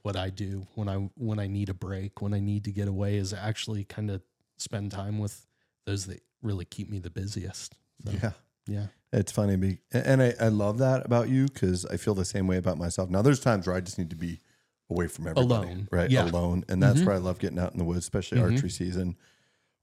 [0.04, 2.88] what I do when I when I need a break, when I need to get
[2.88, 4.22] away, is actually kind of
[4.58, 5.46] spend time with
[5.86, 7.76] those that really keep me the busiest.
[8.06, 8.32] So, yeah.
[8.68, 12.48] yeah, It's funny, and I, I love that about you because I feel the same
[12.48, 13.10] way about myself.
[13.10, 14.40] Now, there's times where I just need to be
[14.90, 15.88] away from everybody, Alone.
[15.92, 16.10] right?
[16.10, 16.26] Yeah.
[16.30, 17.06] Alone, and that's Mhm.
[17.06, 18.54] where I love getting out in the woods, especially Mhm.
[18.54, 19.16] archery season.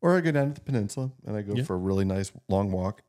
[0.00, 1.64] Or I go down to the peninsula and I go Yeah.
[1.64, 3.02] for a really nice long walk.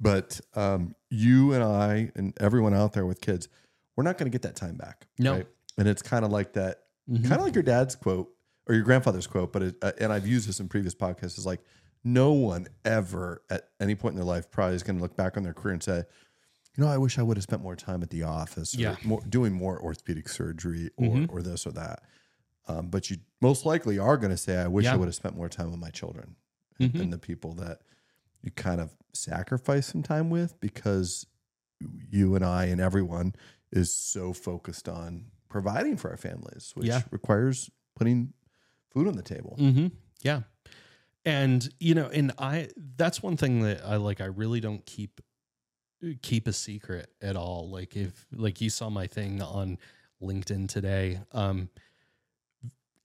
[0.00, 3.48] But um, you and I and everyone out there with kids,
[3.96, 5.06] we're not going to get that time back.
[5.18, 5.32] No.
[5.36, 5.46] right?
[5.78, 7.22] And it's kind of like that, Mhm.
[7.28, 8.28] kind of like your dad's quote
[8.66, 9.52] or your grandfather's quote.
[9.52, 11.38] But it, uh, and I've used this in previous podcasts.
[11.38, 11.62] Is like
[12.04, 15.36] no one ever at any point in their life probably is going to look back
[15.36, 16.04] on their career and say,
[16.76, 18.96] you know, I wish I would have spent more time at the office, or Yeah.
[19.02, 21.26] more, doing more orthopedic surgery, or Mhm.
[21.30, 22.02] or this or that.
[22.68, 25.36] Um, but you most likely are going to say, I wish I would have spent
[25.36, 26.36] more time with my children
[26.80, 27.00] Mhm.
[27.00, 27.80] and the people that
[28.42, 31.26] you kind of sacrifice some time with because
[32.10, 33.34] you and I and everyone
[33.72, 35.30] is so focused on
[35.62, 37.02] providing for our families, which Yeah.
[37.10, 38.34] requires putting
[38.92, 39.56] food on the table.
[39.58, 39.86] Mm-hmm.
[40.22, 40.42] Yeah.
[41.24, 45.20] And you know, and I that's one thing that I like I really don't keep
[46.22, 47.70] keep a secret at all.
[47.70, 49.78] Like if like you saw my thing on
[50.22, 51.70] LinkedIn today, um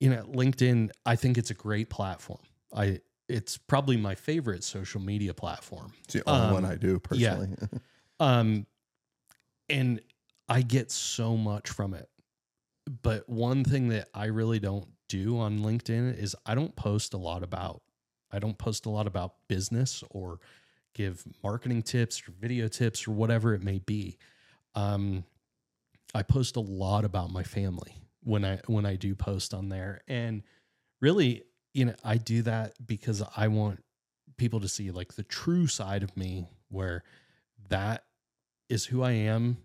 [0.02, 2.42] you know, LinkedIn, I think it's a great platform.
[2.74, 3.00] I
[3.30, 5.94] it's probably my favorite social media platform.
[6.04, 7.36] It's the only Um, one I do yeah.
[7.38, 7.56] personally.
[8.20, 8.68] Um,
[9.68, 10.00] and
[10.48, 12.08] I get so much from it.
[13.02, 17.18] But one thing that I really don't do on LinkedIn is I don't post a
[17.18, 17.82] lot about,
[18.32, 20.40] I don't post a lot about business or
[20.94, 24.18] give marketing tips or video tips or whatever it may be.
[24.76, 25.24] Um,
[26.14, 30.02] I post a lot about my family when I when I do post on there,
[30.08, 30.44] and
[31.00, 31.44] really,
[31.74, 33.84] you know, I do that because I want
[34.38, 37.04] people to see like the true side of me, where
[37.70, 38.04] that
[38.70, 39.58] is who I am.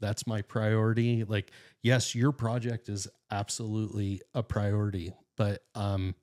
[0.00, 1.24] That's my priority.
[1.24, 1.50] Like,
[1.82, 6.14] yes, your project is absolutely a priority, but um,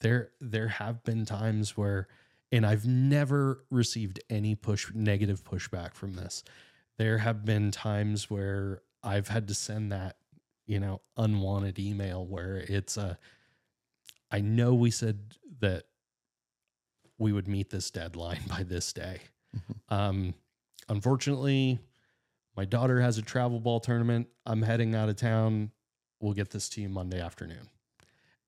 [0.00, 2.08] there there have been times where,
[2.52, 6.44] and I've never received any push negative pushback from this.
[6.98, 10.16] There have been times where I've had to send that,
[10.66, 13.18] you know, unwanted email where it's a,
[14.30, 15.84] I know we said that
[17.18, 19.20] we would meet this deadline by this day.
[19.88, 20.34] Um,
[20.88, 21.78] unfortunately,
[22.58, 24.26] my daughter has a travel ball tournament.
[24.44, 25.70] I'm heading out of town.
[26.18, 27.68] We'll get this to you Monday afternoon.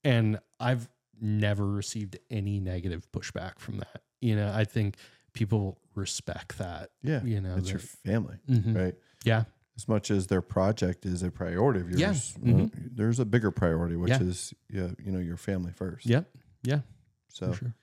[0.03, 0.89] And I've
[1.21, 4.03] never received any negative pushback from that.
[4.21, 4.97] You know, I think
[5.33, 6.91] people respect that.
[7.05, 7.23] yeah.
[7.23, 8.75] You know, it's your family, Mhm.
[8.77, 8.95] right?
[9.23, 9.45] Yeah.
[9.77, 12.63] As much as their project is a priority of yours, Yeah.
[12.65, 14.23] uh, there's a bigger priority, which Yeah.
[14.23, 16.05] is yeah, you know, your family first.
[16.05, 16.29] Yep.
[16.65, 16.81] Yeah.
[17.29, 17.75] So sure.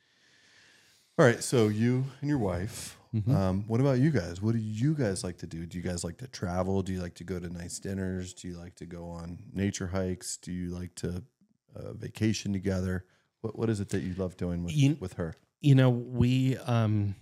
[1.18, 2.97] All right, so you and your wife.
[3.14, 3.30] Mhm.
[3.34, 4.42] Um, what about you guys?
[4.42, 5.66] What do you guys like to do?
[5.66, 6.82] Do you guys like to travel?
[6.82, 8.34] Do you like to go to nice dinners?
[8.34, 10.38] Do you like to go on nature hikes?
[10.38, 11.24] Do you like to
[11.76, 13.06] uh, vacation together?
[13.42, 15.36] What What is it that you love doing with You- with her?
[15.62, 17.16] you know we um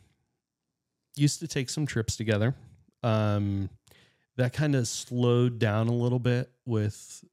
[1.15, 2.53] used to take some trips together.
[3.03, 3.69] Um,
[4.35, 7.23] that kind of slowed down a little bit with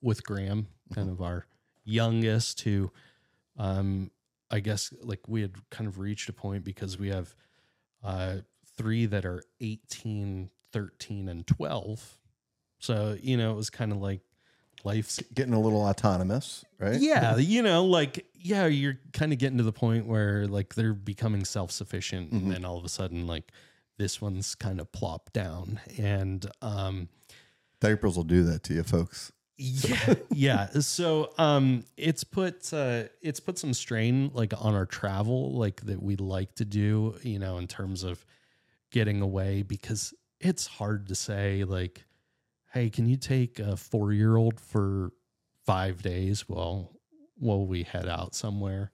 [0.00, 1.46] with Graham, kind of our
[1.84, 2.90] youngest, who
[3.58, 4.10] um,
[4.50, 7.34] I guess like we had kind of reached a point because we have
[8.06, 8.36] uh,
[8.76, 12.18] three that are 18, 13, and 12.
[12.78, 14.20] So, you know, it was kind of like
[14.84, 17.00] life's Getting a little autonomous, right?
[17.00, 20.92] yeah, you know, like yeah, you're kind of getting to the point where like they're
[20.94, 22.36] becoming self sufficient, Mhm.
[22.36, 23.50] and then all of a sudden, like
[23.98, 27.08] this one's kind of plopped down, and um,
[27.80, 29.32] Diapers will do that to you, folks.
[29.58, 30.66] Yeah, yeah.
[30.80, 36.02] So um, it's put uh, it's put some strain like on our travel, like that
[36.02, 38.24] we like to do, you know, in terms of
[38.90, 42.04] getting away because it's hard to say like,
[42.72, 45.12] hey, can you take a four year old for
[45.64, 46.48] five days?
[46.48, 46.92] while
[47.38, 48.90] while we head out somewhere.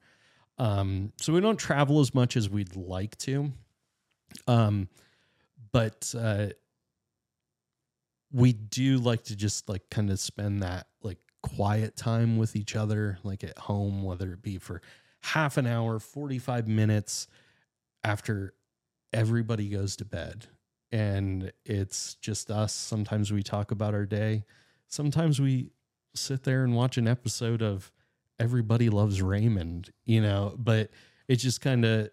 [0.58, 3.52] Um, so we don't travel as much as we'd like to.
[4.46, 4.88] Um,
[5.72, 6.48] but uh,
[8.32, 12.74] we do like to just like kind of spend that like quiet time with each
[12.74, 14.80] other, like at home, whether it be for
[15.20, 17.28] half an hour, 45 minutes
[18.02, 18.54] after
[19.12, 20.46] everybody goes to bed.
[20.90, 22.72] And it's just us.
[22.72, 24.44] Sometimes we talk about our day.
[24.88, 25.70] Sometimes we
[26.14, 27.90] sit there and watch an episode of
[28.38, 30.90] Everybody Loves Raymond, you know, but
[31.28, 32.10] it's just kind of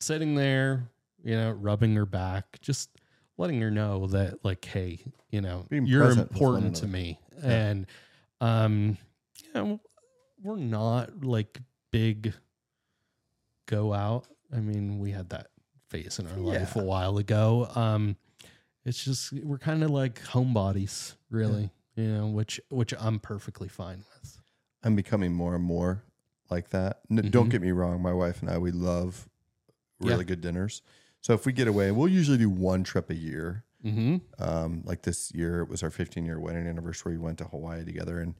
[0.00, 0.88] sitting there,
[1.24, 2.90] you know, rubbing her back, just
[3.38, 5.00] letting her know that, like, hey,
[5.30, 7.18] you know, Being you're present with one important to me.
[7.42, 7.50] Yeah.
[7.50, 7.86] And,
[8.40, 8.98] um,
[9.42, 9.80] you know,
[10.42, 11.60] we're not like
[11.90, 12.34] big
[13.66, 14.26] go out.
[14.54, 15.48] I mean, we had that
[15.88, 17.68] phase in our life a while ago.
[17.74, 18.16] Um,
[18.84, 23.98] it's just we're kind of like homebodies, really, you know, which which I'm perfectly fine
[24.12, 24.38] with.
[24.82, 26.02] I'm becoming more and more
[26.50, 27.00] like that.
[27.10, 27.50] N- Don't Mhm.
[27.50, 28.02] get me wrong.
[28.02, 29.28] My wife and I, we love
[30.00, 30.10] Yeah.
[30.12, 30.82] really good dinners.
[31.22, 33.64] So if we get away, we'll usually do one trip a year.
[33.84, 34.16] Mm-hmm.
[34.42, 37.16] Um, like this year, it was our 15 year wedding anniversary.
[37.16, 38.34] We went to Hawaii together, and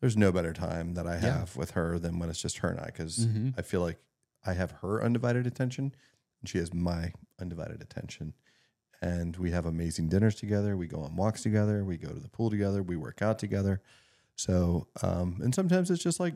[0.00, 1.38] there's no better time that I Yeah.
[1.38, 3.54] have with her than when it's just her and I, because Mhm.
[3.58, 3.98] I feel like
[4.46, 5.94] I have her undivided attention,
[6.40, 8.34] and she has my undivided attention.
[9.00, 10.76] And we have amazing dinners together.
[10.76, 11.84] We go on walks together.
[11.84, 12.82] We go to the pool together.
[12.82, 13.80] We work out together.
[14.36, 16.34] So, um, and sometimes it's just like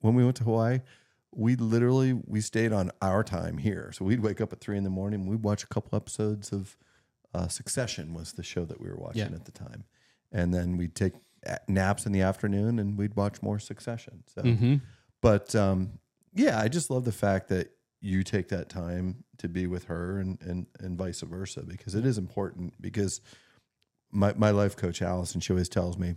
[0.00, 0.80] when we went to Hawaii,
[1.32, 3.92] we literally we stayed on our time here.
[3.92, 5.26] So we'd wake up at three in the morning.
[5.26, 6.76] We'd watch a couple episodes of
[7.34, 9.36] uh, Succession was the show that we were watching Yeah.
[9.36, 9.84] at the time,
[10.32, 11.12] and then we'd take
[11.68, 14.24] naps in the afternoon and we'd watch more Succession.
[14.26, 14.74] So, Mm-hmm.
[15.20, 15.98] but um,
[16.34, 17.70] yeah, I just love the fact that
[18.00, 22.04] you take that time to be with her and and and vice versa because it
[22.06, 23.20] is important because
[24.10, 26.14] my my life coach Allison she always tells me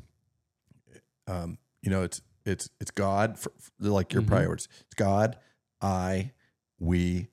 [1.28, 4.28] um you know it's it's it's God for, for- like your Mhm.
[4.28, 5.38] priorities it's God
[5.82, 6.32] I
[6.80, 7.28] we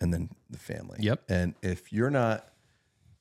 [0.00, 1.22] and then the family Yep.
[1.28, 2.48] and if you're not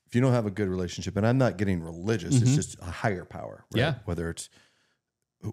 [0.08, 2.56] if you don't have a good relationship and I'm not getting religious it's Mhm.
[2.56, 3.80] just a higher power right?
[3.80, 3.96] Yeah.
[4.06, 4.50] whether it's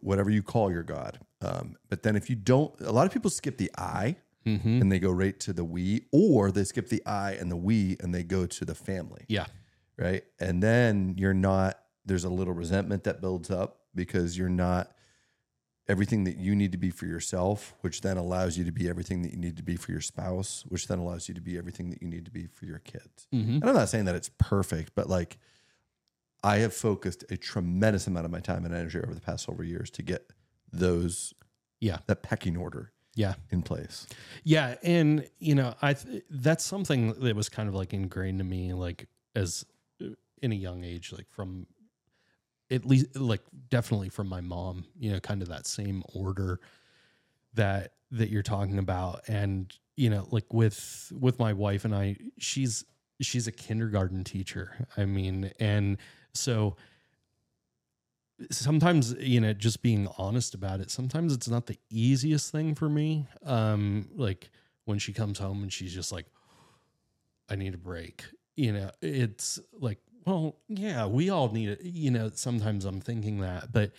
[0.01, 3.31] whatever you call your God um but then if you don't a lot of people
[3.31, 4.81] skip the I Mm-hmm.
[4.81, 7.99] and they go right to the we, or they skip the I and the we
[8.01, 9.45] and they go to the family, Yeah.
[9.99, 10.25] right?
[10.39, 14.97] And then you're not, there's a little resentment that builds up because you're not
[15.91, 19.23] everything that you need to be for yourself, which then allows you to be everything
[19.23, 21.91] that you need to be for your spouse, which then allows you to be everything
[21.91, 23.27] that you need to be for your kids.
[23.35, 23.57] Mm-hmm.
[23.57, 25.39] And I'm not saying that it's perfect, but like
[26.45, 29.67] I have focused a tremendous amount of my time and energy over the past several
[29.69, 30.31] years to get
[30.73, 31.35] those,
[31.81, 31.99] Yeah.
[32.07, 33.35] that pecking order Yeah.
[33.51, 34.07] in place.
[34.45, 38.45] Yeah, and you know, I th- that's something that was kind of like ingrained to
[38.45, 39.67] me, like as
[40.01, 40.11] uh,
[40.41, 41.67] in a young age, like from
[42.71, 44.85] at least, like definitely from my mom.
[44.99, 46.61] You know, kind of that same order
[47.55, 52.17] that that you're talking about, and you know, like with with my wife and I,
[52.39, 52.85] she's
[53.21, 54.87] she's a kindergarten teacher.
[54.97, 55.99] I mean, and
[56.35, 56.77] so
[58.51, 62.89] sometimes you know just being honest about it sometimes it's not the easiest thing for
[62.89, 64.51] me um like
[64.85, 66.27] when she comes home and she's just like
[67.49, 68.25] i need a break
[68.57, 73.41] you know it's like well yeah we all need it you know sometimes i'm thinking
[73.41, 73.93] that but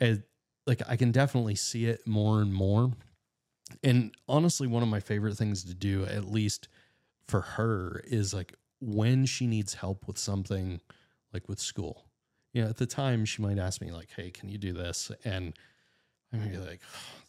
[0.00, 0.20] as,
[0.66, 2.90] like i can definitely see it more and more
[3.82, 6.68] and honestly one of my favorite things to do at least
[7.28, 10.80] for her is like when she needs help with something
[11.32, 12.04] like with school
[12.54, 15.10] you know, at the time she might ask me like, "Hey, can you do this?"
[15.24, 15.52] And
[16.32, 16.80] I'm gonna be like,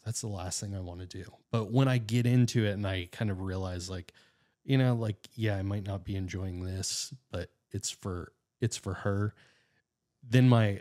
[0.04, 2.86] "That's the last thing I want to do." But when I get into it and
[2.86, 4.12] I kind of realize like,
[4.64, 8.94] you know, like yeah, I might not be enjoying this, but it's for it's for
[8.94, 9.34] her.
[10.28, 10.80] Then my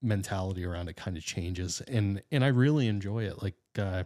[0.00, 3.42] mentality around it kind of changes, and and I really enjoy it.
[3.42, 4.04] Like uh,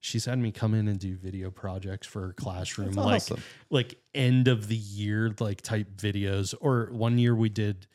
[0.00, 3.42] she's had me come in and do video projects for her classroom, That's like awesome.
[3.70, 6.54] like end of the year like type videos.
[6.60, 7.86] Or one year we did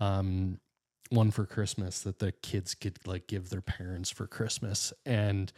[0.00, 0.58] um
[1.10, 4.92] one for Christmas that the kids could like give their parents for Christmas.
[5.06, 5.52] And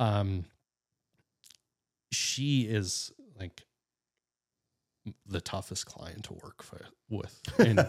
[0.00, 0.46] um
[2.10, 3.65] she is like
[5.26, 7.80] the toughest client to work for, with and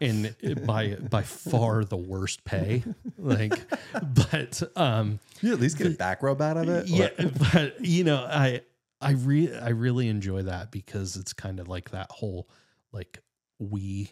[0.00, 2.82] and by by far the worst pay
[3.18, 3.52] like
[4.30, 6.88] but um You at least get a back rub out of it.
[6.88, 7.08] yeah
[7.52, 8.62] but you know i
[9.00, 12.48] i re i really enjoy that because it's kind of like that whole
[12.92, 13.20] like
[13.60, 14.10] we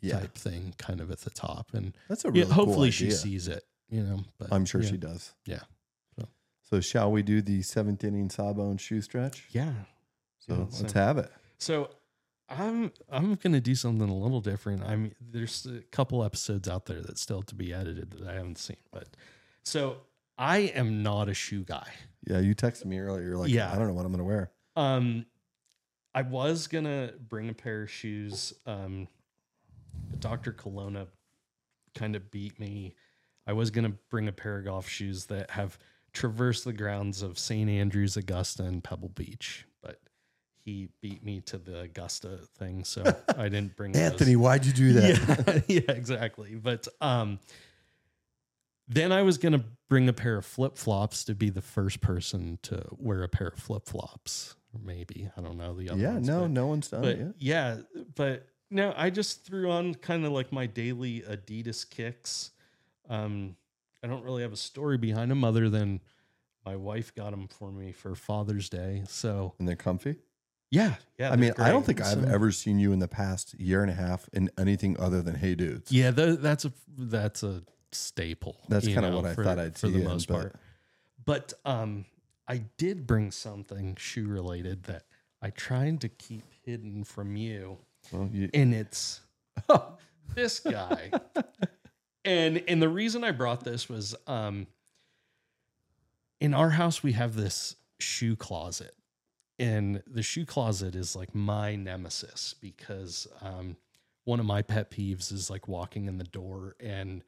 [0.00, 0.20] yeah.
[0.20, 3.10] type thing kind of at the top and That's a yeah, really cool hopefully she
[3.10, 4.90] sees it you know but I'm sure yeah.
[4.90, 5.32] she does.
[5.44, 5.60] Yeah.
[6.18, 6.28] So-
[6.62, 9.46] So shall we do the seventh inning sawbone shoe stretch?
[9.50, 9.72] yeah
[10.38, 11.30] So Yeah, let's so- have it.
[11.60, 11.90] So
[12.48, 14.82] I'm I'm gonna do something a little different.
[14.82, 18.28] I mean, there's a couple episodes out there that still have to be edited that
[18.28, 19.08] I haven't seen, but
[19.62, 19.98] so
[20.36, 21.86] I am not a shoe guy.
[22.26, 23.22] Yeah, you texted me earlier.
[23.22, 23.70] You're like, Yeah.
[23.72, 24.50] I don't know what I'm gonna wear.
[24.74, 25.26] Um,
[26.14, 28.52] I was gonna bring a pair of shoes.
[28.66, 29.06] Um,
[30.18, 30.52] Dr.
[30.52, 31.06] Colonna
[31.94, 32.94] kind of beat me.
[33.46, 35.78] I was gonna bring a pair of golf shoes that have
[36.12, 37.70] traversed the grounds of St.
[37.70, 40.00] Andrews, Augusta, and Pebble Beach, but
[40.64, 43.02] he beat me to the Augusta thing, so
[43.36, 44.02] I didn't bring those.
[44.02, 45.64] Anthony, why'd you do that?
[45.68, 46.54] Yeah, yeah, exactly.
[46.54, 47.38] But um,
[48.88, 52.58] then I was gonna bring a pair of flip flops to be the first person
[52.62, 56.00] to wear a pair of flip flops, maybe I don't know the other.
[56.00, 57.34] Yeah, ones, no, but, no one's done but it yet.
[57.38, 57.76] yeah,
[58.14, 62.50] but no, I just threw on kind of like my daily Adidas kicks.
[63.08, 63.56] Um,
[64.02, 66.00] I don't really have a story behind them other than
[66.64, 69.02] my wife got them for me for Father's Day.
[69.08, 70.16] So And they're comfy.
[70.70, 71.30] Yeah, yeah.
[71.32, 73.90] I mean, I don't think I've So- ever seen you in the past year and
[73.90, 75.90] a half in anything other than Hey Dudes.
[75.92, 78.56] Yeah, that's a that's a staple.
[78.68, 80.56] That's kinda what I for- thought I'd for the in, most but- part.
[81.24, 82.06] But um,
[82.48, 85.04] I did bring something shoe related that
[85.42, 87.78] I tried to keep hidden from you,
[88.12, 89.20] Well, you, and it's
[90.34, 91.10] this guy.
[92.24, 94.66] and and the reason I brought this was um,
[96.40, 98.94] in our house we have this shoe closet,
[99.60, 103.76] and the shoe closet is like my nemesis because um,
[104.24, 107.22] one of my pet peeves is like walking in the door and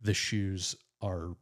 [0.00, 1.36] the shoes are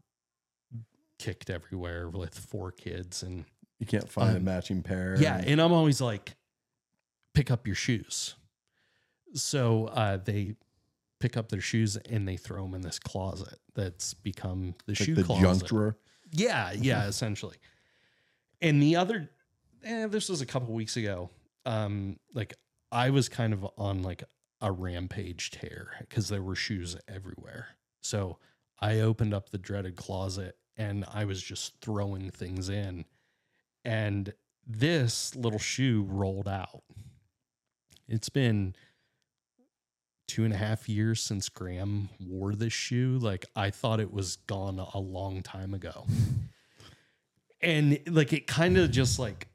[1.19, 3.45] kicked everywhere with four kids and
[3.79, 5.17] you can't find a um, matching pair.
[5.19, 6.35] yeah and- and i'm always like
[7.35, 8.35] pick up your shoes
[9.35, 10.55] so uh, they
[11.21, 14.99] pick up their shoes and they throw them in this closet that's become the like
[14.99, 15.97] shoe the closet junk drawer.
[16.33, 17.57] yeah, yeah, essentially.
[18.61, 19.31] And the other,
[19.85, 21.31] eh, this was a couple weeks ago.
[21.67, 22.55] Um, like
[22.91, 24.25] I was kind of on like
[24.61, 27.69] a rampage tear because there were shoes everywhere.
[28.01, 28.39] So
[28.81, 33.05] I opened up the dreaded closet and I was just throwing things in,
[33.85, 34.33] and
[34.67, 36.83] this little shoe rolled out.
[38.09, 38.75] It's been
[40.31, 43.19] two and a half years since Graham wore this shoe.
[43.19, 46.07] Like I thought it was gone a long time ago.
[47.61, 49.49] And like it kind of just like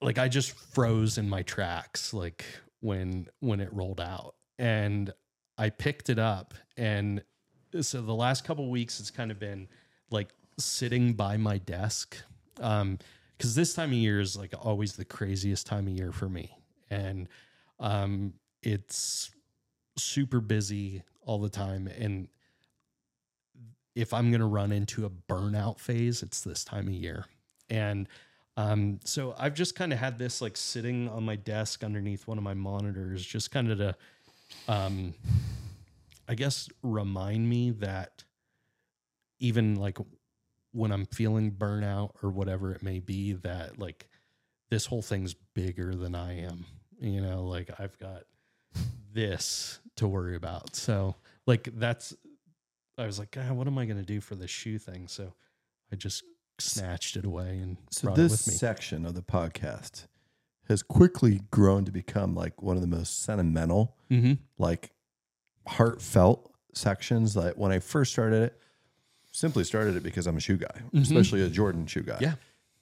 [0.00, 2.44] like I just froze in my tracks like
[2.80, 4.34] when when it rolled out.
[4.58, 5.12] And
[5.58, 7.22] I picked it up and
[7.80, 9.68] so the last couple weeks it's kind of been
[10.10, 12.16] like sitting by my desk.
[12.60, 12.98] Um
[13.36, 16.50] because this time of year is like always the craziest time of year for me.
[16.90, 17.28] And
[17.78, 19.30] um it's
[19.96, 22.28] super busy all the time and
[23.94, 27.26] if i'm going to run into a burnout phase it's this time of year
[27.68, 28.08] and
[28.56, 32.38] um, so i've just kind of had this like sitting on my desk underneath one
[32.38, 33.94] of my monitors just kind of to
[34.68, 35.14] um,
[36.28, 38.24] i guess remind me that
[39.38, 39.98] even like
[40.72, 44.08] when i'm feeling burnout or whatever it may be that like
[44.70, 46.64] this whole thing's bigger than i am
[47.00, 48.24] you know like i've got
[49.12, 50.74] this to worry about.
[50.76, 51.14] So
[51.46, 52.14] like that's
[52.98, 55.08] I was like, God, what am I gonna do for this shoe thing?
[55.08, 55.32] So
[55.92, 56.22] I just
[56.60, 58.54] snatched it away and So brought it this with me.
[58.58, 60.06] section of the podcast
[60.68, 64.34] has quickly grown to become like one of the most sentimental, mm-hmm.
[64.58, 64.92] like
[65.66, 67.36] heartfelt sections.
[67.36, 68.60] Like when I first started it,
[69.32, 71.02] simply started it because I'm a shoe guy, Mhm.
[71.02, 72.18] especially a Jordan shoe guy.
[72.20, 72.34] Yeah.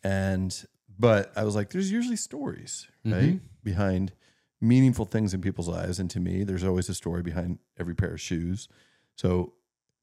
[0.02, 0.66] And
[1.00, 3.34] but I was like, there's usually stories, right?
[3.36, 3.40] Mhm.
[3.62, 4.12] Behind
[4.60, 6.00] meaningful things in people's lives.
[6.00, 8.68] And to me, there's always a story behind every pair of shoes.
[9.14, 9.54] So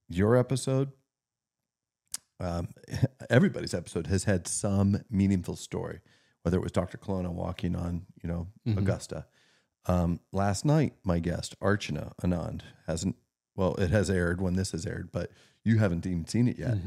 [0.07, 0.91] your episode,
[2.40, 2.70] um,
[3.30, 5.99] everybody's episode has had some meaningful story,
[6.44, 6.98] whether it was Dr.
[6.98, 8.78] Colonna walking on, you know, Mhm.
[8.78, 9.26] Augusta.
[9.88, 13.16] Um, last night, my guest, Archana Anand, hasn't,
[13.56, 15.32] well, it has aired when this has aired, but
[15.64, 16.78] you haven't even seen it yet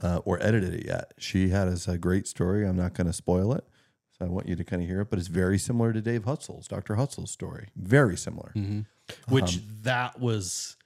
[0.00, 1.12] uh, or edited it yet.
[1.18, 2.66] She had us a great story.
[2.66, 3.64] I'm not going to spoil it.
[4.18, 6.22] So I want you to kind of hear it, but it's very similar to Dave
[6.24, 6.96] Hutzel's, Dr.
[6.96, 7.68] Hutzel's story.
[7.76, 8.52] Very similar.
[9.28, 10.76] which that was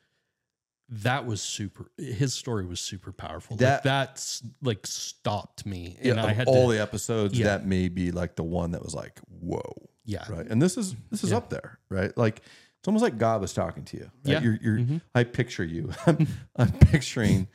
[0.94, 6.16] that was super his story was super powerful That- like that's like stopped me and
[6.16, 7.46] Yeah, i had all to the episodes, Yeah.
[7.46, 9.62] that may be like the one that was like, whoa.
[10.04, 10.46] yeah right?
[10.46, 11.38] And this is this is Yeah.
[11.38, 12.16] up there, right?
[12.18, 12.42] Like
[12.78, 14.02] it's almost like God was talking to you.
[14.24, 14.32] Right?
[14.32, 14.40] Yeah.
[14.42, 15.00] you're, you're Mhm.
[15.14, 15.92] I picture you.
[16.06, 17.46] I'm, I'm picturing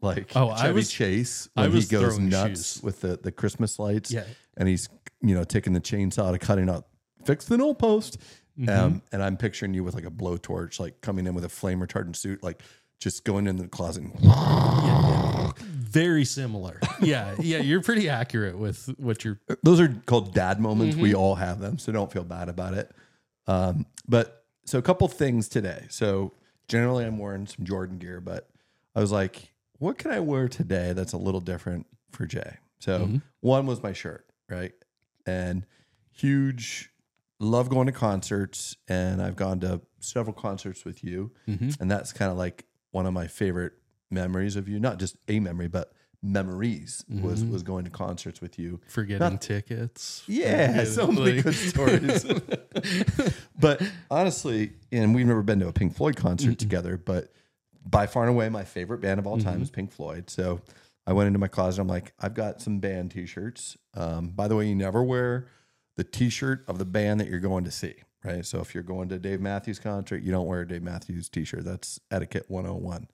[0.00, 2.82] like Oh, I Chevy was- Chase I when he was goes nuts shoes.
[2.82, 4.24] with the the Christmas lights, yeah
[4.56, 4.88] and he's
[5.20, 6.86] you know taking the chainsaw to cutting out
[7.24, 8.18] fix the newel post.
[8.56, 8.68] Mm-hmm.
[8.70, 11.80] Um, and I'm picturing you with like a blowtorch, like coming in with a flame
[11.80, 12.62] retardant suit, like
[13.04, 14.02] just going in the closet.
[14.02, 20.58] And, very similar yeah yeah you're pretty accurate with what you're those are called dad
[20.58, 20.94] moments.
[20.96, 21.02] Mm-hmm.
[21.02, 22.90] We all have them, so don't feel bad about it.
[23.46, 25.86] Um, but so a couple things today.
[25.90, 26.32] So
[26.66, 28.48] generally, I'm wearing some Jordan gear, but
[28.96, 32.56] I was like, what can I wear today that's a little different for Jay?
[32.80, 33.16] So Mm-hmm.
[33.40, 34.72] one was my shirt, right?
[35.26, 35.64] And
[36.10, 36.90] huge
[37.38, 41.78] love going to concerts, and I've gone to several concerts with you, Mhm.
[41.80, 42.64] and that's kind of like
[42.94, 43.72] one of my favorite
[44.10, 44.78] memories of you.
[44.78, 45.92] Not just a memory, but
[46.22, 47.52] memories was Mm-hmm.
[47.52, 48.80] was going to concerts with you.
[48.88, 52.24] forgetting Not- tickets Yeah, forgetting, so many like- good stories.
[53.58, 57.32] but honestly, and we've never been to a Pink Floyd concert together, but
[57.84, 60.30] by far and away, my favorite band of all time is Pink Floyd.
[60.30, 60.62] So
[61.06, 61.82] I went into my closet.
[61.82, 63.76] I'm like, I've got some band T-shirts.
[63.94, 65.48] Um, by the way, you never wear
[65.96, 67.94] the T-shirt of the band that you're going to see,
[68.24, 68.44] right?
[68.44, 71.28] So if you're going to a Dave Matthews concert, you don't wear a Dave Matthews
[71.28, 71.64] T-shirt.
[71.64, 73.08] That's etiquette 101.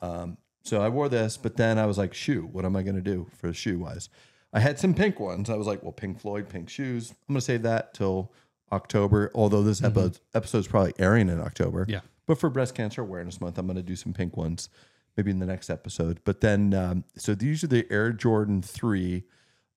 [0.00, 2.96] Um, so I wore this, but then I was like, shoe, what am I going
[2.96, 4.08] to do for shoe wise?
[4.52, 5.48] I had some pink ones.
[5.50, 7.10] I was like, well, Pink Floyd, pink shoes.
[7.10, 8.32] I'm going to save that till
[8.70, 11.86] October, although this episode, episode's probably airing in October.
[11.88, 12.00] Yeah.
[12.26, 14.68] But for Breast Cancer Awareness Month, I'm going to do some pink ones
[15.16, 16.20] maybe in the next episode.
[16.24, 19.24] But then, um, so these are the Air Jordan 3,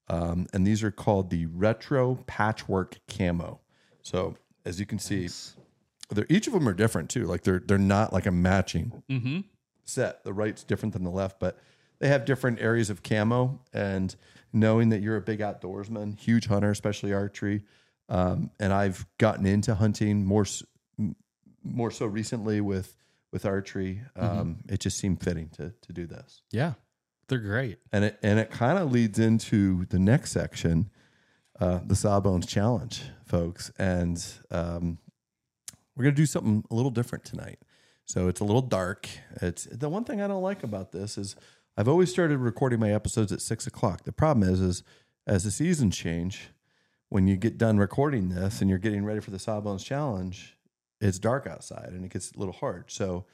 [0.07, 3.59] um, and these are called the Retro Patchwork Camo.
[4.01, 4.35] So
[4.65, 5.29] as you can see,
[6.09, 7.25] they're, each of them are different too.
[7.25, 9.39] Like they're they're not like a matching mm-hmm.
[9.83, 10.23] set.
[10.23, 11.57] The right's different than the left, but
[11.99, 13.61] they have different areas of camo.
[13.73, 14.15] And
[14.51, 17.63] knowing that you're a big outdoorsman, huge hunter, especially archery,
[18.09, 20.45] um, and I've gotten into hunting more
[21.63, 22.95] more so recently with
[23.31, 24.01] with archery.
[24.15, 26.73] Um, It just seemed fitting to to do this, yeah
[27.27, 30.89] they're great and it and it kind of leads into the next section,
[31.59, 34.97] uh, the Sawbones Challenge, folks, and um,
[35.95, 37.59] we're gonna do something a little different tonight.
[38.05, 39.07] So it's a little dark.
[39.41, 41.35] It's the one thing I don't like about this is
[41.77, 44.03] I've always started recording my episodes at six o'clock.
[44.03, 44.83] The problem is, is
[45.27, 46.49] as the seasons change,
[47.09, 50.57] when you get done recording this and you're getting ready for the Sawbones Challenge,
[51.01, 52.91] it's dark outside and it gets a little hard.
[52.91, 53.25] So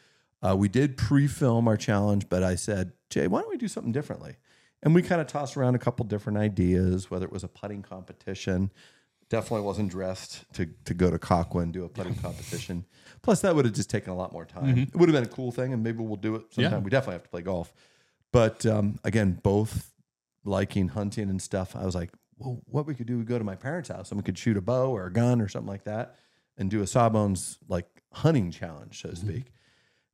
[0.42, 3.92] uh, we did pre-film our challenge, but I said, Jay, why don't we do something
[3.92, 4.36] differently?
[4.84, 7.82] And we kind of tossed around a couple different ideas, whether it was a putting
[7.84, 8.72] competition.
[9.30, 12.86] Definitely wasn't dressed to to go to Coquin and do a putting competition.
[13.22, 14.78] Plus, that would have just taken a lot more time.
[14.78, 16.74] It would have been a cool thing, and maybe we'll do it sometime.
[16.74, 16.80] Yeah.
[16.80, 17.72] We definitely have to play golf.
[18.34, 19.94] But um, again, both
[20.44, 21.76] liking hunting and stuff.
[21.76, 24.18] I was like, well, what we could do, we go to my parents' house and
[24.18, 26.16] we could shoot a bow or a gun or something like that,
[26.58, 29.46] and do a Sawbones like hunting challenge, so to speak.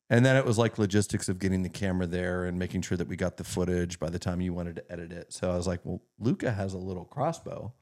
[0.10, 3.08] And then it was like logistics of getting the camera there and making sure that
[3.08, 5.34] we got the footage by the time you wanted to edit it.
[5.34, 7.74] So I was like, well, Luca has a little crossbow.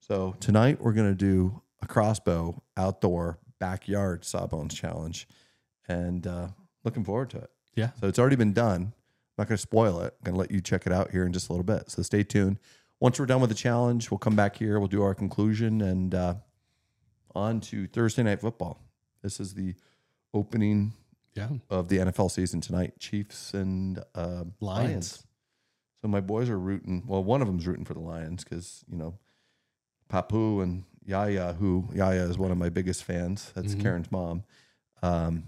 [0.00, 5.26] So tonight we're going to do a crossbow outdoor backyard Sawbones challenge.
[5.88, 6.48] And uh,
[6.84, 7.50] looking forward to it.
[7.74, 7.90] Yeah.
[8.00, 8.82] So it's already been done.
[8.82, 8.92] I'm
[9.38, 10.14] not going to spoil it.
[10.18, 11.90] I'm going to let you check it out here in just a little bit.
[11.90, 12.58] So stay tuned.
[13.00, 14.78] Once we're done with the challenge, we'll come back here.
[14.78, 16.34] We'll do our conclusion and uh,
[17.34, 18.78] on to Thursday night football.
[19.22, 19.74] This is the
[20.34, 20.92] opening
[21.34, 22.98] yeah of the NFL season tonight.
[22.98, 24.88] Chiefs and uh, Lions.
[24.88, 25.26] Lions.
[26.02, 27.02] So my boys are rooting.
[27.06, 29.18] Well, one of them's rooting for the Lions because you know
[30.10, 33.52] Papu and Yaya, who Yaya is one of my biggest fans.
[33.54, 33.80] That's Mhm.
[33.82, 34.44] Karen's mom
[35.02, 35.44] um,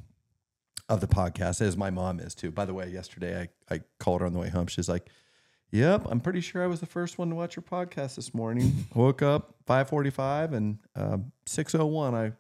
[0.89, 2.51] of the podcast, as my mom is too.
[2.51, 4.67] By the way, yesterday I I called her on the way home.
[4.67, 5.09] She's like.
[5.75, 8.85] Yep, I'm pretty sure I was the first one to watch your podcast this morning.
[8.95, 12.13] Woke up 5:45 and um, 6:01.
[12.13, 12.33] I,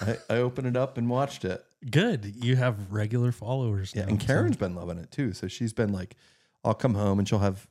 [0.00, 1.64] I I opened it up and watched it.
[1.90, 5.32] good you have regular followers Yeah, now, and so- Karen's been loving it too.
[5.32, 6.16] So she's been like,
[6.64, 7.66] I'll come home and she'll have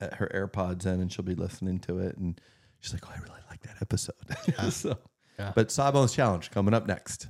[0.00, 2.40] uh, her AirPods in and she'll be listening to it, and
[2.80, 4.14] she's like, oh, I really like that episode.
[4.72, 4.98] so,
[5.38, 5.52] Yeah.
[5.54, 7.28] but Sawbones Challenge coming up next.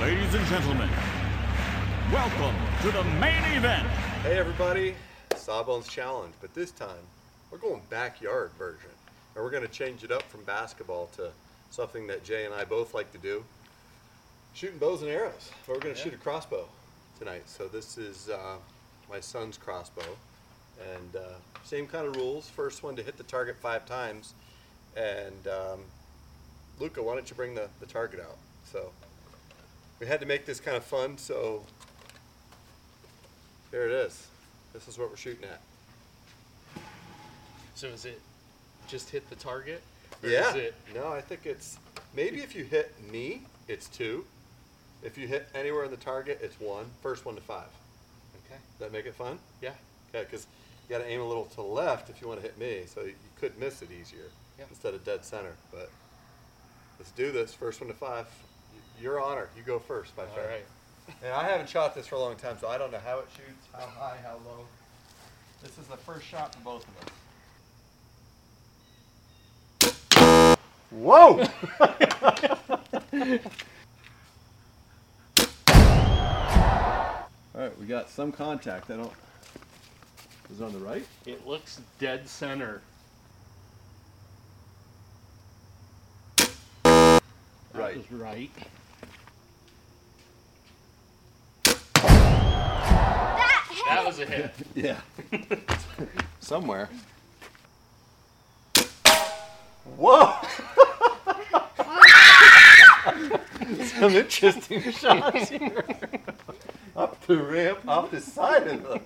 [0.00, 0.90] Ladies and gentlemen,
[2.12, 3.86] welcome to the main event.
[4.22, 4.94] Hey everybody,
[5.36, 6.98] Sawbones Challenge, but this time
[7.50, 8.90] we're going backyard version,
[9.34, 11.30] and we're going to change it up from basketball to
[11.72, 13.42] something that Jay and I both like to do:
[14.54, 15.50] shooting bows and arrows.
[15.66, 16.68] But we're going to shoot a crossbow
[17.18, 17.48] tonight.
[17.48, 18.56] So this is uh,
[19.10, 20.16] my son's crossbow,
[20.94, 21.34] and uh,
[21.64, 22.48] same kind of rules.
[22.48, 24.34] First one to hit the target five times,
[24.96, 25.80] and um,
[26.78, 28.36] Luca, why don't you bring the, the target out?
[28.70, 28.92] So
[29.98, 31.16] we had to make this kind of fun.
[31.16, 31.64] So
[33.70, 34.26] here it is.
[34.72, 35.60] This is what we're shooting at.
[37.74, 38.20] So is it
[38.88, 39.82] just hit the target?
[40.22, 40.54] Yeah.
[40.94, 41.78] No, I think it's
[42.14, 44.24] maybe if you hit me, it's two.
[45.02, 46.84] If you hit anywhere in the target, it's one.
[47.02, 47.66] First one to five.
[48.46, 48.60] okay.
[48.78, 49.38] Does that make it fun?
[49.60, 49.70] Yeah.
[50.14, 50.46] Okay, because
[50.88, 52.82] you got to aim a little to the left if you want to hit me,
[52.86, 54.66] so you could miss it easier Yeah.
[54.70, 55.54] instead of dead center.
[55.72, 55.90] But
[56.98, 57.52] let's do this.
[57.52, 58.26] First one to five.
[59.00, 59.48] Your honor.
[59.56, 60.48] You go first, my All friend.
[60.50, 60.64] right.
[61.24, 63.26] And I haven't shot this for a long time, so I don't know how it
[63.36, 64.64] shoots, how high, how low.
[65.60, 67.12] This is the first shot for both of us.
[70.92, 71.42] Whoa!
[77.54, 78.90] All right, we got some contact.
[78.90, 79.12] I don't.
[80.50, 81.06] Is it on the right?
[81.26, 82.82] It looks dead center.
[86.84, 87.22] That
[87.74, 87.96] Right.
[87.96, 88.50] was right.
[93.86, 94.54] That was a hit.
[94.74, 95.00] Yeah.
[96.40, 96.88] Somewhere.
[99.96, 100.34] Whoa!
[103.84, 105.84] Some interesting shots here.
[106.96, 109.00] Up the ramp, off the side of the.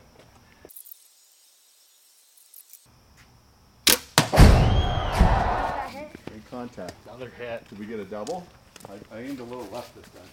[6.30, 6.94] Good contact.
[7.06, 7.68] Another hit.
[7.68, 8.46] Did we get a double?
[8.88, 10.28] I, I aimed a little left this time.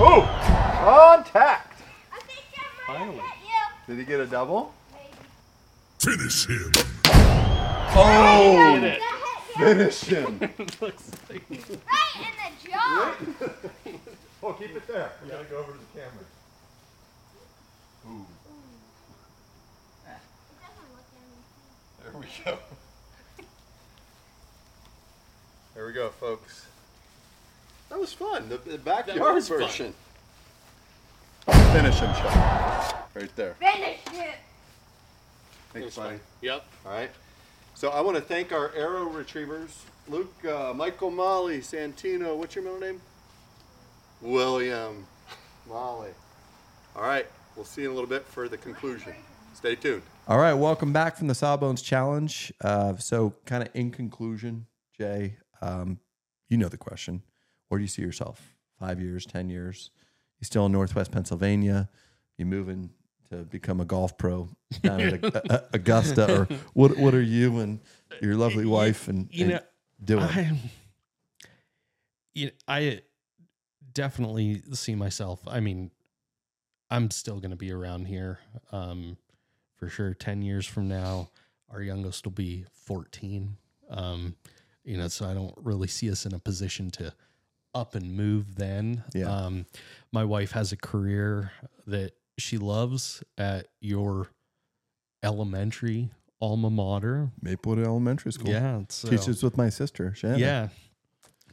[0.00, 0.22] Oh!
[0.82, 1.80] Contact!
[2.86, 3.20] Finally.
[3.86, 4.72] Did he get a double?
[5.98, 6.72] Finish him.
[8.00, 8.74] Oh!
[8.74, 9.02] Hit it.
[9.58, 10.38] Finish him!
[10.80, 13.14] looks like Right in the jaw.
[14.42, 15.10] Oh, keep it there.
[15.24, 16.24] We gotta go over to the camera.
[18.08, 18.26] Ooh,
[22.02, 22.58] there we go.
[25.74, 26.66] There we go, folks.
[27.88, 28.48] That was fun.
[28.48, 29.58] The, the backyard was fun.
[29.58, 29.94] version.
[31.46, 33.10] Finish him, shot.
[33.14, 33.54] Right there.
[33.54, 34.34] Finish it.
[35.72, 36.18] Thanks, buddy.
[36.42, 36.64] Yep.
[36.86, 37.10] All right.
[37.78, 42.36] So I want to thank our arrow retrievers, Luke, uh, Michael Molly, Santino.
[42.36, 43.00] What's your middle name?
[44.20, 45.06] William
[45.68, 46.10] Molly.
[46.96, 47.24] All right.
[47.54, 49.14] We'll see you in a little bit for the conclusion.
[49.54, 50.02] Stay tuned.
[50.26, 50.54] All right.
[50.54, 52.52] Welcome back from the Sawbones Challenge.
[52.60, 54.66] Uh, so, kind of in conclusion,
[54.98, 56.00] Jay, um,
[56.48, 57.22] you know the question.
[57.68, 58.56] Where do you see yourself?
[58.80, 59.92] Five years, 10 years?
[60.40, 61.88] You still in Northwest Pennsylvania?
[62.38, 62.90] You moving
[63.30, 64.48] to become a golf pro
[64.82, 66.40] down at Augusta?
[66.40, 67.80] Or what, what are you and
[68.20, 69.60] your lovely wife and, you and know,
[70.02, 70.22] doing?
[70.24, 70.52] I,
[72.34, 73.02] you I
[73.92, 75.40] definitely see myself.
[75.46, 75.90] I mean,
[76.90, 78.38] I'm still going to be around here
[78.72, 79.16] um,
[79.76, 80.14] for sure.
[80.14, 81.30] Ten years from now,
[81.70, 83.56] our youngest will be 14.
[83.90, 84.36] Um,
[84.84, 87.12] you know, so I don't really see us in a position to
[87.74, 89.04] up and move then.
[89.14, 89.30] Yeah.
[89.30, 89.66] Um,
[90.12, 91.52] my wife has a career
[91.86, 94.28] that she loves at your
[95.22, 96.10] elementary
[96.40, 97.30] alma mater.
[97.42, 98.50] Maplewood Elementary School.
[98.50, 98.82] Yeah.
[98.88, 99.08] So.
[99.08, 100.38] Teaches with my sister, Shannon.
[100.38, 100.68] Yeah.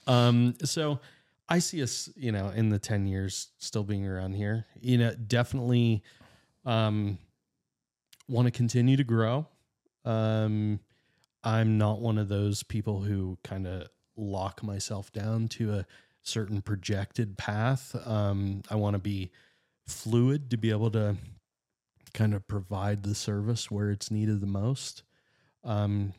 [0.08, 1.00] Um, so
[1.48, 4.66] I see us, you know, in the 10 years still being around here.
[4.80, 6.04] You know, definitely
[6.66, 7.20] um
[8.28, 9.48] want to continue to grow.
[10.04, 10.80] Um
[11.44, 13.88] I'm not one of those people who kind of
[14.18, 15.86] lock myself down to a
[16.24, 17.96] certain projected path.
[18.06, 19.32] Um I want to be
[19.88, 21.18] fluid to be able to
[22.14, 25.04] kind of provide the service where it's needed the most.
[25.64, 26.14] Um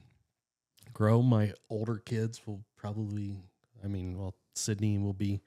[0.93, 1.21] grow.
[1.21, 3.37] My older kids will probably,
[3.85, 5.43] I mean, well, Sydney will be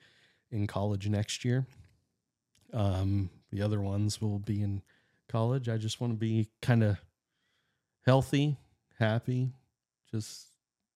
[0.51, 1.65] in college next year.
[2.71, 4.83] Um, the other ones will be in
[5.27, 5.67] college.
[5.67, 6.97] I just want to be kind of
[8.05, 8.57] healthy,
[8.99, 9.53] happy,
[10.11, 10.49] just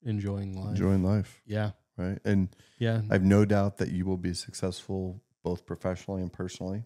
[0.05, 0.69] enjoying life.
[0.71, 1.71] Enjoying life, Yeah.
[1.97, 2.19] right?
[2.23, 3.01] And Yeah.
[3.09, 6.83] I have no doubt that you will be successful both professionally and personally.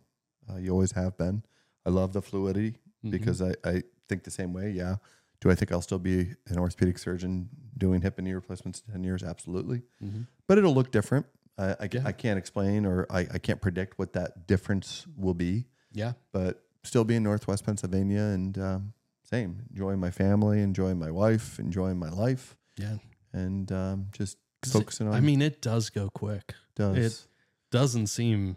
[0.49, 1.43] Uh, you always have been.
[1.85, 3.11] I love the fluidity Mhm.
[3.11, 4.71] because I, I think the same way.
[4.71, 4.97] Yeah.
[5.39, 8.91] Do I think I'll still be an orthopedic surgeon doing hip and knee replacements in
[8.93, 9.23] 10 years?
[9.23, 9.83] Absolutely.
[10.03, 10.27] Mhm.
[10.47, 11.25] But it'll look different.
[11.57, 12.01] I, I, Yeah.
[12.05, 16.13] I can't explain or I, I can't predict what that difference will be, yeah.
[16.31, 18.93] but still be in Northwest Pennsylvania and um,
[19.23, 22.97] same, enjoying my family, enjoying my wife, enjoying my life, Yeah.
[23.33, 26.53] and um, just focusing it- on I mean, it does go quick.
[26.75, 26.97] does.
[26.97, 27.27] It
[27.71, 28.55] doesn't seem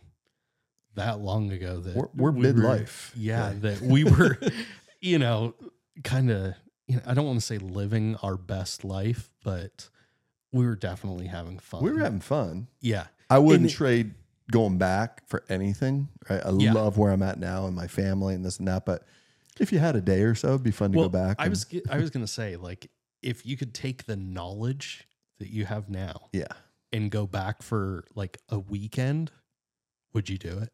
[0.94, 3.12] that long ago that We're- we're we were- midlife.
[3.16, 3.58] Yeah, Yeah.
[3.60, 4.38] that we were,
[5.00, 5.54] you know,
[6.04, 6.54] kind of.
[6.86, 9.88] You know, I don't want to say living our best life, but
[10.52, 11.84] we were definitely having fun.
[11.84, 12.66] we were having fun.
[12.80, 14.14] yeah, I wouldn't it- trade
[14.50, 16.08] going back for anything.
[16.28, 16.44] Right?
[16.44, 16.72] I Yeah.
[16.72, 18.84] love where I'm at now and my family and this and that.
[18.84, 19.04] But
[19.60, 21.36] if you had a day or so, it'd be fun to go back.
[21.38, 22.90] I and- was I was gonna say like
[23.22, 25.06] if you could take the knowledge
[25.38, 26.48] that you have now yeah.
[26.92, 29.30] and go back for like a weekend,
[30.12, 30.72] would you do it?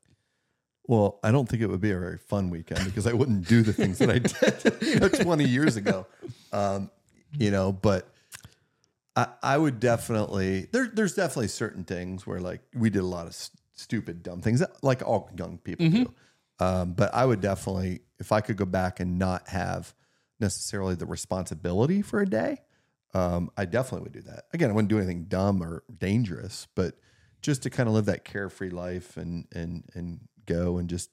[0.88, 3.62] Well, I don't think it would be a very fun weekend because I wouldn't do
[3.62, 4.18] the things that I
[4.70, 6.06] did you know, 20 years ago.
[6.52, 6.90] Um,
[7.38, 8.08] you know, but
[9.16, 13.22] I, I would definitely, there, there's definitely certain things where like we did a lot
[13.26, 16.14] of s- stupid, dumb things like all young people do.
[16.64, 19.94] Um, but I would definitely, if I could go back and not have
[20.40, 22.62] necessarily the responsibility for a day,
[23.14, 24.44] um, I definitely would do that.
[24.52, 26.94] Again, I wouldn't do anything dumb or dangerous, but
[27.42, 31.10] just to kind of live that carefree life and and and go and just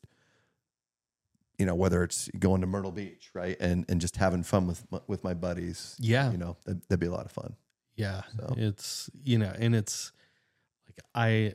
[1.59, 4.89] you know whether it's going to Myrtle Beach, right, and and just having fun with
[4.91, 5.95] my- with my buddies.
[5.99, 6.31] Yeah.
[6.31, 7.55] you know that, that'd be a lot of fun.
[7.95, 8.21] Yeah.
[8.37, 8.55] So.
[8.57, 10.11] It's you know, and it's
[10.87, 11.53] like I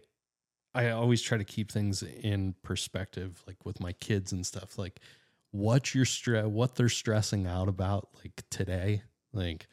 [0.74, 4.78] I always try to keep things in perspective, like with my kids and stuff.
[4.78, 5.00] Like
[5.50, 9.02] what you're stress what they're stressing out about like today,
[9.32, 9.66] like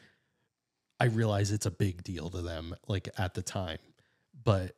[1.00, 3.80] I realize it's a big deal to them, like at the time.
[4.44, 4.76] But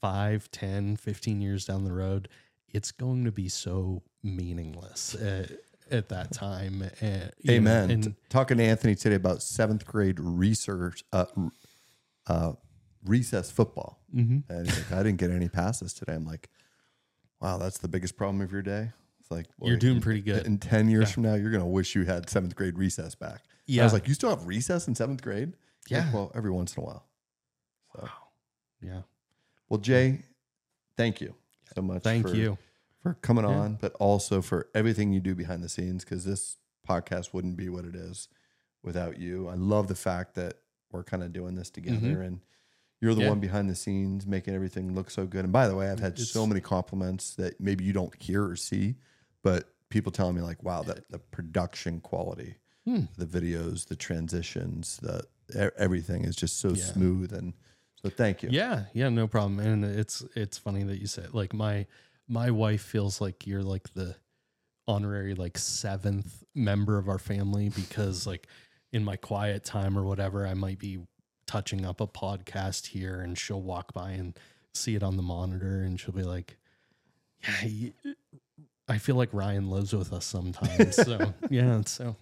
[0.00, 2.28] 5, 10, 15 years down the road,
[2.76, 5.50] it's going to be so meaningless at,
[5.90, 6.82] at that time.
[7.00, 7.90] And, you know, Amen.
[7.90, 11.24] and Talking to Anthony today about seventh grade research, uh,
[12.26, 12.52] uh,
[13.04, 14.44] recess football, Mhm.
[14.50, 16.12] and he's like, I didn't get any passes today.
[16.14, 16.50] I'm like,
[17.40, 18.90] wow, that's the biggest problem of your day.
[19.20, 20.44] It's like boy, You're doing pretty good.
[20.44, 21.14] In ten years Yeah.
[21.14, 23.40] from now, you're gonna wish you had seventh grade recess back.
[23.68, 25.48] And I was like, you still have recess in seventh grade?
[25.50, 26.12] Like, Yeah.
[26.12, 27.06] well, every once in a while.
[27.94, 28.08] So,
[28.82, 29.02] yeah.
[29.68, 30.22] well, Jay,
[30.96, 31.34] thank you
[31.74, 32.02] so much.
[32.02, 32.58] Thank for- you.
[33.06, 33.50] For coming Yeah.
[33.50, 36.56] on, but also for everything you do behind the scenes because this
[36.88, 38.28] podcast wouldn't be what it is
[38.82, 39.48] without you.
[39.48, 40.58] I love the fact that
[40.90, 42.40] we're kind of doing this together and
[43.00, 43.22] you're the Mm-hmm.
[43.24, 43.28] Yeah.
[43.30, 45.44] one behind the scenes making everything look so good.
[45.44, 48.56] And by the way, I've had so many compliments that maybe you don't hear or
[48.56, 48.96] see,
[49.42, 53.02] but people telling me like, wow, that the production quality, Hmm.
[53.18, 55.24] the videos, the transitions, the
[55.76, 56.84] everything is just so Yeah.
[56.84, 57.32] smooth.
[57.32, 57.52] And
[58.02, 58.48] so thank you.
[58.50, 59.58] Yeah, yeah, no problem.
[59.60, 61.86] And it's it's funny that you said like my
[62.28, 64.16] my wife feels like you're like the
[64.88, 68.46] honorary like seventh member of our family because like
[68.92, 70.98] in my quiet time or whatever, I might be
[71.46, 74.36] touching up a podcast here and she'll walk by and
[74.74, 76.56] see it on the monitor and she'll be like,
[77.62, 77.90] Yeah,
[78.88, 80.96] I feel like Ryan lives with us sometimes.
[80.96, 82.16] So yeah, so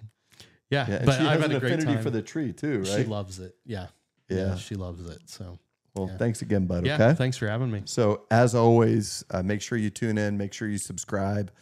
[0.71, 0.87] yeah.
[0.89, 2.03] Yeah, but she I've has had an a great affinity time.
[2.03, 2.87] for the tree too, right?
[2.87, 3.55] She loves it.
[3.65, 3.89] Yeah.
[4.29, 4.57] Yeah.
[4.57, 5.21] She loves it.
[5.27, 5.59] So
[5.95, 6.17] well, yeah.
[6.17, 6.85] thanks again, bud.
[6.85, 7.15] yeah, okay.
[7.15, 7.83] thanks for having me.
[7.85, 11.53] So, as always, uh, make sure you tune in, make sure you subscribe,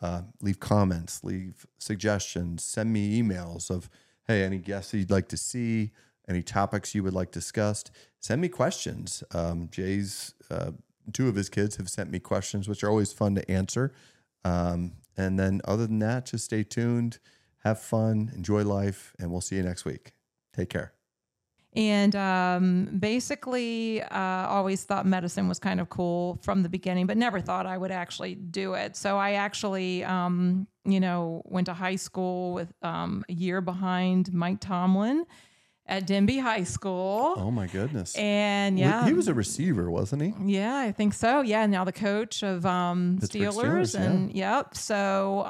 [0.00, 3.90] uh, leave comments, leave suggestions, send me emails of,
[4.28, 5.90] hey, any guests you'd like to see,
[6.28, 7.90] any topics you would like discussed.
[8.20, 9.24] Send me questions.
[9.34, 10.70] Um, Jay's, uh,
[11.12, 13.92] two of his kids have sent me questions, which are always fun to answer.
[14.44, 17.18] Um, and then, other than that, just stay tuned,
[17.64, 20.12] have fun, enjoy life, and we'll see you next week.
[20.54, 20.92] Take care.
[21.74, 27.16] And um, basically, uh, always thought medicine was kind of cool from the beginning, but
[27.16, 28.96] never thought I would actually do it.
[28.96, 34.32] So I actually, um, you know, went to high school with um, a year behind
[34.32, 35.24] Mike Tomlin
[35.86, 37.34] at Denbigh High School.
[37.36, 38.16] Oh, my goodness.
[38.16, 40.34] And yeah, He was a receiver, wasn't he?
[40.44, 41.42] yeah, I think so.
[41.42, 44.02] Yeah, now the coach of um, Steelers, Steelers, yeah.
[44.02, 44.76] and yep.
[44.76, 45.44] So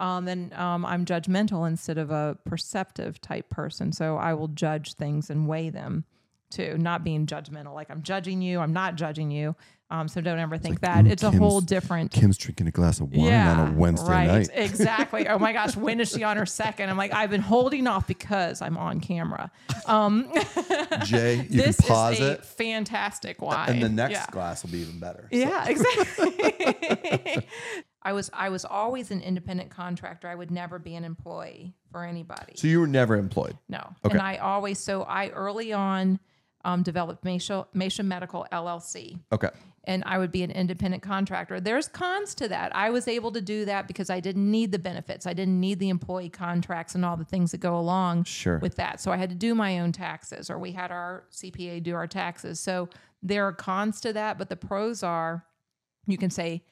[0.00, 3.92] um, um, then um, I'm judgmental instead of a perceptive type person.
[3.92, 6.04] So I will judge things and weigh them
[6.50, 7.74] too, not being judgmental.
[7.74, 9.54] Like I'm judging you, I'm not judging you.
[9.92, 11.06] Um, so don't ever think like, that.
[11.08, 12.12] it's a whole different.
[12.12, 14.26] Kim's drinking a glass of wine on a Wednesday right.
[14.28, 14.50] night.
[14.54, 15.26] exactly.
[15.26, 16.90] Oh my gosh, when is she on her second?
[16.90, 19.50] I'm like, I've been holding off because I'm on camera.
[19.86, 20.32] Um,
[21.04, 23.68] Jay, you this can pause is a it, fantastic wine.
[23.68, 24.26] and the next Yeah.
[24.30, 25.26] glass will be even better.
[25.32, 27.46] Yeah, exactly.
[28.02, 30.28] I was I was always an independent contractor.
[30.28, 32.54] I would never be an employee for anybody.
[32.56, 33.56] So you were never employed.
[33.68, 33.78] no.
[34.04, 34.12] Okay.
[34.12, 36.18] And I always so I early on
[36.64, 39.18] um, developed Mesha, Mesha Medical LLC.
[39.32, 39.48] Okay.
[39.84, 41.58] And I would be an independent contractor.
[41.58, 42.76] There's cons to that.
[42.76, 45.26] I was able to do that because I didn't need the benefits.
[45.26, 48.58] I didn't need the employee contracts and all the things that go along Sure.
[48.58, 49.00] with that.
[49.00, 52.06] So I had to do my own taxes, or we had our CPA do our
[52.06, 52.60] taxes.
[52.60, 52.90] So
[53.22, 55.46] there are cons to that, but the pros are
[56.06, 56.62] you can say,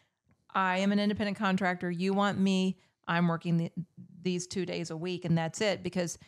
[0.55, 1.91] I am an independent contractor.
[1.91, 3.73] You want me, I'm working the,
[4.23, 5.83] these two days a week, and that's it.
[5.83, 6.19] Because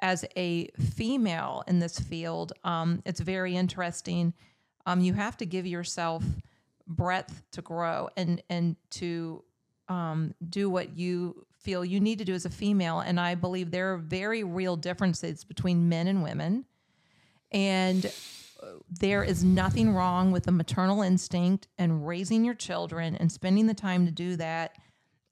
[0.00, 4.34] as a female in this field, um, it's very interesting.
[4.84, 6.24] Um, you have to give yourself
[6.86, 9.42] breadth to grow and and to
[9.88, 13.00] um, do what you feel you need to do as a female.
[13.00, 16.64] And I believe there are very real differences between men and women.
[17.50, 18.12] And
[18.90, 23.74] there is nothing wrong with the maternal instinct and raising your children and spending the
[23.74, 24.76] time to do that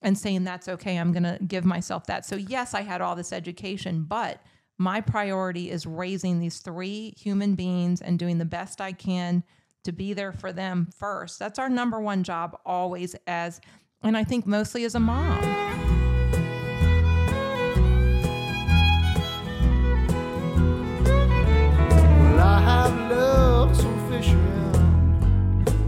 [0.02, 2.26] and saying that's okay i'm going to give myself that.
[2.26, 4.40] So yes i had all this education but
[4.76, 9.44] my priority is raising these three human beings and doing the best i can
[9.84, 11.38] to be there for them first.
[11.38, 13.60] That's our number one job always as
[14.02, 15.93] and i think mostly as a mom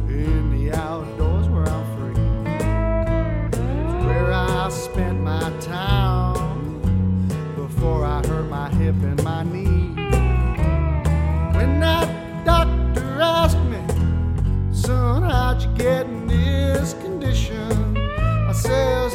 [0.09, 2.21] in the outdoors where I'm free.
[4.07, 7.21] Where I spent my time
[7.55, 9.95] before I hurt my hip and my knee.
[11.57, 12.09] When that
[12.45, 13.83] doctor asked me,
[14.73, 17.97] son, how'd you get in this condition?
[18.49, 19.15] I says,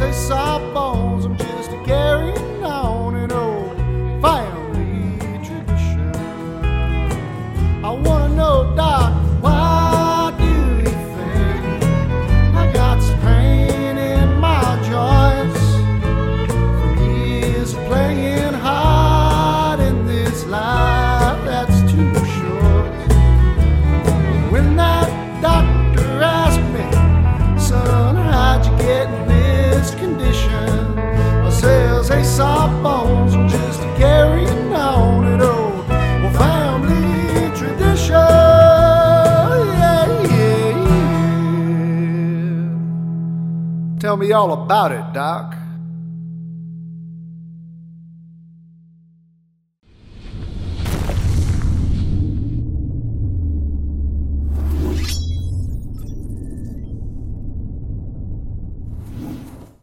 [0.74, 3.76] bones, I'm just carrying on an old
[4.22, 6.12] family tradition.
[7.84, 9.11] I wanna know, Doc,
[44.12, 45.61] Tell me all about it, Doc.